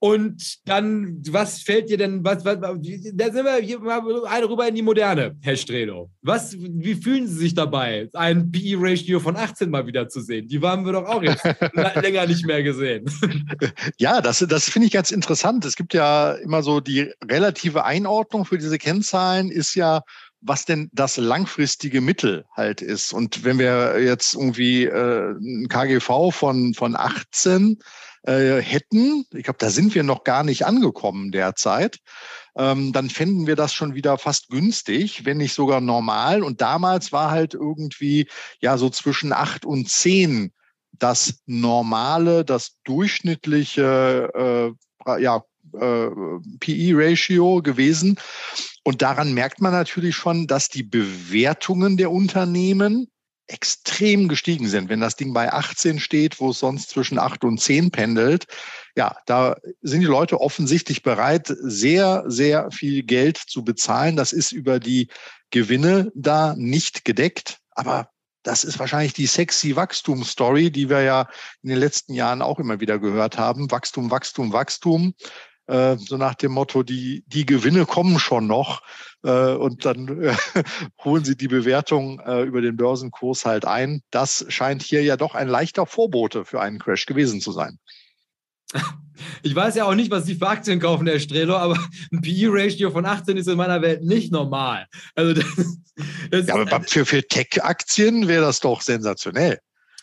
[0.00, 2.74] Und dann, was fällt dir denn, was, was, da
[3.32, 6.10] sind wir hier mal eine rüber in die Moderne, Herr Strelo.
[6.22, 10.46] Was, wie fühlen Sie sich dabei, ein PE-Ratio von 18 mal wieder zu sehen?
[10.46, 11.42] Die waren wir doch auch jetzt
[12.02, 13.06] länger nicht mehr gesehen.
[13.98, 15.64] Ja, das, das finde ich ganz interessant.
[15.64, 20.02] Es gibt ja immer so die relative Einordnung für diese Kennzahlen ist ja
[20.40, 23.12] was denn das langfristige Mittel halt ist.
[23.12, 27.78] Und wenn wir jetzt irgendwie äh, ein KGV von, von 18
[28.28, 31.98] äh, hätten, ich glaube, da sind wir noch gar nicht angekommen derzeit,
[32.56, 36.42] ähm, dann fänden wir das schon wieder fast günstig, wenn nicht sogar normal.
[36.42, 38.28] Und damals war halt irgendwie
[38.60, 40.52] ja so zwischen acht und zehn
[40.92, 44.74] das normale, das durchschnittliche
[45.06, 45.42] äh, ja,
[45.80, 46.08] äh,
[46.60, 48.18] PE-Ratio gewesen.
[48.84, 53.08] Und daran merkt man natürlich schon, dass die Bewertungen der Unternehmen
[53.48, 54.88] extrem gestiegen sind.
[54.88, 58.46] Wenn das Ding bei 18 steht, wo es sonst zwischen 8 und 10 pendelt,
[58.94, 64.16] ja, da sind die Leute offensichtlich bereit, sehr, sehr viel Geld zu bezahlen.
[64.16, 65.08] Das ist über die
[65.50, 67.58] Gewinne da nicht gedeckt.
[67.70, 68.10] Aber
[68.42, 71.28] das ist wahrscheinlich die sexy Wachstum-Story, die wir ja
[71.62, 73.70] in den letzten Jahren auch immer wieder gehört haben.
[73.70, 75.14] Wachstum, Wachstum, Wachstum.
[75.68, 78.82] Äh, so nach dem Motto, die, die Gewinne kommen schon noch
[79.22, 80.34] äh, und dann äh,
[81.04, 84.02] holen sie die Bewertung äh, über den Börsenkurs halt ein.
[84.10, 87.78] Das scheint hier ja doch ein leichter Vorbote für einen Crash gewesen zu sein.
[89.42, 91.76] Ich weiß ja auch nicht, was die für Aktien kaufen, der Strelo, aber
[92.12, 94.86] ein PE-Ratio von 18 ist in meiner Welt nicht normal.
[95.16, 95.78] Also das,
[96.30, 99.58] das ja, aber für, für Tech-Aktien wäre das doch sensationell.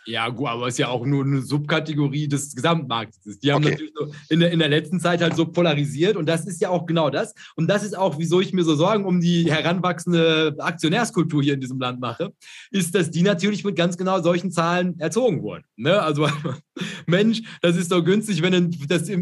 [0.06, 3.40] Ja, gut, aber es ist ja auch nur eine Subkategorie des Gesamtmarktes.
[3.40, 3.72] Die haben okay.
[3.72, 6.70] natürlich so in, der, in der letzten Zeit halt so polarisiert und das ist ja
[6.70, 7.34] auch genau das.
[7.56, 11.62] Und das ist auch, wieso ich mir so Sorgen um die heranwachsende Aktionärskultur hier in
[11.62, 12.34] diesem Land mache,
[12.72, 15.64] ist, dass die natürlich mit ganz genau solchen Zahlen erzogen wurden.
[15.76, 16.00] Ne?
[16.02, 16.30] Also,
[17.08, 19.14] Mensch, das ist doch günstig, wenn du das für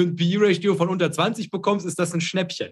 [0.00, 2.70] ein PE-Ratio von unter 20 bekommst, ist das ein Schnäppchen.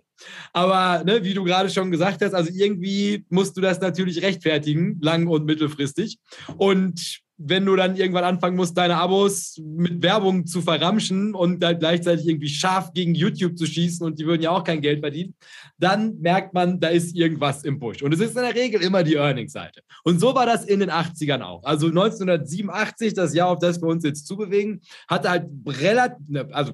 [0.53, 4.99] Aber ne, wie du gerade schon gesagt hast, also irgendwie musst du das natürlich rechtfertigen,
[5.01, 6.19] lang- und mittelfristig.
[6.57, 11.79] Und wenn du dann irgendwann anfangen musst, deine Abos mit Werbung zu verramschen und dann
[11.79, 15.35] gleichzeitig irgendwie scharf gegen YouTube zu schießen und die würden ja auch kein Geld verdienen,
[15.79, 18.03] dann merkt man, da ist irgendwas im Busch.
[18.03, 19.83] Und es ist in der Regel immer die Earnings-Seite.
[20.03, 21.63] Und so war das in den 80ern auch.
[21.63, 26.17] Also 1987, das Jahr, auf das wir uns jetzt zubewegen, hatte halt relativ,
[26.51, 26.73] also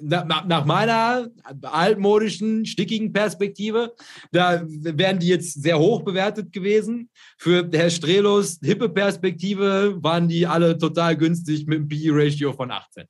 [0.00, 1.28] nach meiner
[1.62, 3.94] altmodischen, stickigen Perspektive,
[4.32, 7.10] da wären die jetzt sehr hoch bewertet gewesen.
[7.38, 13.06] Für Herr Strelos hippe Perspektive waren die alle total günstig mit einem PE-Ratio von 18.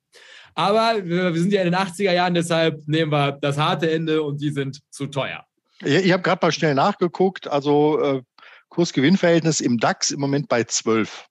[0.54, 4.40] Aber wir sind ja in den 80er Jahren, deshalb nehmen wir das harte Ende und
[4.40, 5.44] die sind zu teuer.
[5.82, 7.48] Ich, habe gerade mal schnell nachgeguckt.
[7.48, 8.22] Also äh,
[8.68, 11.26] Kurs-Gewinn-Verhältnis im DAX im Moment bei 12.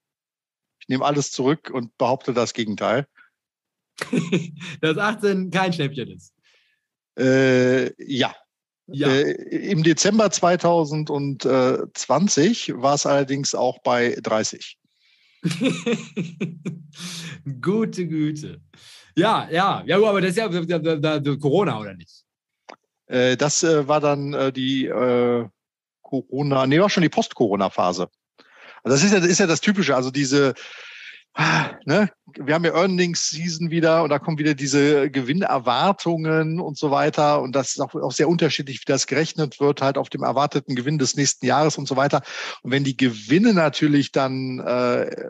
[0.79, 3.07] Ich nehme alles zurück und behaupte das Gegenteil.
[4.81, 6.33] dass 18 kein Schnäppchen ist.
[7.17, 8.35] Äh, ja.
[8.87, 9.07] ja.
[9.07, 9.31] Äh,
[9.71, 14.77] Im Dezember 2020 war es allerdings auch bei 30.
[17.61, 18.61] gute Güte.
[19.15, 22.23] Ja, ja, ja, aber das ist ja da, da, da, Corona, oder nicht?
[23.07, 25.45] Äh, das äh, war dann äh, die äh,
[26.01, 28.09] Corona, nee, war schon die Post-Corona-Phase.
[28.83, 30.53] Also das ist ja, das ist ja das Typische, also diese
[31.85, 36.91] ne, wir haben ja Earnings Season wieder und da kommen wieder diese Gewinnerwartungen und so
[36.91, 37.41] weiter.
[37.41, 40.75] Und das ist auch, auch sehr unterschiedlich, wie das gerechnet wird, halt auf dem erwarteten
[40.75, 42.21] Gewinn des nächsten Jahres und so weiter.
[42.61, 45.29] Und wenn die Gewinne natürlich dann äh,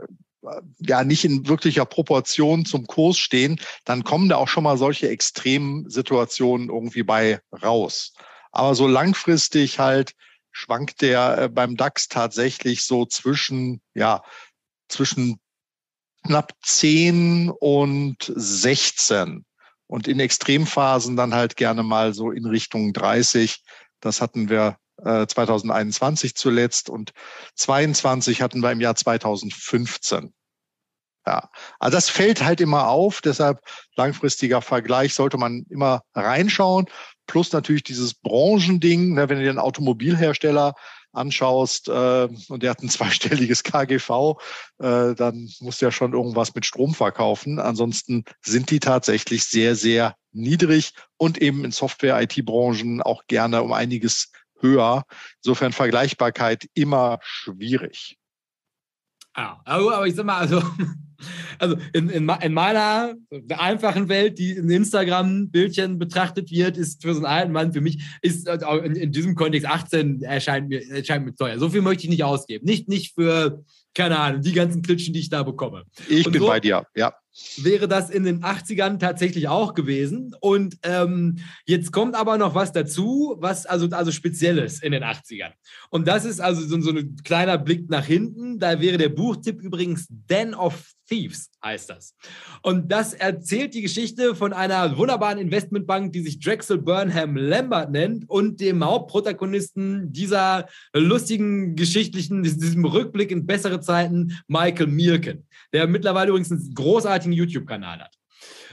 [0.80, 5.10] ja nicht in wirklicher Proportion zum Kurs stehen, dann kommen da auch schon mal solche
[5.10, 8.14] Extremsituationen irgendwie bei raus.
[8.52, 10.14] Aber so langfristig halt
[10.52, 14.22] schwankt der äh, beim DAX tatsächlich so zwischen, ja,
[14.88, 15.40] zwischen
[16.26, 19.46] knapp 10 und 16
[19.88, 23.64] und in Extremphasen dann halt gerne mal so in Richtung 30.
[24.00, 27.12] Das hatten wir äh, 2021 zuletzt und
[27.56, 30.34] 22 hatten wir im Jahr 2015.
[31.26, 33.22] Ja, also das fällt halt immer auf.
[33.22, 33.62] Deshalb
[33.96, 36.88] langfristiger Vergleich sollte man immer reinschauen.
[37.28, 40.74] Plus natürlich dieses Branchending, ne, wenn ihr den Automobilhersteller
[41.14, 44.36] anschaust äh, und der hat ein zweistelliges KGV,
[44.80, 47.60] äh, dann muss der schon irgendwas mit Strom verkaufen.
[47.60, 54.32] Ansonsten sind die tatsächlich sehr, sehr niedrig und eben in Software-IT-Branchen auch gerne um einiges
[54.60, 55.06] höher.
[55.44, 58.18] Insofern Vergleichbarkeit immer schwierig.
[59.36, 60.62] Ja, aber ich sag mal, also
[61.60, 63.16] also in, in, in meiner
[63.58, 68.04] einfachen Welt, die in Instagram-Bildchen betrachtet wird, ist für so einen alten Mann, für mich,
[68.22, 71.58] ist äh, in, in diesem Kontext 18 erscheint mir, erscheint mir teuer.
[71.60, 72.66] So viel möchte ich nicht ausgeben.
[72.66, 75.84] Nicht, nicht für, keine Ahnung, die ganzen Klitschen, die ich da bekomme.
[76.10, 77.14] Ich Und bin so, bei dir, ja.
[77.58, 80.36] Wäre das in den 80ern tatsächlich auch gewesen.
[80.40, 85.52] Und ähm, jetzt kommt aber noch was dazu, was also, also Spezielles in den 80ern.
[85.90, 88.60] Und das ist also so, so ein kleiner Blick nach hinten.
[88.60, 92.16] Da wäre der Buchtipp übrigens Den of Thieves heißt das.
[92.62, 98.30] Und das erzählt die Geschichte von einer wunderbaren Investmentbank, die sich Drexel Burnham Lambert nennt
[98.30, 106.30] und dem Hauptprotagonisten dieser lustigen geschichtlichen, diesem Rückblick in bessere Zeiten, Michael Mirken, der mittlerweile
[106.30, 106.74] übrigens einen
[107.24, 108.16] großartigen YouTube-Kanal hat.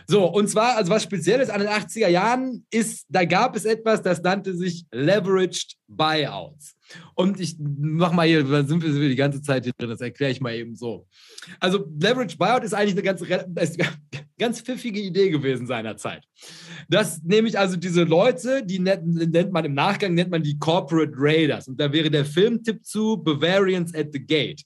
[0.07, 4.03] So, und zwar, also was Spezielles an den 80er Jahren ist, da gab es etwas,
[4.03, 6.75] das nannte sich Leveraged Buyouts.
[7.15, 10.33] Und ich mach mal hier, da sind wir die ganze Zeit hier drin, das erkläre
[10.33, 11.07] ich mal eben so.
[11.61, 13.23] Also Leveraged Buyout ist eigentlich eine ganz,
[14.39, 16.25] ganz pfiffige Idee gewesen seinerzeit.
[16.89, 21.13] Das nämlich also diese Leute, die nennt, nennt man im Nachgang, nennt man die Corporate
[21.15, 21.69] Raiders.
[21.69, 24.65] Und da wäre der Filmtipp zu Bavarians at the Gate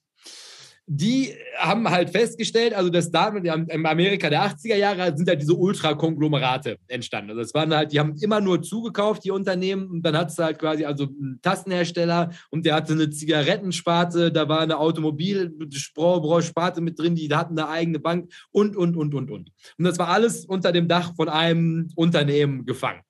[0.87, 5.55] die haben halt festgestellt, also das da in Amerika der 80er Jahre sind halt diese
[5.55, 7.31] Ultrakonglomerate entstanden.
[7.31, 10.39] Also es waren halt, die haben immer nur zugekauft, die Unternehmen, und dann hat es
[10.39, 16.99] halt quasi also einen Tastenhersteller und der hatte eine Zigarettensparte, da war eine Automobilsparte mit
[16.99, 19.51] drin, die hatten eine eigene Bank und, und, und, und, und.
[19.79, 23.01] Und das war alles unter dem Dach von einem Unternehmen gefangen.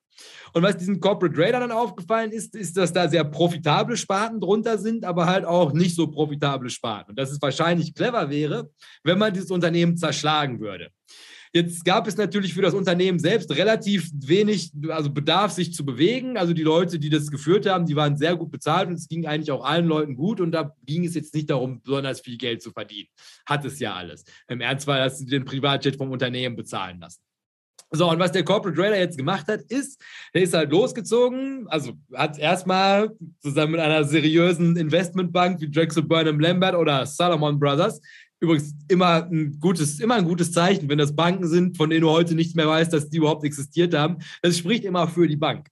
[0.55, 4.79] Und was diesen Corporate Raider dann aufgefallen ist, ist, dass da sehr profitable Sparten drunter
[4.79, 7.11] sind, aber halt auch nicht so profitable Sparten.
[7.11, 8.71] Und dass es wahrscheinlich clever wäre,
[9.03, 10.91] wenn man dieses Unternehmen zerschlagen würde.
[11.53, 16.37] Jetzt gab es natürlich für das Unternehmen selbst relativ wenig, also Bedarf, sich zu bewegen.
[16.37, 19.27] Also die Leute, die das geführt haben, die waren sehr gut bezahlt und es ging
[19.27, 22.63] eigentlich auch allen Leuten gut und da ging es jetzt nicht darum, besonders viel Geld
[22.63, 23.09] zu verdienen.
[23.47, 24.25] Hat es ja alles.
[24.49, 27.21] Im Ernst war, sie den Privatjet vom Unternehmen bezahlen lassen.
[27.95, 30.01] So, und was der Corporate Raider jetzt gemacht hat, ist,
[30.35, 33.11] der ist halt losgezogen, also hat erstmal
[33.41, 38.01] zusammen mit einer seriösen Investmentbank wie Drexel Burnham Lambert oder Salomon Brothers
[38.45, 42.11] Übrigens immer ein gutes, immer ein gutes Zeichen, wenn das Banken sind, von denen du
[42.11, 44.19] heute nicht mehr weißt, dass die überhaupt existiert haben.
[44.43, 45.69] Das spricht immer für die Bank.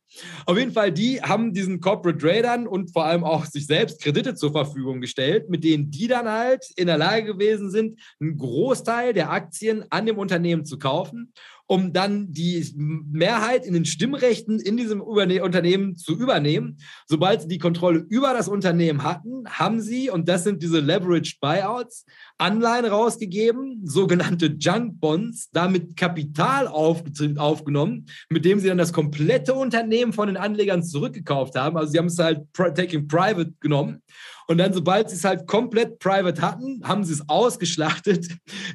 [0.47, 4.35] Auf jeden Fall, die haben diesen Corporate Tradern und vor allem auch sich selbst Kredite
[4.37, 9.13] zur Verfügung gestellt, mit denen die dann halt in der Lage gewesen sind, einen Großteil
[9.13, 11.35] der Aktien an dem Unternehmen zu kaufen
[11.67, 16.79] um dann die Mehrheit in den Stimmrechten in diesem Unternehmen zu übernehmen.
[17.07, 21.41] Sobald sie die Kontrolle über das Unternehmen hatten, haben sie, und das sind diese Leveraged
[21.41, 22.05] Buyouts,
[22.43, 27.05] Anleihen rausgegeben, sogenannte Junk Bonds, damit Kapital auf,
[27.37, 31.77] aufgenommen, mit dem sie dann das komplette Unternehmen von den Anlegern zurückgekauft haben.
[31.77, 34.03] Also sie haben es halt taking private genommen
[34.49, 38.29] und dann, sobald sie es halt komplett private hatten, haben sie es ausgeschlachtet.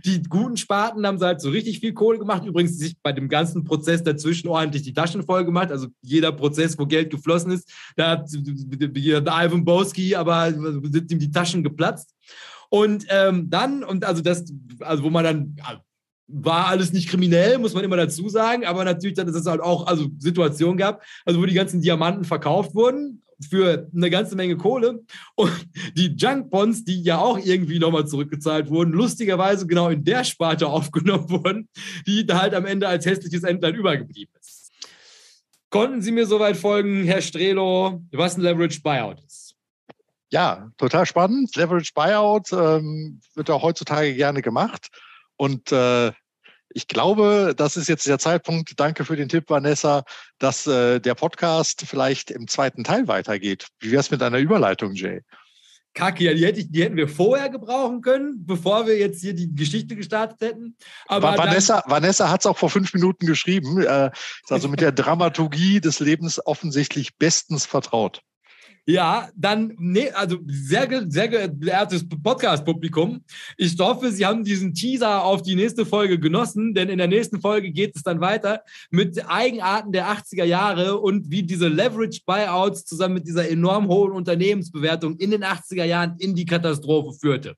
[0.06, 2.46] Die guten Sparten haben sie halt so richtig viel Kohle gemacht.
[2.46, 5.72] Übrigens sich bei dem ganzen Prozess dazwischen ordentlich die Taschen voll gemacht.
[5.72, 11.32] Also jeder Prozess, wo Geld geflossen ist, da hat Ivan Boski, aber sind ihm die
[11.32, 12.16] Taschen geplatzt.
[12.70, 14.46] Und ähm, dann, und also das,
[14.80, 15.56] also wo man dann,
[16.28, 19.62] war alles nicht kriminell, muss man immer dazu sagen, aber natürlich dann ist es halt
[19.62, 24.58] auch also Situationen gab, also wo die ganzen Diamanten verkauft wurden für eine ganze Menge
[24.58, 25.04] Kohle
[25.36, 25.52] und
[25.96, 30.68] die Junk Bonds, die ja auch irgendwie nochmal zurückgezahlt wurden, lustigerweise genau in der Sparte
[30.68, 31.70] aufgenommen wurden,
[32.06, 34.72] die da halt am Ende als hässliches Entlein übergeblieben ist.
[35.70, 39.47] Konnten Sie mir soweit folgen, Herr Strelo, was ein Leverage Buyout ist?
[40.30, 41.56] Ja, total spannend.
[41.56, 44.90] Leverage Buyout ähm, wird auch heutzutage gerne gemacht.
[45.38, 46.12] Und äh,
[46.70, 50.04] ich glaube, das ist jetzt der Zeitpunkt, danke für den Tipp, Vanessa,
[50.38, 53.68] dass äh, der Podcast vielleicht im zweiten Teil weitergeht.
[53.80, 55.22] Wie wäre es mit einer Überleitung, Jay?
[55.94, 59.34] Kacke, ja, die, hätte ich, die hätten wir vorher gebrauchen können, bevor wir jetzt hier
[59.34, 60.76] die Geschichte gestartet hätten.
[61.08, 64.12] Aber Vanessa, Vanessa hat es auch vor fünf Minuten geschrieben, äh,
[64.44, 68.22] ist also mit der Dramaturgie des Lebens offensichtlich bestens vertraut.
[68.90, 73.22] Ja, dann, nee, also sehr, sehr geehrtes Podcast-Publikum.
[73.58, 77.42] Ich hoffe, Sie haben diesen Teaser auf die nächste Folge genossen, denn in der nächsten
[77.42, 82.86] Folge geht es dann weiter mit Eigenarten der 80er Jahre und wie diese Leverage Buyouts
[82.86, 87.58] zusammen mit dieser enorm hohen Unternehmensbewertung in den 80er Jahren in die Katastrophe führte.